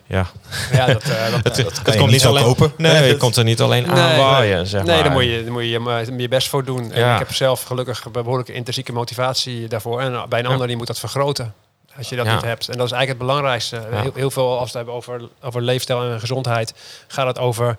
ja, 0.06 0.26
Ja, 0.72 0.86
dat, 0.86 1.02
eh, 1.02 1.32
dat, 1.42 1.56
dat 1.56 1.82
kan 1.82 1.92
je 1.92 1.98
komt 1.98 2.10
niet 2.10 2.24
alleen. 2.26 2.56
Nee, 2.76 3.02
je 3.02 3.08
dat- 3.10 3.18
komt 3.18 3.36
er 3.36 3.44
niet 3.44 3.60
alleen 3.60 3.82
Nee, 3.82 3.90
aanwaaien, 4.02 4.66
zeg 4.66 4.84
nee, 4.84 4.94
maar. 4.94 5.04
daar 5.04 5.12
moet 5.12 5.24
je, 5.24 5.42
daar 5.42 5.52
moet 5.52 5.62
je 5.62 6.12
je, 6.16 6.28
best 6.28 6.48
voor 6.48 6.64
doen. 6.64 6.92
En 6.92 7.00
Ja. 7.00 7.12
ik 7.12 7.18
heb 7.18 7.34
zelf 7.34 7.62
gelukkig 7.62 8.10
behoorlijke 8.10 8.52
intrinsieke 8.52 8.92
motivatie 8.92 9.68
daarvoor. 9.68 10.00
En 10.00 10.24
bij 10.28 10.38
een 10.38 10.44
Ja. 10.44 10.50
ander 10.52 10.66
die 10.66 10.76
moet 10.76 10.86
dat 10.86 10.98
vergroten. 10.98 11.54
Als 11.96 12.08
je 12.08 12.16
dat 12.16 12.26
Ja. 12.26 12.34
niet 12.34 12.42
hebt. 12.44 12.68
En 12.68 12.76
dat 12.78 12.86
is 12.86 12.92
eigenlijk 12.92 13.08
het 13.08 13.28
belangrijkste. 13.28 13.86
Ja. 13.90 14.00
Heel, 14.02 14.10
heel 14.14 14.30
veel 14.30 14.48
als 14.50 14.58
we 14.58 14.64
het 14.64 14.72
hebben 14.74 14.94
over, 14.94 15.20
over 15.42 15.62
leefstijl 15.62 16.02
en 16.12 16.20
gezondheid, 16.20 16.74
gaat 17.08 17.26
het 17.26 17.38
over 17.38 17.76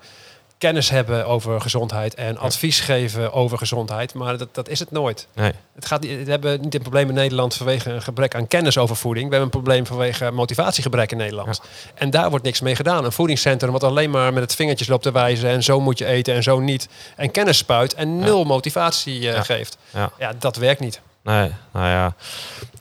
kennis 0.60 0.90
hebben 0.90 1.26
over 1.26 1.60
gezondheid 1.60 2.14
en 2.14 2.38
advies 2.38 2.80
geven 2.80 3.32
over 3.32 3.58
gezondheid. 3.58 4.14
Maar 4.14 4.38
dat, 4.38 4.48
dat 4.54 4.68
is 4.68 4.78
het 4.78 4.90
nooit. 4.90 5.26
Nee. 5.34 5.52
Het 5.74 5.86
gaat, 5.86 6.04
we 6.06 6.24
hebben 6.30 6.60
niet 6.60 6.74
een 6.74 6.80
probleem 6.82 7.08
in 7.08 7.14
Nederland 7.14 7.54
vanwege 7.54 7.90
een 7.90 8.02
gebrek 8.02 8.34
aan 8.34 8.46
kennis 8.46 8.78
over 8.78 8.96
voeding. 8.96 9.28
We 9.28 9.34
hebben 9.34 9.52
een 9.54 9.62
probleem 9.62 9.86
vanwege 9.86 10.30
motivatiegebrek 10.30 11.10
in 11.10 11.16
Nederland. 11.16 11.60
En 11.94 12.10
daar 12.10 12.30
wordt 12.30 12.44
niks 12.44 12.60
mee 12.60 12.76
gedaan. 12.76 13.04
Een 13.04 13.12
voedingscentrum 13.12 13.72
wat 13.72 13.84
alleen 13.84 14.10
maar 14.10 14.32
met 14.32 14.42
het 14.42 14.54
vingertjes 14.54 14.88
loopt 14.88 15.02
te 15.02 15.12
wijzen. 15.12 15.48
En 15.48 15.62
zo 15.62 15.80
moet 15.80 15.98
je 15.98 16.06
eten 16.06 16.34
en 16.34 16.42
zo 16.42 16.58
niet. 16.60 16.88
En 17.16 17.30
kennis 17.30 17.58
spuit 17.58 17.94
en 17.94 18.18
nul 18.18 18.44
motivatie 18.44 19.28
eh, 19.28 19.34
Ja. 19.34 19.42
geeft. 19.42 19.78
Ja. 19.94 20.10
Ja, 20.18 20.32
dat 20.38 20.56
werkt 20.56 20.80
niet. 20.80 21.00
Nee, 21.22 21.50
nou 21.72 21.86
ja. 21.86 22.14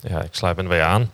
Ja, 0.01 0.21
ik 0.21 0.29
sluit 0.35 0.55
me 0.57 0.63
er 0.63 0.69
weer 0.69 0.83
aan. 0.83 1.11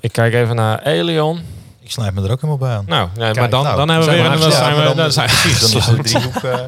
Ik 0.00 0.12
kijk 0.12 0.34
even 0.34 0.56
naar 0.56 0.82
Elion. 0.82 1.44
Ik 1.84 1.90
sluit 1.90 2.14
me 2.14 2.22
er 2.22 2.30
ook 2.30 2.40
helemaal 2.40 2.68
bij 2.68 2.76
aan. 2.76 2.84
Nou, 2.86 3.08
nee, 3.16 3.34
maar 3.34 3.50
dan, 3.50 3.62
nou, 3.62 3.76
dan 3.76 3.88
hebben 3.88 4.08
we 4.08 4.14
weer... 4.14 4.30
we 4.30 4.38
Dan 4.38 4.52
zijn 4.52 4.76
we, 4.76 4.94
dan 5.02 5.12
zijn, 5.12 5.28
eh, 6.42 6.58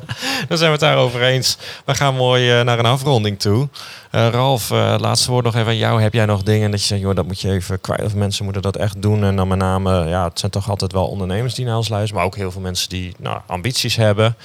Dan 0.48 0.58
zijn 0.58 0.70
we 0.70 0.76
het 0.76 0.80
daarover 0.80 1.22
eens. 1.22 1.58
We 1.84 1.94
gaan 1.94 2.14
mooi 2.14 2.58
eh, 2.58 2.64
naar 2.64 2.78
een 2.78 2.86
afronding 2.86 3.40
toe. 3.40 3.68
Eh, 4.10 4.28
Ralf, 4.28 4.70
laatste 4.70 5.30
woord 5.30 5.44
nog 5.44 5.54
even 5.54 5.66
aan 5.66 5.76
jou. 5.76 6.02
Heb 6.02 6.12
jij 6.12 6.26
nog 6.26 6.42
dingen 6.42 6.70
dat 6.70 6.80
je 6.80 6.86
zegt, 6.86 7.00
joh, 7.00 7.14
dat 7.14 7.26
moet 7.26 7.40
je 7.40 7.50
even 7.50 7.80
kwijt. 7.80 8.02
Of 8.02 8.14
mensen 8.14 8.44
moeten 8.44 8.62
dat 8.62 8.76
echt 8.76 9.02
doen. 9.02 9.24
En 9.24 9.36
dan 9.36 9.48
met 9.48 9.58
name, 9.58 10.08
ja, 10.08 10.24
het 10.24 10.38
zijn 10.38 10.52
toch 10.52 10.70
altijd 10.70 10.92
wel 10.92 11.06
ondernemers 11.06 11.54
die 11.54 11.64
naar 11.64 11.76
ons 11.76 11.88
luisteren. 11.88 12.16
Maar 12.16 12.26
ook 12.26 12.36
heel 12.36 12.50
veel 12.50 12.60
mensen 12.60 12.88
die 12.88 13.14
nou, 13.18 13.40
ambities 13.46 13.96
hebben. 13.96 14.36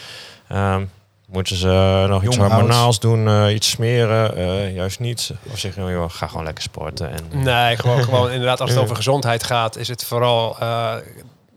Ehm, 0.48 0.84
moeten 1.32 1.56
ze 1.56 1.68
eh, 1.68 2.10
nog 2.10 2.24
iets 2.24 2.38
hormonaals 2.38 3.00
doen, 3.00 3.28
eh, 3.28 3.54
iets 3.54 3.70
smeren? 3.70 4.36
Eh, 4.36 4.76
juist 4.76 5.00
niet. 5.00 5.32
Of 5.52 5.60
zeg 5.60 5.76
je, 5.76 5.82
joh, 5.82 6.10
ga 6.10 6.28
gewoon 6.28 6.44
lekker 6.44 6.64
sporten. 6.64 7.12
En, 7.12 7.44
Nee, 7.44 7.78
gewoon, 7.78 8.04
gewoon 8.10 8.32
inderdaad 8.32 8.62
als 8.62 8.70
het 8.70 8.80
over 8.80 8.96
gezondheid 8.96 9.44
gaat, 9.44 9.76
is 9.76 9.88
het 9.88 10.04
vooral 10.04 10.58
eh 10.60 10.96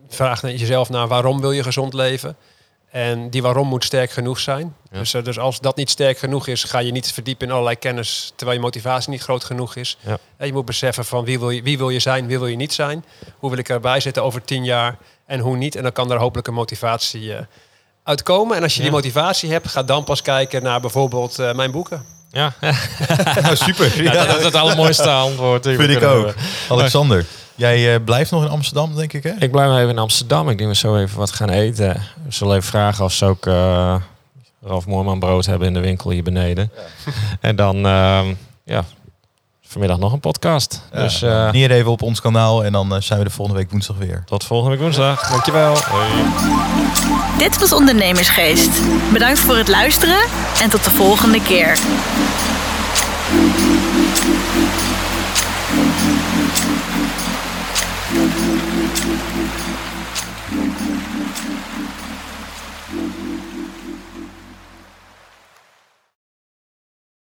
vraag 0.08 0.42
naar 0.42 0.52
jezelf 0.52 0.88
naar 0.88 1.08
waarom 1.08 1.40
wil 1.40 1.52
je 1.52 1.62
gezond 1.62 1.94
leven. 1.94 2.37
En 2.90 3.30
die 3.30 3.42
waarom 3.42 3.68
moet 3.68 3.84
sterk 3.84 4.10
genoeg 4.10 4.38
zijn. 4.38 4.76
Ja. 4.90 4.98
Dus, 4.98 5.10
dus 5.10 5.38
als 5.38 5.60
dat 5.60 5.76
niet 5.76 5.90
sterk 5.90 6.18
genoeg 6.18 6.46
is, 6.46 6.64
ga 6.64 6.78
je 6.78 6.92
niet 6.92 7.12
verdiepen 7.12 7.46
in 7.46 7.52
allerlei 7.52 7.76
kennis, 7.76 8.32
terwijl 8.37 8.58
je 8.58 8.64
motivatie 8.64 9.10
niet 9.10 9.22
groot 9.22 9.44
genoeg 9.44 9.76
is. 9.76 9.96
Ja. 10.00 10.18
En 10.37 10.46
je 10.46 10.52
moet 10.52 10.64
beseffen 10.64 11.04
van 11.04 11.24
wie 11.24 11.38
wil 11.38 11.50
je, 11.50 11.62
wie 11.62 11.78
wil 11.78 11.90
je 11.90 11.98
zijn, 11.98 12.26
wie 12.26 12.38
wil 12.38 12.46
je 12.46 12.56
niet 12.56 12.72
zijn. 12.72 13.04
Hoe 13.38 13.50
wil 13.50 13.58
ik 13.58 13.68
erbij 13.68 14.00
zitten 14.00 14.22
over 14.22 14.44
tien 14.44 14.64
jaar 14.64 14.96
en 15.26 15.40
hoe 15.40 15.56
niet. 15.56 15.76
En 15.76 15.82
dan 15.82 15.92
kan 15.92 16.10
er 16.10 16.18
hopelijk 16.18 16.46
een 16.46 16.54
motivatie 16.54 17.34
eh, 17.34 17.44
uitkomen. 18.05 18.57
En 18.57 18.62
als 18.62 18.73
je 18.75 18.81
die 18.81 18.90
Ja. 18.90 18.97
motivatie 18.97 19.51
hebt, 19.53 19.69
ga 19.69 19.83
dan 19.83 20.05
pas 20.05 20.23
kijken 20.23 20.62
naar 20.62 20.81
bijvoorbeeld 20.81 21.38
eh, 21.38 21.53
mijn 21.55 21.71
boeken. 21.71 22.03
ja, 22.31 22.53
nou, 23.43 23.57
super. 23.57 24.03
ja, 24.03 24.25
dat 24.27 24.38
is 24.38 24.45
het 24.45 24.55
allermooiste 24.55 25.11
antwoord. 25.11 25.64
vind 25.67 25.81
ik 25.81 26.03
ook. 26.03 26.25
hebben. 26.27 26.35
Alexander, 26.69 27.27
jij 27.55 27.95
eh, 27.95 28.05
blijft 28.05 28.31
nog 28.31 28.43
in 28.45 28.51
Amsterdam, 28.51 28.95
denk 28.95 29.12
ik, 29.12 29.23
hè? 29.23 29.33
Ik 29.38 29.51
blijf 29.51 29.69
nog 29.69 29.79
even 29.79 29.90
in 29.90 29.99
Amsterdam. 29.99 30.49
Ik 30.49 30.59
denk 30.59 30.71
we 30.71 30.77
zo 30.77 30.97
even 30.97 31.19
wat 31.19 31.31
gaan 31.33 31.51
eten. 31.51 31.88
We 32.25 32.33
zullen 32.33 32.57
even 32.57 32.69
vragen 32.69 33.05
of 33.05 33.12
ze 33.12 33.25
ook 33.25 33.47
eh 33.47 33.95
Ralf 34.67 34.87
Moorman 34.87 35.19
brood 35.19 35.47
hebben 35.47 35.69
in 35.69 35.75
de 35.75 35.81
winkel 35.81 36.11
hier 36.11 36.23
beneden. 36.23 36.71
En 37.40 37.57
dan, 37.57 37.87
ehm, 37.87 38.35
ja, 38.64 38.85
vanmiddag 39.74 39.98
nog 39.98 40.12
een 40.12 40.20
podcast. 40.20 40.80
Ja, 40.92 41.02
dus 41.02 41.22
eh, 41.22 41.40
abonneer 41.40 41.70
even 41.70 41.90
op 41.90 42.02
ons 42.02 42.20
kanaal 42.20 42.64
en 42.64 42.72
dan 42.72 42.94
eh, 42.94 43.00
zijn 43.00 43.18
we 43.18 43.24
de 43.24 43.30
volgende 43.30 43.60
week 43.60 43.70
woensdag 43.70 43.96
weer. 43.96 44.22
tot 44.26 44.44
volgende 44.44 44.70
week 44.70 44.80
woensdag. 44.80 45.26
Dankjewel. 45.30 45.76
Hoi. 45.76 46.08
Dit 47.38 47.58
was 47.58 47.72
Ondernemersgeest. 47.72 48.70
Bedankt 49.12 49.40
voor 49.40 49.56
het 49.56 49.68
luisteren 49.68 50.24
en 50.62 50.70
tot 50.70 50.84
de 50.84 50.90
volgende 50.90 51.42
keer. 51.42 51.78